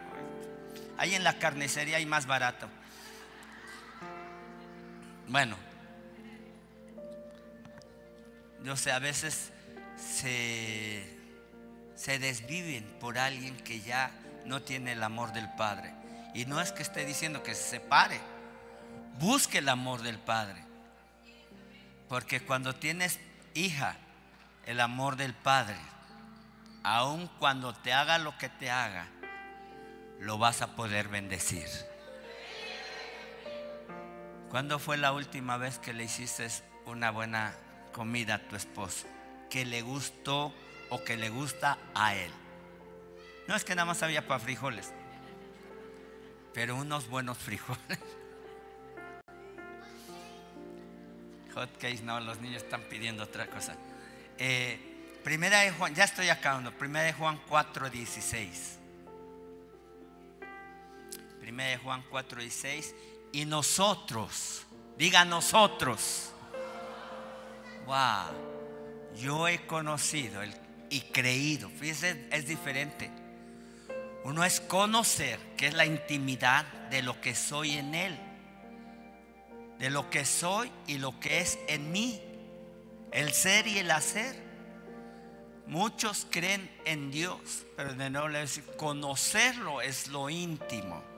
Ahí 0.98 1.16
en 1.16 1.24
la 1.24 1.40
carnicería 1.40 1.98
hay 1.98 2.06
más 2.06 2.26
barato. 2.26 2.68
Bueno, 5.28 5.58
yo 8.64 8.78
sé, 8.78 8.92
a 8.92 9.00
veces 9.00 9.52
se, 9.98 11.18
se 11.96 12.20
desviven 12.20 12.86
por 13.00 13.18
alguien 13.18 13.58
que 13.58 13.82
ya 13.82 14.12
no 14.46 14.62
tiene 14.62 14.94
el 14.94 15.04
amor 15.04 15.34
del 15.34 15.50
Padre. 15.56 15.94
Y 16.34 16.46
no 16.46 16.62
es 16.62 16.72
que 16.72 16.84
esté 16.84 17.06
diciendo 17.06 17.44
que 17.44 17.56
se 17.56 17.64
separe, 17.64 18.20
busque 19.20 19.58
el 19.58 19.70
amor 19.70 20.02
del 20.02 20.18
Padre. 20.18 20.64
Porque 22.08 22.40
cuando 22.40 22.74
tienes 22.74 23.20
hija, 23.54 23.98
el 24.66 24.80
amor 24.80 25.18
del 25.18 25.34
Padre, 25.34 25.78
aun 26.84 27.28
cuando 27.40 27.74
te 27.74 27.92
haga 27.92 28.18
lo 28.18 28.38
que 28.38 28.48
te 28.48 28.72
haga, 28.72 29.08
lo 30.20 30.38
vas 30.38 30.62
a 30.62 30.76
poder 30.76 31.10
bendecir. 31.10 31.68
¿Cuándo 34.50 34.80
fue 34.80 34.98
la 34.98 35.12
última 35.12 35.58
vez 35.58 35.78
que 35.78 35.94
le 35.94 36.06
hiciste 36.06 36.48
una 36.86 37.12
buena 37.12 37.54
comida 37.92 38.36
a 38.36 38.48
tu 38.48 38.56
esposo? 38.56 39.06
Que 39.50 39.66
le 39.66 39.82
gustó 39.82 40.54
o 40.90 41.04
que 41.04 41.18
le 41.18 41.30
gusta 41.30 41.78
a 41.94 42.16
él. 42.16 42.32
No 43.48 43.56
es 43.56 43.66
que 43.66 43.76
nada 43.76 43.86
más 43.86 44.04
había 44.04 44.26
para 44.26 44.40
frijoles, 44.40 44.94
pero 46.54 46.76
unos 46.76 47.10
buenos 47.10 47.38
frijoles. 47.38 48.00
Hot 51.54 51.78
case, 51.78 52.02
no, 52.04 52.20
los 52.20 52.40
niños 52.40 52.64
están 52.64 52.82
pidiendo 52.84 53.24
otra 53.24 53.48
cosa. 53.48 53.76
Eh, 54.38 54.80
primera 55.24 55.62
de 55.62 55.72
Juan, 55.72 55.94
ya 55.94 56.04
estoy 56.06 56.30
acabando. 56.30 56.72
Primera 56.72 57.06
de 57.06 57.14
Juan 57.14 57.40
4:16. 57.50 58.78
Primera 61.42 61.70
de 61.70 61.78
Juan 61.78 62.04
4:16. 62.10 62.94
Y 63.38 63.46
nosotros, 63.46 64.66
diga 64.98 65.24
nosotros. 65.24 66.32
Wow, 67.86 68.34
yo 69.16 69.48
he 69.48 69.68
conocido 69.68 70.42
y 70.90 71.02
creído. 71.02 71.70
Fíjense, 71.70 72.30
es 72.32 72.48
diferente. 72.48 73.12
Uno 74.24 74.44
es 74.44 74.60
conocer, 74.60 75.40
que 75.56 75.68
es 75.68 75.76
la 75.76 75.86
intimidad 75.86 76.66
de 76.90 77.04
lo 77.04 77.22
que 77.22 77.36
soy 77.36 77.74
en 77.74 77.94
Él. 77.94 78.20
De 79.78 79.92
lo 79.92 80.10
que 80.10 80.26
soy 80.26 80.72
y 80.88 80.98
lo 80.98 81.20
que 81.20 81.40
es 81.40 81.60
en 81.68 81.92
mí. 81.92 82.20
El 83.12 83.34
ser 83.34 83.68
y 83.68 83.78
el 83.78 83.92
hacer. 83.92 84.36
Muchos 85.68 86.26
creen 86.32 86.76
en 86.86 87.12
Dios, 87.12 87.68
pero 87.76 87.94
de 87.94 88.10
nuevo 88.10 88.30
le 88.30 88.40
decir, 88.40 88.64
conocerlo 88.78 89.82
es 89.82 90.08
lo 90.08 90.28
íntimo. 90.32 91.17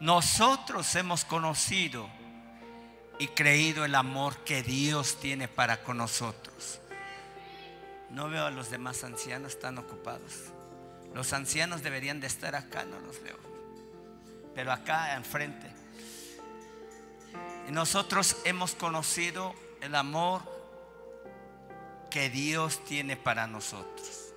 Nosotros 0.00 0.94
hemos 0.94 1.24
conocido 1.24 2.08
y 3.18 3.28
creído 3.28 3.84
el 3.84 3.94
amor 3.94 4.36
que 4.44 4.62
Dios 4.62 5.18
tiene 5.20 5.48
para 5.48 5.82
con 5.82 5.96
nosotros. 5.96 6.80
No 8.10 8.28
veo 8.28 8.46
a 8.46 8.50
los 8.50 8.70
demás 8.70 9.04
ancianos, 9.04 9.52
están 9.52 9.78
ocupados. 9.78 10.52
Los 11.14 11.32
ancianos 11.32 11.82
deberían 11.82 12.20
de 12.20 12.26
estar 12.26 12.54
acá, 12.54 12.84
no 12.84 13.00
los 13.00 13.22
veo. 13.22 13.38
Pero 14.54 14.70
acá 14.70 15.14
enfrente. 15.16 15.72
Nosotros 17.70 18.36
hemos 18.44 18.74
conocido 18.74 19.54
el 19.80 19.94
amor 19.94 20.42
que 22.10 22.28
Dios 22.28 22.84
tiene 22.84 23.16
para 23.16 23.46
nosotros. 23.46 24.34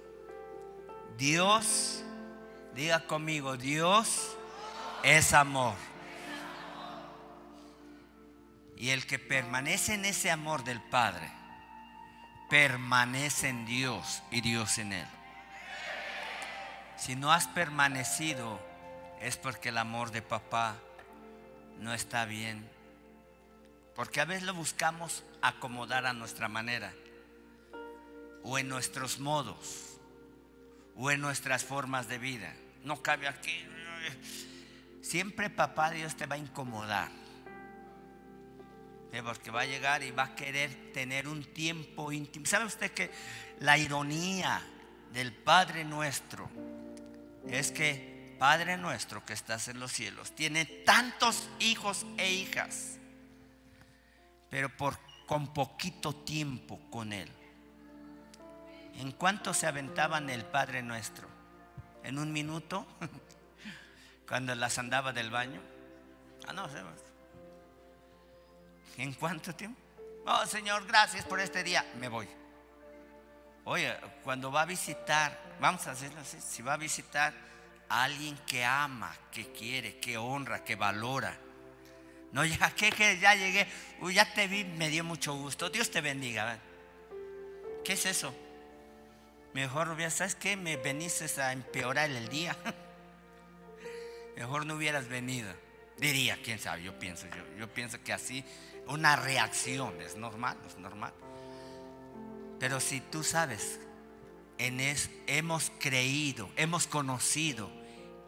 Dios, 1.18 2.02
diga 2.76 3.06
conmigo, 3.06 3.58
Dios 3.58 4.38
es 5.04 5.34
amor. 5.34 5.76
Y 8.78 8.92
el 8.92 9.06
que 9.06 9.20
permanece 9.20 9.96
en 9.96 10.06
ese 10.06 10.32
amor 10.32 10.64
del 10.64 10.82
Padre, 10.82 11.30
permanece 12.50 13.50
en 13.50 13.66
Dios 13.66 14.24
y 14.32 14.42
Dios 14.42 14.78
en 14.78 14.94
él. 14.94 15.08
Si 16.98 17.16
no 17.16 17.32
has 17.32 17.48
permanecido, 17.48 18.60
es 19.22 19.38
porque 19.38 19.70
el 19.70 19.78
amor 19.78 20.12
de 20.12 20.22
papá 20.22 20.76
no 21.80 21.94
está 21.94 22.26
bien. 22.26 22.70
Porque 23.96 24.22
a 24.22 24.26
veces 24.26 24.44
lo 24.44 24.54
buscamos 24.54 25.24
acomodar 25.42 26.06
a 26.06 26.14
nuestra 26.14 26.48
manera, 26.48 26.94
o 28.44 28.58
en 28.58 28.70
nuestros 28.70 29.20
modos, 29.20 29.98
o 30.96 31.12
en 31.12 31.20
nuestras 31.20 31.66
formas 31.66 32.08
de 32.08 32.18
vida. 32.18 32.54
No 32.84 33.02
cabe 33.02 33.28
aquí. 33.28 33.66
Siempre 35.10 35.50
papá 35.50 35.90
Dios 35.90 36.16
te 36.16 36.28
va 36.28 36.36
a 36.36 36.38
incomodar. 36.38 37.10
Porque 39.24 39.50
va 39.50 39.62
a 39.62 39.66
llegar 39.66 40.04
y 40.04 40.12
va 40.12 40.26
a 40.26 40.36
querer 40.36 40.94
tener 40.94 41.28
un 41.28 41.52
tiempo 41.52 42.12
íntimo. 42.12 42.46
¿Sabe 42.46 42.66
usted 42.66 42.92
que 42.92 43.10
la 43.60 43.80
ironía 43.80 44.62
del 45.12 45.34
Padre 45.34 45.84
nuestro 45.84 46.48
es 47.48 47.72
que 47.72 48.36
Padre 48.38 48.78
nuestro 48.78 49.26
que 49.26 49.34
estás 49.34 49.68
en 49.68 49.80
los 49.80 49.92
cielos 49.92 50.36
tiene 50.36 50.66
tantos 50.66 51.50
hijos 51.58 52.06
e 52.20 52.32
hijas, 52.32 53.00
pero 54.52 54.70
por 54.78 55.00
con 55.26 55.52
poquito 55.56 56.14
tiempo 56.14 56.80
con 56.92 57.14
él? 57.14 57.32
¿En 59.00 59.12
cuánto 59.14 59.56
se 59.56 59.66
aventaban 59.66 60.30
el 60.30 60.46
Padre 60.46 60.84
nuestro? 60.84 61.28
¿En 62.04 62.20
un 62.20 62.32
minuto? 62.32 62.86
cuando 64.30 64.54
las 64.54 64.78
andaba 64.78 65.12
del 65.12 65.32
baño. 65.32 65.60
Ah, 66.48 66.54
no, 66.54 66.70
¿En 68.98 69.14
cuánto 69.14 69.56
tiempo? 69.56 69.82
Oh, 70.28 70.46
Señor, 70.46 70.86
gracias 70.86 71.26
por 71.26 71.40
este 71.40 71.64
día. 71.64 71.84
Me 72.00 72.08
voy. 72.10 72.28
Oye, 73.66 73.98
cuando 74.24 74.52
va 74.52 74.62
a 74.62 74.66
visitar, 74.66 75.36
vamos 75.60 75.88
a 75.88 75.92
hacerlo 75.92 76.22
así, 76.22 76.40
si 76.42 76.62
va 76.62 76.74
a 76.74 76.78
visitar 76.78 77.34
a 77.90 78.04
alguien 78.04 78.38
que 78.46 78.64
ama, 78.64 79.16
que 79.32 79.52
quiere, 79.52 80.00
que 80.00 80.18
honra, 80.18 80.64
que 80.64 80.76
valora. 80.76 81.36
No, 82.32 82.46
ya 82.46 82.70
que, 82.76 82.92
que 82.92 83.18
ya 83.18 83.34
llegué, 83.34 83.68
Uy, 84.00 84.14
ya 84.14 84.32
te 84.32 84.48
vi, 84.48 84.64
me 84.64 84.90
dio 84.90 85.04
mucho 85.04 85.34
gusto. 85.34 85.70
Dios 85.72 85.90
te 85.90 86.02
bendiga. 86.02 86.60
¿Qué 87.84 87.94
es 87.94 88.06
eso? 88.06 88.36
Mejor, 89.54 89.98
¿sabes 90.12 90.36
qué? 90.36 90.56
Me 90.56 90.78
veniste 90.78 91.42
a 91.42 91.52
empeorar 91.52 92.12
el 92.12 92.30
día. 92.30 92.56
mejor 94.40 94.66
no 94.66 94.76
hubieras 94.76 95.10
venido. 95.10 95.54
Diría, 95.98 96.40
quién 96.42 96.60
sabe, 96.60 96.84
yo 96.84 96.98
pienso, 96.98 97.28
yo, 97.58 97.68
pienso 97.74 98.02
que 98.02 98.14
así, 98.14 98.46
una 98.88 99.18
reacción 99.18 100.00
es 100.02 100.16
normal, 100.16 100.58
es 100.66 100.78
normal. 100.78 101.14
Pero 102.58 102.80
si 102.80 103.02
tú 103.02 103.22
sabes, 103.22 103.82
en 104.58 104.80
es, 104.80 105.10
hemos 105.28 105.74
creído, 105.78 106.50
hemos 106.56 106.88
conocido 106.88 107.70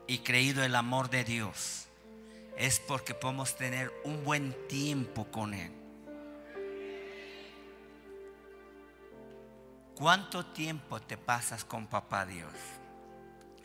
y 0.05 0.17
creído 0.19 0.65
el 0.65 0.75
amor 0.75 1.09
de 1.09 1.23
Dios, 1.23 1.87
es 2.57 2.81
porque 2.81 3.13
podemos 3.13 3.55
tener 3.55 3.89
un 4.03 4.25
buen 4.25 4.53
tiempo 4.67 5.31
con 5.31 5.53
Él. 5.53 5.71
¿Cuánto 9.95 10.45
tiempo 10.47 11.01
te 11.01 11.15
pasas 11.15 11.63
con 11.63 11.87
papá 11.87 12.25
Dios? 12.25 12.53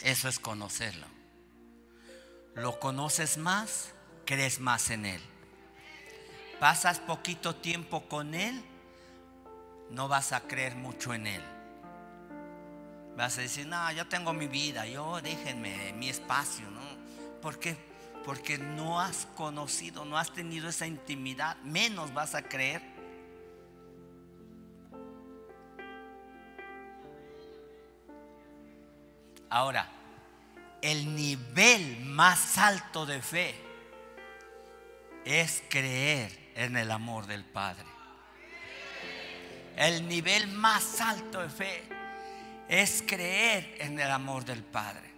Eso 0.01 0.29
es 0.29 0.39
conocerlo 0.39 1.16
lo 2.57 2.81
conoces 2.81 3.37
más, 3.37 3.93
crees 4.25 4.61
más 4.61 4.91
en 4.91 5.07
Él. 5.07 5.21
Pasas 6.59 6.99
poquito 6.99 7.55
tiempo 7.55 8.09
con 8.09 8.35
Él, 8.35 8.63
no 9.91 10.09
vas 10.09 10.33
a 10.33 10.41
creer 10.41 10.75
mucho 10.75 11.13
en 11.13 11.27
Él. 11.27 11.43
Vas 13.15 13.37
a 13.39 13.43
decir, 13.43 13.67
no, 13.67 13.93
yo 13.93 14.09
tengo 14.09 14.33
mi 14.33 14.47
vida, 14.47 14.87
yo 14.87 15.21
déjenme 15.21 15.93
mi 15.95 16.09
espacio, 16.09 16.71
¿no? 16.71 16.81
¿Por 17.43 17.59
qué? 17.59 17.77
Porque 18.25 18.57
no 18.59 19.01
has 19.01 19.27
conocido, 19.37 20.07
no 20.07 20.19
has 20.19 20.33
tenido 20.33 20.69
esa 20.69 20.87
intimidad, 20.87 21.57
menos 21.59 22.13
vas 22.15 22.35
a 22.35 22.43
creer. 22.43 22.83
Ahora, 29.51 29.96
el 30.83 31.15
nivel 31.15 32.01
más 32.01 32.59
alto 32.59 33.07
de 33.07 33.21
fe 33.23 33.55
es 35.25 35.63
creer 35.69 36.53
en 36.55 36.77
el 36.77 36.91
amor 36.91 37.27
del 37.27 37.45
Padre. 37.45 37.85
El 39.77 40.09
nivel 40.09 40.49
más 40.49 41.01
alto 41.01 41.43
de 41.43 41.51
fe 41.51 41.83
es 42.69 43.03
creer 43.07 43.77
en 43.81 43.99
el 43.99 44.11
amor 44.11 44.45
del 44.45 44.63
Padre. 44.63 45.13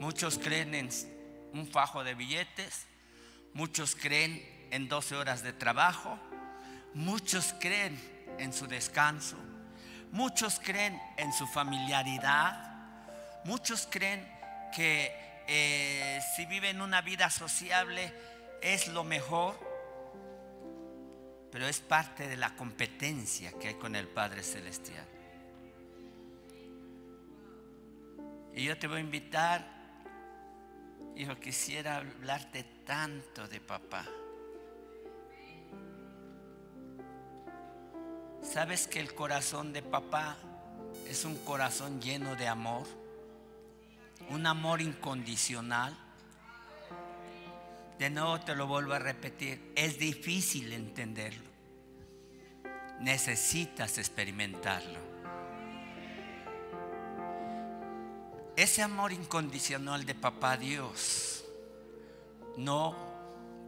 Muchos 0.00 0.38
creen 0.38 0.74
en 0.74 0.88
un 1.52 1.66
fajo 1.66 2.02
de 2.04 2.14
billetes, 2.14 2.86
muchos 3.52 3.94
creen 3.94 4.42
en 4.70 4.88
12 4.88 5.16
horas 5.16 5.42
de 5.42 5.52
trabajo, 5.52 6.18
muchos 6.94 7.54
creen 7.60 7.98
en 8.38 8.52
su 8.52 8.66
descanso, 8.66 9.36
muchos 10.10 10.58
creen 10.58 11.00
en 11.16 11.32
su 11.32 11.46
familiaridad, 11.46 12.74
muchos 13.44 13.86
creen 13.90 14.26
que 14.74 15.14
eh, 15.46 16.20
si 16.34 16.46
viven 16.46 16.80
una 16.80 17.00
vida 17.00 17.30
sociable 17.30 18.12
es 18.60 18.88
lo 18.88 19.04
mejor, 19.04 19.54
pero 21.52 21.66
es 21.66 21.80
parte 21.80 22.26
de 22.26 22.36
la 22.36 22.56
competencia 22.56 23.52
que 23.52 23.68
hay 23.68 23.74
con 23.74 23.94
el 23.94 24.08
Padre 24.08 24.42
Celestial. 24.42 25.06
Y 28.54 28.64
yo 28.64 28.78
te 28.78 28.86
voy 28.86 28.98
a 28.98 29.00
invitar, 29.00 29.66
hijo, 31.16 31.36
quisiera 31.36 31.96
hablarte 31.96 32.64
tanto 32.84 33.46
de 33.48 33.60
papá. 33.60 34.04
¿Sabes 38.42 38.86
que 38.86 39.00
el 39.00 39.14
corazón 39.14 39.72
de 39.72 39.82
papá 39.82 40.36
es 41.08 41.24
un 41.24 41.36
corazón 41.44 42.00
lleno 42.00 42.36
de 42.36 42.46
amor? 42.46 43.03
Un 44.30 44.46
amor 44.46 44.80
incondicional. 44.80 45.96
De 47.98 48.10
nuevo 48.10 48.40
te 48.40 48.54
lo 48.54 48.66
vuelvo 48.66 48.94
a 48.94 48.98
repetir, 48.98 49.72
es 49.76 49.98
difícil 49.98 50.72
entenderlo. 50.72 51.48
Necesitas 53.00 53.98
experimentarlo. 53.98 54.98
Ese 58.56 58.82
amor 58.82 59.12
incondicional 59.12 60.06
de 60.06 60.14
papá 60.14 60.56
Dios 60.56 61.44
no 62.56 62.96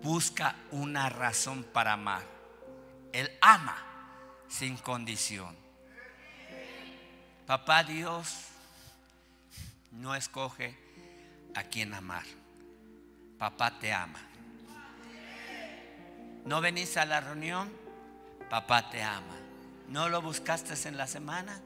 busca 0.02 0.56
una 0.70 1.08
razón 1.08 1.64
para 1.64 1.94
amar. 1.94 2.22
Él 3.12 3.30
ama 3.40 3.76
sin 4.48 4.76
condición. 4.76 5.56
Papá 7.46 7.82
Dios 7.82 8.48
no 9.98 10.14
escoge 10.14 10.76
a 11.54 11.64
quien 11.64 11.94
amar. 11.94 12.24
Papá 13.38 13.78
te 13.78 13.92
ama. 13.92 14.20
¿No 16.44 16.60
venís 16.60 16.96
a 16.96 17.04
la 17.04 17.20
reunión? 17.20 17.70
Papá 18.48 18.88
te 18.90 19.02
ama. 19.02 19.36
¿No 19.88 20.08
lo 20.08 20.22
buscaste 20.22 20.74
en 20.88 20.96
la 20.96 21.06
semana? 21.06 21.60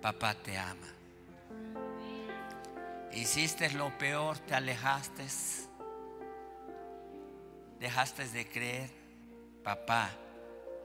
Papá 0.00 0.34
te 0.34 0.58
ama. 0.58 0.86
Hiciste 3.12 3.70
lo 3.70 3.96
peor, 3.98 4.38
te 4.38 4.54
alejaste. 4.54 5.26
Dejaste 7.80 8.28
de 8.28 8.48
creer. 8.48 8.90
Papá 9.64 10.10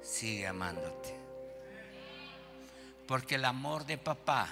sigue 0.01 0.47
amándote. 0.47 1.15
Porque 3.07 3.35
el 3.35 3.45
amor 3.45 3.85
de 3.85 3.97
papá 3.97 4.47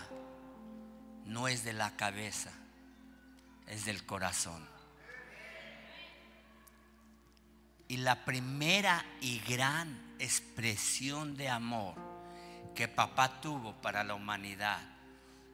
no 1.26 1.48
es 1.48 1.64
de 1.64 1.74
la 1.74 1.96
cabeza, 1.96 2.52
es 3.68 3.86
del 3.86 4.06
corazón. 4.06 4.68
Y 7.88 7.98
la 7.98 8.26
primera 8.26 9.06
y 9.22 9.40
gran 9.40 10.16
expresión 10.20 11.36
de 11.36 11.50
amor 11.50 11.96
que 12.76 12.88
papá 12.88 13.42
tuvo 13.42 13.74
para 13.82 14.04
la 14.04 14.16
humanidad 14.16 14.82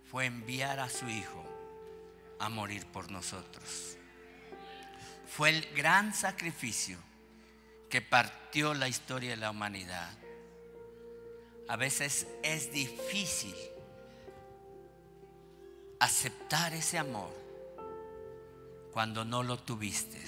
fue 0.10 0.26
enviar 0.26 0.80
a 0.80 0.90
su 0.90 1.08
hijo 1.10 1.46
a 2.40 2.50
morir 2.50 2.86
por 2.86 3.12
nosotros. 3.12 3.98
Fue 5.28 5.50
el 5.50 5.62
gran 5.76 6.14
sacrificio 6.14 6.98
que 7.90 8.02
partió 8.02 8.74
la 8.74 8.88
historia 8.88 9.32
de 9.32 9.38
la 9.38 9.52
humanidad. 9.52 10.10
A 11.68 11.76
veces 11.76 12.28
es 12.44 12.72
difícil 12.72 13.56
aceptar 16.00 16.74
ese 16.74 16.98
amor 16.98 17.30
cuando 18.94 19.26
no 19.26 19.44
lo 19.44 19.58
tuviste 19.58 20.20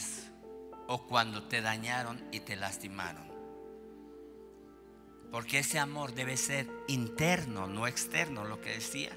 o 0.88 1.07
cuando 1.07 1.43
te 1.43 1.61
dañaron 1.61 2.22
y 2.32 2.41
te 2.41 2.55
lastimaron. 2.55 3.32
Porque 5.32 5.59
ese 5.59 5.80
amor 5.80 6.13
debe 6.13 6.36
ser 6.36 6.69
interno, 6.88 7.65
no 7.67 7.88
externo, 7.88 8.43
lo 8.43 8.59
que 8.59 8.72
decía. 8.72 9.11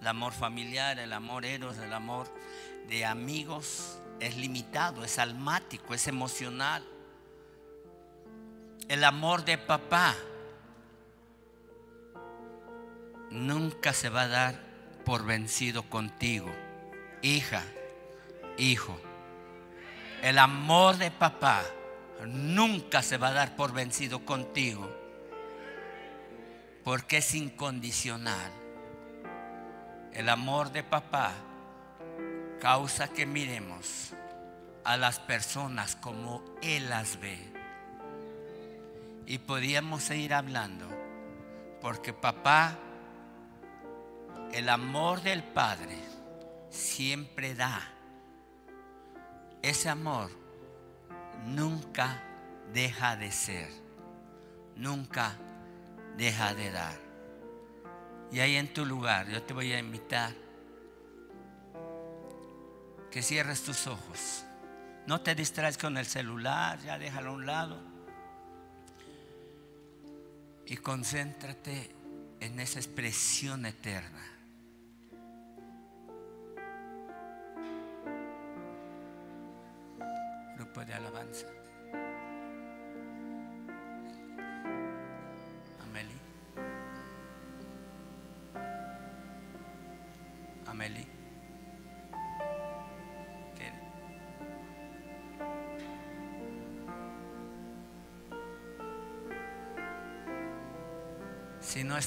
El 0.00 0.06
amor 0.06 0.32
familiar, 0.32 0.98
el 1.00 1.12
amor 1.12 1.44
eros, 1.44 1.78
el 1.78 1.92
amor 1.92 2.28
de 2.88 3.04
amigos 3.04 3.98
es 4.20 4.36
limitado, 4.36 5.04
es 5.04 5.18
almático, 5.18 5.94
es 5.94 6.06
emocional. 6.06 6.84
El 8.88 9.02
amor 9.02 9.44
de 9.44 9.58
papá 9.58 10.14
nunca 13.30 13.92
se 13.92 14.08
va 14.08 14.22
a 14.22 14.28
dar 14.28 14.71
por 15.04 15.24
vencido 15.24 15.82
contigo, 15.84 16.50
hija, 17.22 17.62
hijo. 18.58 18.98
El 20.22 20.38
amor 20.38 20.96
de 20.98 21.10
papá 21.10 21.62
nunca 22.26 23.02
se 23.02 23.16
va 23.16 23.28
a 23.28 23.32
dar 23.32 23.56
por 23.56 23.72
vencido 23.72 24.24
contigo, 24.24 24.90
porque 26.84 27.18
es 27.18 27.34
incondicional. 27.34 28.52
El 30.12 30.28
amor 30.28 30.72
de 30.72 30.84
papá 30.84 31.32
causa 32.60 33.08
que 33.08 33.26
miremos 33.26 34.12
a 34.84 34.96
las 34.96 35.18
personas 35.18 35.96
como 35.96 36.44
Él 36.62 36.88
las 36.90 37.20
ve. 37.20 37.38
Y 39.26 39.38
podíamos 39.38 40.02
seguir 40.02 40.34
hablando, 40.34 40.86
porque 41.80 42.12
papá, 42.12 42.78
el 44.52 44.68
amor 44.68 45.22
del 45.22 45.42
Padre 45.42 45.96
siempre 46.70 47.54
da. 47.54 47.80
Ese 49.62 49.88
amor 49.88 50.30
nunca 51.46 52.22
deja 52.72 53.16
de 53.16 53.30
ser, 53.30 53.68
nunca 54.76 55.36
deja 56.16 56.54
de 56.54 56.70
dar. 56.70 56.96
Y 58.30 58.40
ahí 58.40 58.56
en 58.56 58.72
tu 58.72 58.84
lugar, 58.86 59.28
yo 59.28 59.42
te 59.42 59.52
voy 59.52 59.72
a 59.72 59.78
invitar 59.78 60.34
que 63.10 63.22
cierres 63.22 63.62
tus 63.62 63.86
ojos. 63.86 64.44
No 65.06 65.20
te 65.20 65.34
distraes 65.34 65.76
con 65.76 65.96
el 65.98 66.06
celular, 66.06 66.78
ya 66.80 66.98
déjalo 66.98 67.30
a 67.30 67.34
un 67.34 67.46
lado 67.46 67.92
y 70.66 70.76
concéntrate 70.78 71.90
en 72.40 72.58
esa 72.58 72.78
expresión 72.78 73.66
eterna. 73.66 74.41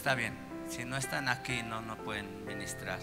Está 0.05 0.13
bien, 0.13 0.35
si 0.67 0.85
no 0.85 0.97
están 0.97 1.27
aquí, 1.29 1.63
no, 1.63 1.81
no 1.81 1.97
pueden 1.97 2.45
ministrar. 2.45 2.99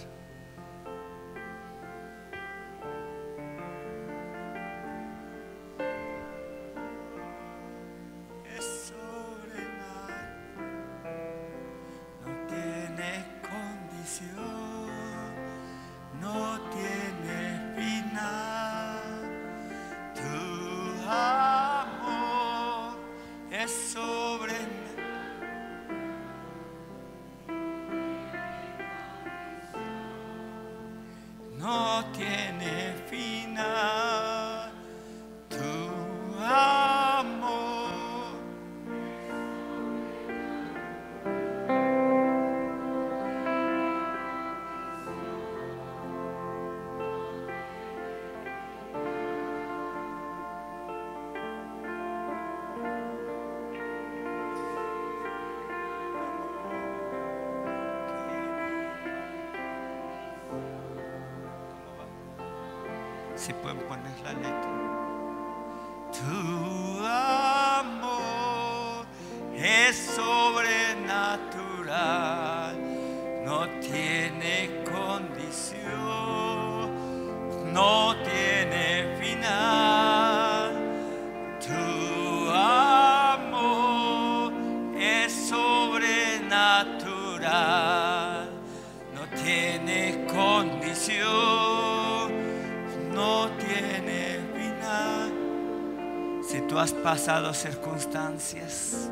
Pasado 97.13 97.53
circunstancias 97.53 99.11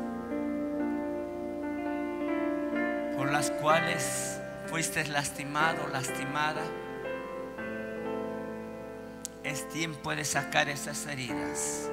por 3.15 3.31
las 3.31 3.51
cuales 3.51 4.41
fuiste 4.65 5.05
lastimado, 5.05 5.87
lastimada, 5.87 6.63
es 9.43 9.69
tiempo 9.69 10.15
de 10.15 10.25
sacar 10.25 10.67
esas 10.67 11.05
heridas, 11.05 11.91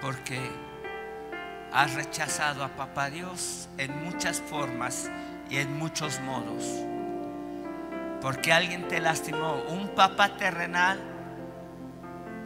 porque 0.00 0.38
has 1.72 1.94
rechazado 1.94 2.62
a 2.62 2.68
Papá 2.68 3.10
Dios 3.10 3.68
en 3.76 4.04
muchas 4.04 4.40
formas 4.40 5.10
y 5.50 5.56
en 5.56 5.76
muchos 5.76 6.20
modos. 6.20 6.62
Porque 8.20 8.52
alguien 8.52 8.86
te 8.86 9.00
lastimó, 9.00 9.64
un 9.66 9.88
papá 9.88 10.36
terrenal, 10.36 11.00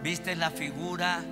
viste 0.03 0.35
la 0.37 0.51
figura 0.51 1.23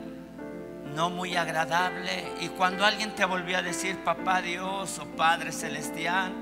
no 0.95 1.11
muy 1.11 1.36
agradable 1.36 2.32
y 2.41 2.49
cuando 2.49 2.84
alguien 2.84 3.14
te 3.14 3.24
volvió 3.24 3.59
a 3.59 3.62
decir 3.62 3.99
Papá 4.05 4.43
Dios 4.43 4.99
o 4.99 5.07
Padre 5.07 5.53
Celestial, 5.53 6.32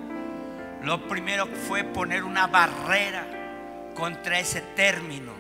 lo 0.82 1.06
primero 1.08 1.46
fue 1.46 1.84
poner 1.84 2.24
una 2.24 2.46
barrera 2.46 3.26
contra 3.94 4.38
ese 4.38 4.60
término. 4.60 5.32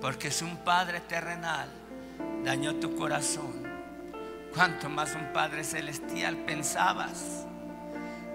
Porque 0.00 0.30
si 0.30 0.44
un 0.44 0.58
Padre 0.58 1.00
terrenal 1.00 1.68
dañó 2.44 2.76
tu 2.76 2.94
corazón, 2.96 3.62
cuanto 4.54 4.88
más 4.88 5.14
un 5.14 5.32
Padre 5.32 5.64
Celestial 5.64 6.36
pensabas 6.38 7.46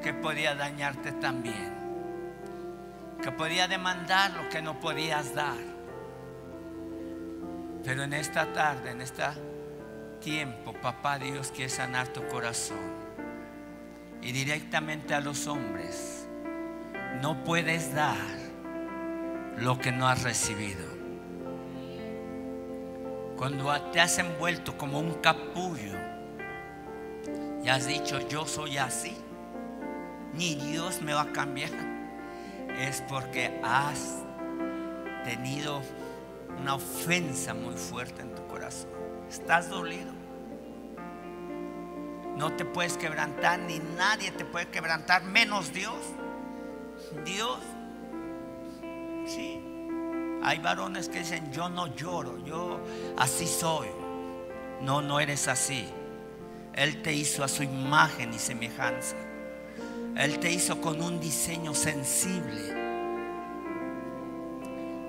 que 0.02 0.14
podía 0.14 0.56
dañarte 0.56 1.12
también. 1.14 1.76
Que 3.22 3.32
podía 3.32 3.68
demandar 3.68 4.32
lo 4.32 4.48
que 4.50 4.62
no 4.62 4.80
podías 4.80 5.34
dar. 5.34 5.77
Pero 7.84 8.04
en 8.04 8.14
esta 8.14 8.52
tarde, 8.54 8.92
en 8.92 9.02
este 9.02 9.24
tiempo, 10.20 10.74
papá 10.74 11.20
Dios 11.20 11.52
quiere 11.56 11.70
sanar 11.70 12.08
tu 12.10 12.26
corazón. 12.28 13.08
Y 14.22 14.32
directamente 14.32 15.14
a 15.14 15.22
los 15.22 15.48
hombres, 15.48 16.28
no 17.22 17.44
puedes 17.44 17.94
dar 17.94 18.18
lo 19.58 19.80
que 19.80 19.92
no 19.92 20.08
has 20.08 20.24
recibido. 20.24 20.86
Cuando 23.38 23.72
te 23.92 24.00
has 24.00 24.18
envuelto 24.18 24.78
como 24.78 25.00
un 25.00 25.14
capullo 25.16 25.94
y 27.64 27.70
has 27.70 27.88
dicho, 27.88 28.20
yo 28.28 28.46
soy 28.46 28.78
así, 28.78 29.16
ni 30.34 30.56
Dios 30.56 31.02
me 31.02 31.14
va 31.14 31.22
a 31.22 31.32
cambiar, 31.32 31.72
es 32.80 33.04
porque 33.08 33.60
has 33.64 34.24
tenido 35.24 35.82
una 36.60 36.76
ofensa 36.76 37.54
muy 37.54 37.76
fuerte 37.76 38.22
en 38.22 38.34
tu 38.36 38.46
corazón. 38.48 38.90
Estás 39.30 39.70
dolido. 39.70 40.12
No 42.36 42.54
te 42.56 42.66
puedes 42.66 42.98
quebrantar, 42.98 43.60
ni 43.60 43.80
nadie 43.98 44.32
te 44.32 44.46
puede 44.46 44.68
quebrantar, 44.68 45.24
menos 45.24 45.74
Dios. 45.74 45.98
Dios. 47.26 47.60
Sí. 49.26 49.64
Hay 50.44 50.60
varones 50.60 51.10
que 51.10 51.20
dicen, 51.20 51.52
yo 51.52 51.68
no 51.68 51.88
lloro, 51.96 52.38
yo 52.46 52.80
así 53.18 53.48
soy. 53.48 53.88
No, 54.82 55.02
no 55.02 55.20
eres 55.20 55.48
así. 55.48 55.88
Él 56.74 57.02
te 57.02 57.12
hizo 57.12 57.44
a 57.44 57.48
su 57.48 57.64
imagen 57.64 58.34
y 58.34 58.40
semejanza. 58.40 59.16
Él 60.16 60.40
te 60.40 60.52
hizo 60.52 60.80
con 60.80 61.02
un 61.02 61.20
diseño 61.20 61.74
sensible 61.74 62.76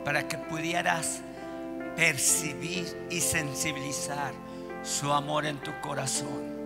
para 0.04 0.26
que 0.26 0.38
pudieras 0.38 1.20
percibir 1.98 2.86
y 3.10 3.20
sensibilizar 3.20 4.32
su 4.84 5.12
amor 5.12 5.44
en 5.44 5.58
tu 5.58 5.72
corazón. 5.80 6.56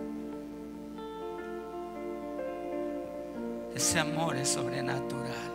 Ese 3.73 3.99
amor 3.99 4.35
es 4.35 4.49
sobrenatural. 4.49 5.51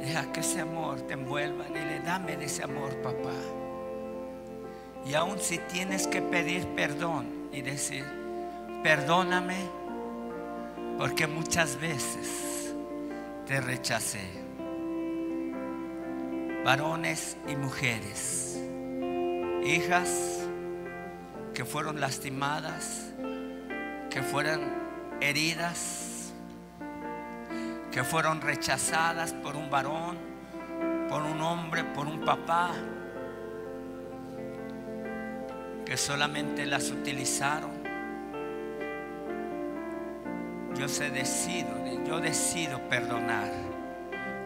Deja 0.00 0.32
que 0.32 0.40
ese 0.40 0.62
amor 0.62 1.00
te 1.02 1.14
envuelva. 1.14 1.66
Dile, 1.66 2.00
dame 2.04 2.36
de 2.36 2.46
ese 2.46 2.64
amor, 2.64 3.00
papá. 3.00 3.30
Y 5.06 5.14
aun 5.14 5.38
si 5.38 5.58
tienes 5.58 6.08
que 6.08 6.20
pedir 6.20 6.66
perdón 6.74 7.48
y 7.52 7.62
decir, 7.62 8.04
perdóname, 8.82 9.68
porque 10.98 11.28
muchas 11.28 11.80
veces 11.80 12.74
te 13.46 13.60
rechacé. 13.60 14.41
Varones 16.64 17.36
y 17.48 17.56
mujeres, 17.56 18.56
hijas 19.64 20.46
que 21.54 21.64
fueron 21.64 22.00
lastimadas, 22.00 23.12
que 24.08 24.22
fueron 24.22 24.60
heridas, 25.20 26.32
que 27.90 28.04
fueron 28.04 28.40
rechazadas 28.40 29.32
por 29.32 29.56
un 29.56 29.70
varón, 29.70 30.16
por 31.08 31.22
un 31.22 31.40
hombre, 31.40 31.82
por 31.82 32.06
un 32.06 32.24
papá, 32.24 32.70
que 35.84 35.96
solamente 35.96 36.64
las 36.64 36.92
utilizaron. 36.92 37.72
Yo 40.76 40.86
se 40.86 41.10
decido, 41.10 42.04
yo 42.06 42.20
decido 42.20 42.80
perdonar 42.88 43.50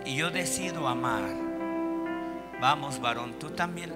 y 0.07 0.17
yo 0.17 0.31
decido 0.31 0.89
amar. 0.89 1.46
Vamos, 2.61 3.01
varón, 3.01 3.35
tú 3.39 3.51
también. 3.51 3.93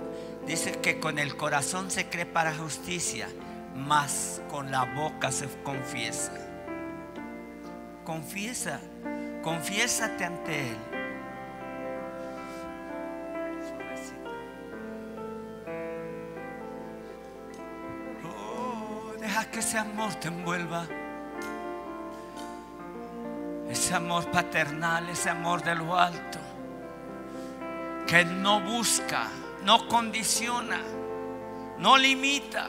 Dice 0.47 0.73
que 0.73 1.01
con 1.01 1.19
el 1.19 1.37
corazón 1.37 1.91
se 1.91 2.09
cree 2.09 2.27
para 2.27 2.55
justicia, 2.55 3.29
mas 3.75 4.43
con 4.51 4.71
la 4.71 4.85
boca 4.85 5.31
se 5.31 5.49
confiesa. 5.63 6.33
Confiesa, 8.05 8.81
confiésate 9.43 10.25
ante 10.25 10.71
Él. 10.71 10.77
Oh, 18.25 19.13
deja 19.19 19.51
que 19.51 19.61
ese 19.61 19.79
amor 19.79 20.15
te 20.17 20.29
envuelva. 20.29 20.87
Ese 23.71 23.95
amor 23.95 24.31
paternal, 24.31 25.09
ese 25.09 25.31
amor 25.31 25.63
de 25.63 25.77
lo 25.77 25.97
alto 25.97 26.40
que 28.11 28.25
no 28.25 28.61
busca, 28.61 29.29
no 29.63 29.87
condiciona, 29.87 30.81
no 31.79 31.97
limita. 31.97 32.67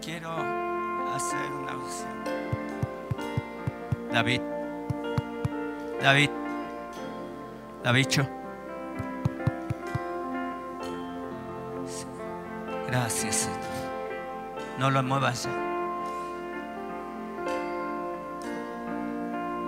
Quiero 0.00 0.32
hacer 1.14 1.52
una 1.52 1.76
opción. 1.76 2.24
David, 4.10 4.40
David, 6.00 6.30
David. 7.84 8.35
No 14.86 14.92
lo 14.92 15.02
muevas 15.02 15.48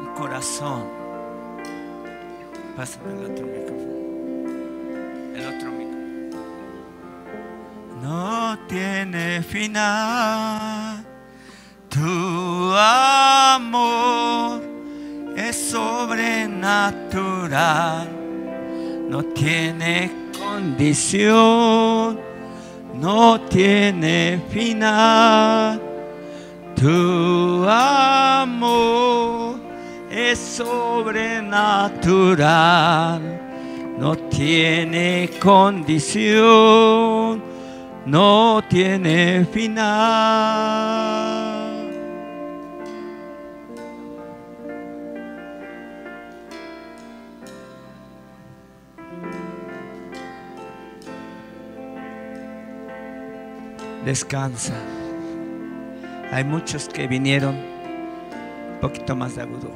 Un 0.00 0.06
corazón. 0.14 0.84
Pásame 2.76 3.14
el 3.14 3.24
otro 3.32 3.44
micrófono. 3.44 3.94
El 5.34 5.44
otro 5.52 5.68
micrófono. 5.72 6.38
No 8.00 8.56
tiene 8.68 9.42
final. 9.42 11.04
Tu 11.88 12.72
amor 12.76 14.62
es 15.36 15.70
sobrenatural. 15.70 18.08
No 19.08 19.24
tiene 19.24 20.28
condición 20.38 22.27
no 23.00 23.40
tiene 23.42 24.40
final. 24.50 25.80
Tu 26.74 27.64
amor 27.68 29.60
es 30.10 30.38
sobrenatural, 30.38 33.20
no 33.98 34.16
tiene 34.16 35.28
condición, 35.40 37.42
no 38.06 38.62
tiene 38.68 39.46
final. 39.52 41.27
Descansa. 54.08 54.72
Hay 56.32 56.42
muchos 56.42 56.88
que 56.88 57.06
vinieron, 57.06 57.54
un 57.54 58.78
poquito 58.80 59.14
más 59.14 59.36
de 59.36 59.42
agudo. 59.42 59.70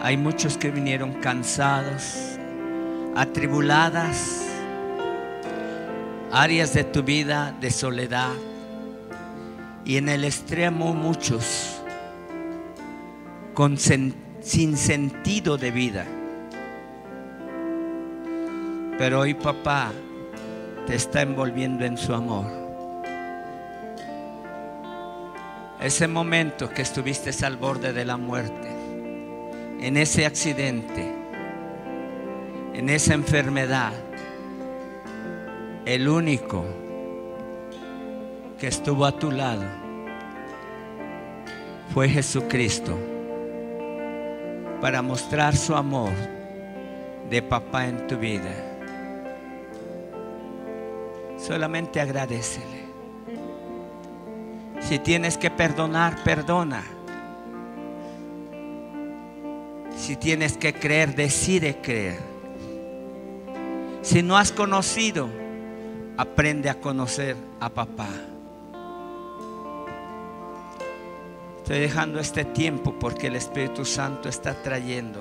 Hay 0.00 0.16
muchos 0.16 0.56
que 0.56 0.70
vinieron 0.70 1.14
cansados, 1.14 2.38
atribuladas, 3.16 4.46
áreas 6.30 6.74
de 6.74 6.84
tu 6.84 7.02
vida 7.02 7.56
de 7.60 7.72
soledad. 7.72 8.34
Y 9.84 9.96
en 9.96 10.10
el 10.10 10.22
extremo 10.22 10.94
muchos 10.94 11.82
sin 14.42 14.76
sentido 14.76 15.58
de 15.58 15.70
vida. 15.72 16.06
Pero 18.96 19.22
hoy 19.22 19.34
papá 19.34 19.90
te 20.86 20.94
está 20.94 21.22
envolviendo 21.22 21.84
en 21.84 21.98
su 21.98 22.14
amor. 22.14 22.65
Ese 25.80 26.08
momento 26.08 26.70
que 26.70 26.82
estuviste 26.82 27.30
al 27.44 27.56
borde 27.56 27.92
de 27.92 28.04
la 28.04 28.16
muerte, 28.16 28.68
en 29.80 29.96
ese 29.96 30.24
accidente, 30.24 31.14
en 32.74 32.88
esa 32.88 33.14
enfermedad, 33.14 33.92
el 35.84 36.08
único 36.08 36.64
que 38.58 38.68
estuvo 38.68 39.04
a 39.04 39.12
tu 39.12 39.30
lado 39.30 39.64
fue 41.92 42.08
Jesucristo 42.08 42.98
para 44.80 45.02
mostrar 45.02 45.56
su 45.56 45.74
amor 45.74 46.12
de 47.30 47.42
papá 47.42 47.86
en 47.86 48.06
tu 48.06 48.16
vida. 48.16 48.54
Solamente 51.38 52.00
agradecele. 52.00 52.75
Si 54.88 55.00
tienes 55.00 55.36
que 55.36 55.50
perdonar, 55.50 56.22
perdona. 56.22 56.84
Si 59.96 60.14
tienes 60.14 60.56
que 60.56 60.72
creer, 60.72 61.16
decide 61.16 61.80
creer. 61.80 62.20
Si 64.02 64.22
no 64.22 64.36
has 64.36 64.52
conocido, 64.52 65.28
aprende 66.16 66.70
a 66.70 66.80
conocer 66.80 67.36
a 67.58 67.68
papá. 67.68 68.08
Estoy 71.58 71.80
dejando 71.80 72.20
este 72.20 72.44
tiempo 72.44 72.94
porque 73.00 73.26
el 73.26 73.34
Espíritu 73.34 73.84
Santo 73.84 74.28
está 74.28 74.54
trayendo 74.62 75.20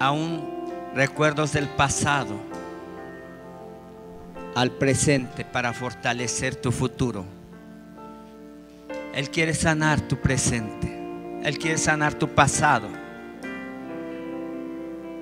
aún 0.00 0.42
recuerdos 0.94 1.52
del 1.52 1.68
pasado 1.68 2.34
al 4.54 4.70
presente 4.70 5.44
para 5.44 5.74
fortalecer 5.74 6.56
tu 6.56 6.72
futuro. 6.72 7.35
Él 9.16 9.30
quiere 9.30 9.54
sanar 9.54 10.02
tu 10.02 10.18
presente. 10.18 10.94
Él 11.42 11.56
quiere 11.58 11.78
sanar 11.78 12.12
tu 12.12 12.28
pasado. 12.28 12.86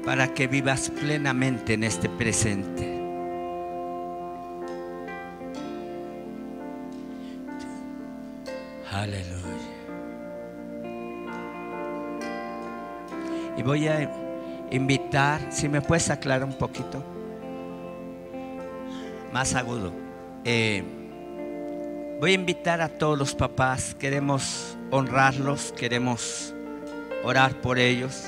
Para 0.04 0.34
que 0.34 0.48
vivas 0.48 0.90
plenamente 0.90 1.74
en 1.74 1.84
este 1.84 2.08
presente. 2.08 2.92
Aleluya. 8.90 9.38
Y 13.56 13.62
voy 13.62 13.86
a 13.86 14.10
invitar, 14.72 15.40
si 15.50 15.68
me 15.68 15.80
puedes 15.80 16.10
aclarar 16.10 16.42
un 16.42 16.58
poquito, 16.58 17.00
más 19.32 19.54
agudo. 19.54 19.92
Eh, 20.44 20.82
Voy 22.24 22.30
a 22.30 22.36
invitar 22.36 22.80
a 22.80 22.88
todos 22.88 23.18
los 23.18 23.34
papás, 23.34 23.94
queremos 24.00 24.78
honrarlos, 24.90 25.74
queremos 25.76 26.54
orar 27.22 27.60
por 27.60 27.78
ellos. 27.78 28.24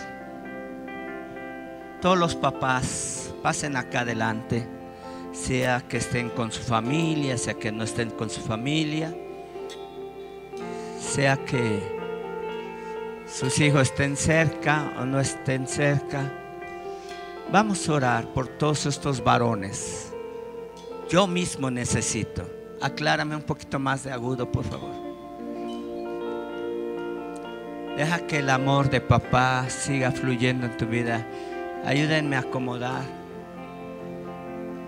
Todos 2.02 2.18
los 2.18 2.34
papás 2.34 3.32
pasen 3.42 3.74
acá 3.74 4.00
adelante, 4.00 4.68
sea 5.32 5.80
que 5.80 5.96
estén 5.96 6.28
con 6.28 6.52
su 6.52 6.60
familia, 6.60 7.38
sea 7.38 7.54
que 7.54 7.72
no 7.72 7.84
estén 7.84 8.10
con 8.10 8.28
su 8.28 8.42
familia, 8.42 9.16
sea 11.00 11.38
que 11.38 11.80
sus 13.26 13.58
hijos 13.60 13.88
estén 13.88 14.18
cerca 14.18 14.92
o 14.98 15.06
no 15.06 15.20
estén 15.20 15.66
cerca. 15.66 16.30
Vamos 17.50 17.88
a 17.88 17.94
orar 17.94 18.34
por 18.34 18.46
todos 18.46 18.84
estos 18.84 19.24
varones. 19.24 20.12
Yo 21.08 21.26
mismo 21.26 21.70
necesito. 21.70 22.55
Aclárame 22.80 23.34
un 23.34 23.42
poquito 23.42 23.78
más 23.78 24.04
de 24.04 24.12
agudo, 24.12 24.50
por 24.50 24.64
favor. 24.64 24.94
Deja 27.96 28.26
que 28.26 28.40
el 28.40 28.50
amor 28.50 28.90
de 28.90 29.00
papá 29.00 29.64
siga 29.70 30.12
fluyendo 30.12 30.66
en 30.66 30.76
tu 30.76 30.86
vida. 30.86 31.26
Ayúdenme 31.86 32.36
a 32.36 32.40
acomodar. 32.40 33.02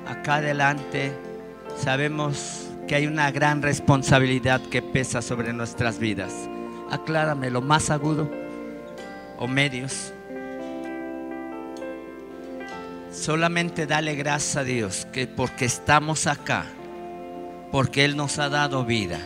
Acá 0.07 0.37
adelante 0.37 1.13
sabemos 1.79 2.69
que 2.87 2.95
hay 2.95 3.07
una 3.07 3.31
gran 3.31 3.63
responsabilidad 3.63 4.61
que 4.61 4.83
pesa 4.83 5.23
sobre 5.23 5.55
nuestras 5.55 5.99
vidas. 5.99 6.35
Aclárame 6.91 7.51
lo 7.51 7.63
más 7.63 7.89
agudo 7.89 8.31
o 9.39 9.49
medios. 9.49 10.13
Solamente 13.11 13.87
dale 13.87 14.15
gracias 14.15 14.57
a 14.57 14.65
Dios 14.65 15.07
que 15.13 15.27
porque 15.27 15.65
estamos 15.65 16.27
acá 16.27 16.67
porque 17.71 18.05
Él 18.05 18.17
nos 18.17 18.39
ha 18.39 18.49
dado 18.49 18.85
vida. 18.85 19.21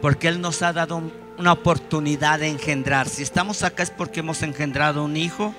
Porque 0.00 0.28
Él 0.28 0.40
nos 0.40 0.62
ha 0.62 0.72
dado 0.72 1.02
una 1.38 1.52
oportunidad 1.52 2.40
de 2.40 2.48
engendrar. 2.48 3.08
Si 3.08 3.22
estamos 3.22 3.62
acá 3.62 3.82
es 3.82 3.90
porque 3.90 4.20
hemos 4.20 4.42
engendrado 4.42 5.04
un 5.04 5.16
hijo, 5.16 5.54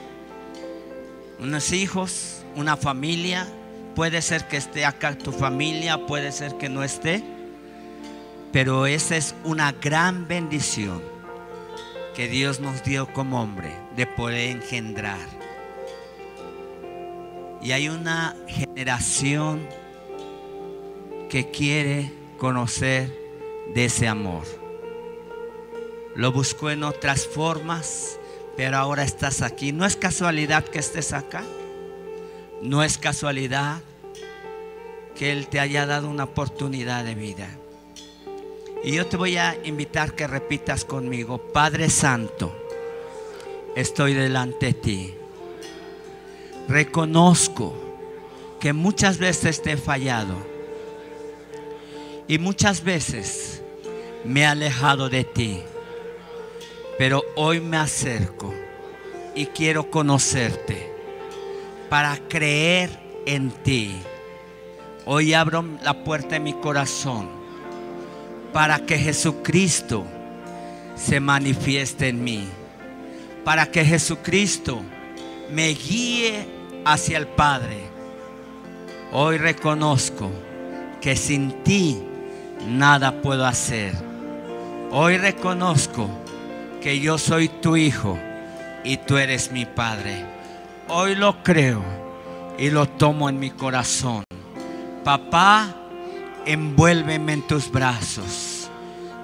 unos 1.40 1.72
hijos, 1.72 2.44
una 2.56 2.78
familia. 2.78 3.48
Puede 3.96 4.22
ser 4.22 4.48
que 4.48 4.58
esté 4.58 4.86
acá 4.86 5.18
tu 5.18 5.32
familia, 5.32 6.06
puede 6.06 6.32
ser 6.32 6.58
que 6.58 6.70
no 6.70 6.84
esté. 6.84 7.24
Pero 8.52 8.86
esa 8.86 9.18
es 9.18 9.36
una 9.44 9.72
gran 9.72 10.28
bendición 10.28 11.02
que 12.16 12.28
Dios 12.28 12.60
nos 12.60 12.84
dio 12.84 13.12
como 13.12 13.42
hombre 13.42 13.74
de 13.96 14.06
poder 14.06 14.52
engendrar. 14.52 15.28
Y 17.62 17.72
hay 17.72 17.90
una 17.90 18.36
generación 18.48 19.68
que 21.34 21.50
quiere 21.50 22.12
conocer 22.38 23.12
de 23.74 23.86
ese 23.86 24.08
amor. 24.08 24.44
Lo 26.16 26.32
buscó 26.32 26.70
en 26.70 26.84
otras 26.84 27.26
formas, 27.26 28.20
pero 28.56 28.78
ahora 28.78 29.02
estás 29.02 29.42
aquí. 29.42 29.72
No 29.72 29.84
es 29.84 29.96
casualidad 29.96 30.64
que 30.64 30.78
estés 30.78 31.12
acá. 31.12 31.44
No 32.62 32.84
es 32.84 33.00
casualidad 33.00 33.82
que 35.16 35.32
Él 35.32 35.48
te 35.48 35.60
haya 35.60 35.88
dado 35.88 36.08
una 36.08 36.26
oportunidad 36.26 37.04
de 37.04 37.16
vida. 37.16 37.50
Y 38.84 38.92
yo 38.92 39.08
te 39.08 39.18
voy 39.18 39.38
a 39.38 39.58
invitar 39.64 40.14
que 40.14 40.28
repitas 40.28 40.86
conmigo, 40.86 41.40
Padre 41.52 41.90
Santo, 41.90 42.56
estoy 43.76 44.14
delante 44.14 44.68
de 44.68 44.74
ti. 44.76 45.16
Reconozco 46.68 47.74
que 48.60 48.72
muchas 48.72 49.18
veces 49.18 49.64
te 49.64 49.72
he 49.72 49.78
fallado 49.78 50.53
y 52.28 52.38
muchas 52.38 52.84
veces 52.84 53.62
me 54.24 54.42
he 54.42 54.46
alejado 54.46 55.10
de 55.10 55.24
ti. 55.24 55.62
Pero 56.98 57.24
hoy 57.36 57.60
me 57.60 57.78
acerco 57.78 58.54
y 59.36 59.48
quiero 59.48 59.90
conocerte 59.90 60.92
para 61.90 62.18
creer 62.30 62.90
en 63.26 63.52
ti. 63.52 63.96
Hoy 65.06 65.34
abro 65.34 65.66
la 65.82 66.04
puerta 66.04 66.36
de 66.36 66.40
mi 66.40 66.54
corazón 66.54 67.28
para 68.54 68.80
que 68.80 68.98
Jesucristo 68.98 70.06
se 70.96 71.20
manifieste 71.20 72.10
en 72.10 72.24
mí. 72.24 72.48
Para 73.44 73.70
que 73.70 73.84
Jesucristo 73.84 74.82
me 75.52 75.70
guíe 75.70 76.48
hacia 76.86 77.18
el 77.18 77.28
Padre. 77.28 77.84
Hoy 79.12 79.38
reconozco 79.38 80.32
que 81.02 81.18
sin 81.18 81.64
ti 81.64 82.02
nada 82.68 83.22
puedo 83.22 83.46
hacer. 83.46 83.94
Hoy 84.92 85.18
reconozco 85.18 86.10
que 86.82 87.00
yo 87.00 87.18
soy 87.18 87.48
tu 87.48 87.76
hijo 87.76 88.18
y 88.84 88.98
tú 88.98 89.18
eres 89.18 89.52
mi 89.52 89.66
padre. 89.66 90.26
Hoy 90.88 91.16
lo 91.16 91.44
creo 91.44 91.84
y 92.58 92.70
lo 92.70 92.88
tomo 92.88 93.30
en 93.30 93.40
mi 93.40 93.50
corazón. 93.50 94.24
Papá, 95.04 95.74
envuélveme 96.46 97.34
en 97.34 97.48
tus 97.48 97.72
brazos. 97.72 98.70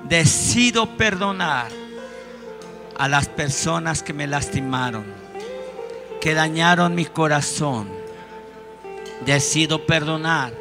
Decido 0.05 0.97
perdonar 0.97 1.67
a 2.97 3.07
las 3.07 3.27
personas 3.27 4.01
que 4.01 4.13
me 4.13 4.27
lastimaron, 4.27 5.05
que 6.19 6.33
dañaron 6.33 6.95
mi 6.95 7.05
corazón. 7.05 7.89
Decido 9.25 9.85
perdonar 9.85 10.53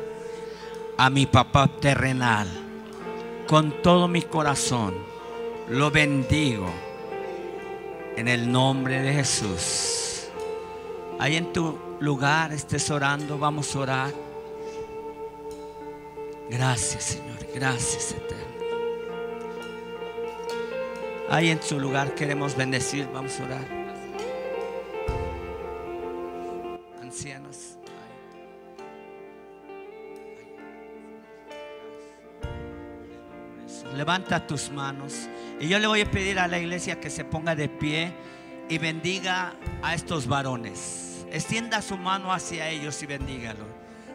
a 0.97 1.11
mi 1.11 1.27
papá 1.27 1.69
terrenal 1.81 2.68
con 3.49 3.83
todo 3.83 4.07
mi 4.07 4.23
corazón. 4.23 4.95
Lo 5.69 5.91
bendigo 5.91 6.71
en 8.17 8.29
el 8.29 8.53
nombre 8.53 9.01
de 9.01 9.15
Jesús. 9.15 10.29
Ahí 11.19 11.37
en 11.37 11.53
tu 11.53 11.79
lugar 11.99 12.53
estés 12.53 12.91
orando, 12.91 13.39
vamos 13.39 13.75
a 13.75 13.79
orar. 13.81 14.13
Gracias, 16.51 17.05
Señor. 17.05 17.39
Gracias, 17.55 18.13
Eterno. 18.13 18.45
Ahí 21.31 21.51
en 21.51 21.63
su 21.63 21.81
lugar 21.81 22.15
queremos 22.15 22.57
bendecir, 22.57 23.09
vamos 23.13 23.41
a 23.41 23.45
orar. 23.45 23.69
Ancianos. 27.03 27.48
Levanta 33.95 34.47
tus 34.47 34.71
manos. 34.71 35.29
Y 35.61 35.69
yo 35.69 35.79
le 35.79 35.87
voy 35.87 36.03
a 36.03 36.11
pedir 36.11 36.39
a 36.39 36.47
la 36.47 36.59
iglesia 36.59 37.01
que 37.01 37.11
se 37.11 37.25
ponga 37.25 37.55
de 37.55 37.69
pie 37.69 38.13
y 38.69 38.79
bendiga 38.79 39.55
a 39.83 39.95
estos 39.95 40.27
varones. 40.27 41.27
Extienda 41.31 41.83
su 41.83 41.97
mano 41.97 42.33
hacia 42.33 42.69
ellos 42.69 43.03
y 43.03 43.07
bendígalo. 43.07 43.67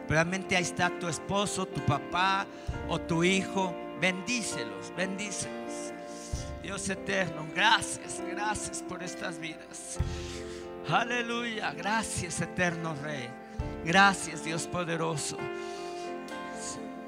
Realmente 0.08 0.56
ahí 0.56 0.62
está 0.62 0.90
tu 0.98 1.08
esposo, 1.08 1.66
tu 1.66 1.80
papá 1.82 2.46
o 2.88 3.00
tu 3.00 3.24
hijo. 3.24 3.74
Bendícelos, 4.00 4.92
bendícelos. 4.96 5.92
Dios 6.62 6.88
eterno, 6.88 7.46
gracias, 7.54 8.22
gracias 8.30 8.82
por 8.82 9.02
estas 9.02 9.38
vidas. 9.38 9.98
Aleluya, 10.88 11.72
gracias 11.72 12.40
eterno 12.40 12.94
Rey. 13.02 13.28
Gracias 13.84 14.44
Dios 14.44 14.66
poderoso. 14.66 15.36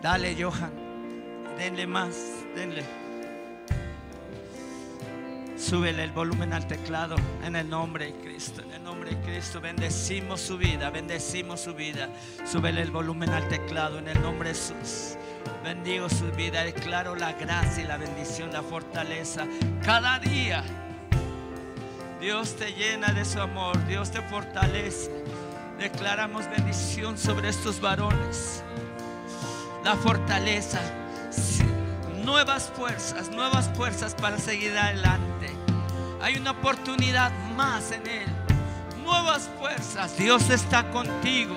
Dale, 0.03 0.37
Johan. 0.39 0.86
Denle 1.57 1.87
más, 1.87 2.15
denle. 2.55 2.85
Súbele 5.57 6.05
el 6.05 6.13
volumen 6.13 6.53
al 6.53 6.67
teclado 6.67 7.17
en 7.43 7.57
el 7.57 7.69
nombre 7.69 8.07
de 8.07 8.13
Cristo. 8.21 8.61
En 8.61 8.73
el 8.73 8.85
nombre 8.85 9.15
de 9.15 9.21
Cristo 9.23 9.61
bendecimos 9.61 10.41
su 10.41 10.59
vida, 10.59 10.91
bendecimos 10.91 11.61
su 11.61 11.75
vida. 11.75 12.11
Súbele 12.45 12.83
el 12.83 12.91
volumen 12.91 13.31
al 13.31 13.49
teclado 13.49 13.99
en 13.99 14.09
el 14.09 14.21
nombre 14.21 14.51
de 14.51 14.55
Jesús. 14.55 15.17
Bendigo 15.65 16.11
su 16.11 16.31
vida, 16.33 16.63
declaro 16.63 17.17
la 17.17 17.33
gracia 17.33 17.83
y 17.83 17.87
la 17.87 17.97
bendición, 17.97 18.53
la 18.53 18.63
fortaleza. 18.63 19.47
Cada 19.83 20.19
día 20.19 20.63
Dios 22.21 22.55
te 22.57 22.73
llena 22.73 23.13
de 23.13 23.25
su 23.25 23.41
amor, 23.41 23.83
Dios 23.87 24.11
te 24.11 24.21
fortalece. 24.21 25.11
Declaramos 25.79 26.51
bendición 26.51 27.17
sobre 27.17 27.49
estos 27.49 27.81
varones. 27.81 28.63
La 29.85 29.97
fortaleza 29.97 30.81
nuevas 32.25 32.71
fuerzas, 32.75 33.31
nuevas 33.31 33.71
fuerzas 33.75 34.15
para 34.15 34.39
seguir 34.39 34.77
adelante. 34.77 35.51
Hay 36.21 36.37
una 36.37 36.51
oportunidad 36.51 37.31
más 37.55 37.93
en 37.93 38.07
Él. 38.07 38.27
Nuevas 39.05 39.49
fuerzas. 39.59 40.17
Dios 40.19 40.51
está 40.51 40.91
contigo. 40.91 41.57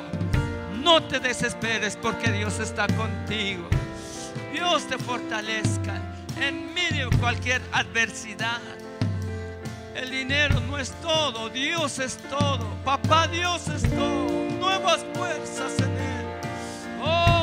No 0.83 1.03
te 1.03 1.19
desesperes 1.19 1.97
porque 1.97 2.31
Dios 2.31 2.59
está 2.59 2.87
contigo. 2.87 3.67
Dios 4.53 4.87
te 4.87 4.97
fortalezca 4.97 6.01
en 6.37 6.73
medio 6.73 7.09
de 7.09 7.17
cualquier 7.17 7.61
adversidad. 7.71 8.61
El 9.95 10.11
dinero 10.11 10.59
no 10.61 10.77
es 10.77 10.91
todo, 11.01 11.49
Dios 11.49 11.99
es 11.99 12.17
todo. 12.29 12.67
Papá 12.85 13.27
Dios 13.27 13.67
es 13.67 13.83
todo. 13.89 14.29
Nuevas 14.59 15.05
fuerzas 15.13 15.73
en 15.79 15.91
Él. 15.91 16.25
Oh, 17.01 17.38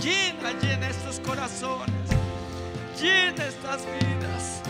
llena, 0.00 0.52
llena 0.60 0.88
estos 0.88 1.20
corazones 1.20 2.10
llena 3.00 3.44
estas 3.46 3.86
vidas. 3.86 4.60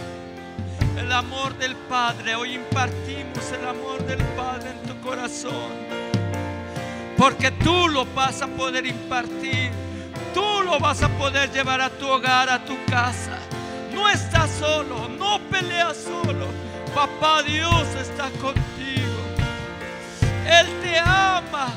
El 0.96 1.10
amor 1.10 1.56
del 1.58 1.74
Padre, 1.74 2.36
hoy 2.36 2.54
impartimos 2.54 3.50
el 3.52 3.66
amor 3.66 4.04
del 4.06 4.22
Padre 4.36 4.70
en 4.70 4.88
tu 4.88 5.00
corazón. 5.00 5.72
Porque 7.16 7.50
tú 7.50 7.88
lo 7.88 8.04
vas 8.06 8.40
a 8.42 8.46
poder 8.46 8.86
impartir. 8.86 9.70
Tú 10.32 10.62
lo 10.64 10.78
vas 10.78 11.02
a 11.02 11.08
poder 11.08 11.50
llevar 11.50 11.80
a 11.80 11.90
tu 11.90 12.06
hogar, 12.06 12.48
a 12.48 12.64
tu 12.64 12.76
casa. 12.84 13.38
No 13.92 14.08
estás 14.08 14.48
solo, 14.60 15.08
no 15.08 15.40
peleas 15.50 15.96
solo. 15.96 16.46
Papá 16.94 17.42
Dios 17.42 17.86
está 18.00 18.30
contigo. 18.40 19.20
Él 20.46 20.66
te 20.82 20.98
ama. 20.98 21.68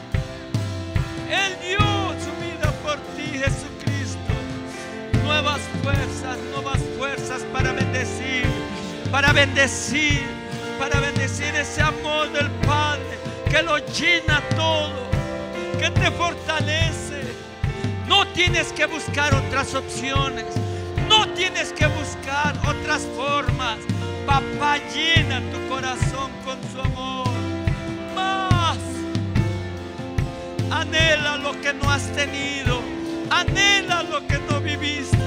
Él 1.30 1.58
dio 1.62 1.80
su 1.80 2.32
vida 2.46 2.72
por 2.84 2.98
ti, 3.16 3.23
Jesús 3.40 3.74
nuevas 5.24 5.62
fuerzas, 5.82 6.38
nuevas 6.52 6.80
fuerzas 6.98 7.42
para 7.52 7.72
bendecir, 7.72 8.46
para 9.12 9.34
bendecir, 9.34 10.22
para 10.78 11.00
bendecir 11.00 11.56
ese 11.56 11.82
amor 11.82 12.32
del 12.32 12.50
Padre 12.68 13.18
que 13.50 13.62
lo 13.62 13.78
llena 13.78 14.42
todo, 14.56 15.10
que 15.80 15.90
te 15.90 16.12
fortalece. 16.12 17.24
No 18.08 18.28
tienes 18.28 18.72
que 18.74 18.86
buscar 18.86 19.34
otras 19.34 19.74
opciones, 19.74 20.46
no 21.10 21.28
tienes 21.30 21.72
que 21.74 21.88
buscar 21.88 22.56
otras 22.68 23.08
formas. 23.16 23.78
Papá 24.26 24.78
llena 24.94 25.42
tu 25.52 25.68
corazón 25.68 26.32
con 26.46 26.58
su 26.72 26.80
amor. 26.80 27.28
Más 28.16 28.78
anhela 30.72 31.38
lo 31.38 31.60
que 31.62 31.74
no 31.74 31.90
has 31.90 32.08
tenido 32.14 32.73
Anhela 33.48 34.04
lo 34.04 34.26
que 34.28 34.38
no 34.50 34.60
viviste. 34.60 35.18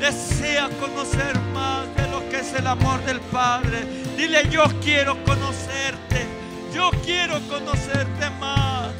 Desea 0.00 0.68
conocer 0.80 1.38
más 1.52 1.84
de 1.96 2.08
lo 2.08 2.28
que 2.28 2.40
es 2.40 2.52
el 2.54 2.66
amor 2.66 3.02
del 3.04 3.20
Padre. 3.20 3.84
Dile, 4.16 4.48
yo 4.50 4.64
quiero 4.82 5.22
conocerte. 5.24 6.26
Yo 6.74 6.90
quiero 7.04 7.40
conocerte 7.48 8.30
más. 8.38 8.90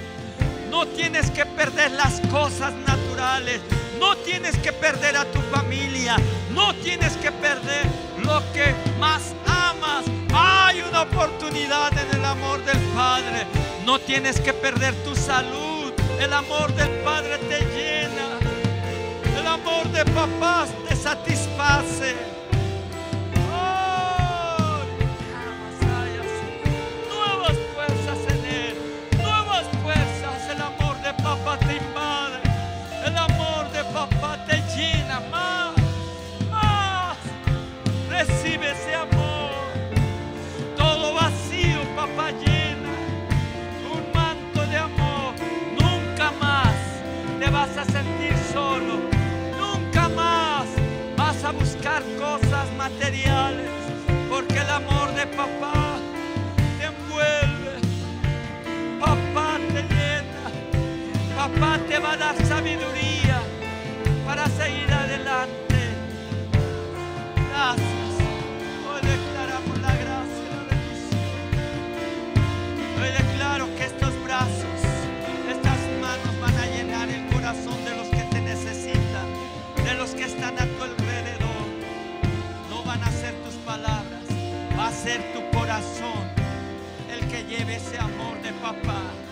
No 0.71 0.87
tienes 0.87 1.31
que 1.31 1.47
perder 1.47 1.93
las 1.93 2.21
cosas 2.33 2.73
naturales. 2.87 3.61
No 3.99 4.17
tienes 4.17 4.57
que 4.59 4.73
perder 4.73 5.17
a 5.17 5.25
tu 5.25 5.41
familia. 5.55 6.17
No 6.53 6.75
tienes 6.75 7.17
que 7.17 7.33
perder 7.33 7.87
lo 8.23 8.43
que 8.53 8.75
más 8.99 9.35
amas. 9.47 10.05
Hay 10.35 10.83
una 10.83 11.03
oportunidad 11.03 11.93
en 11.97 12.19
el 12.19 12.25
amor 12.25 12.63
del 12.65 12.79
Padre. 12.95 13.47
No 13.85 13.99
tienes 13.99 14.41
que 14.41 14.53
perder 14.53 14.95
tu 15.05 15.15
salud. 15.15 15.76
El 16.21 16.33
amor 16.33 16.75
del 16.75 16.91
Padre 17.05 17.39
te 17.49 17.61
llena. 17.75 18.39
El 19.39 19.47
amor 19.47 19.87
de 19.93 20.05
papás 20.13 20.71
te 20.89 20.97
satisface. 20.97 22.15
Materiales. 52.91 53.71
Porque 54.31 54.59
el 54.59 54.71
amor 54.71 55.09
de 55.15 55.27
papá 55.27 55.99
te 56.79 56.85
envuelve. 56.93 57.75
Papá 59.01 59.59
te 59.75 59.83
llena. 59.95 60.45
Papá 61.37 61.79
te 61.89 61.99
va 61.99 62.13
a 62.13 62.17
dar 62.17 62.37
sabiduría 62.47 63.39
para 64.27 64.47
seguir 64.49 64.93
adelante. 64.93 65.06
lleve 87.57 87.77
ese 87.77 87.99
amor 87.99 88.41
de 88.43 88.53
papá. 88.55 89.26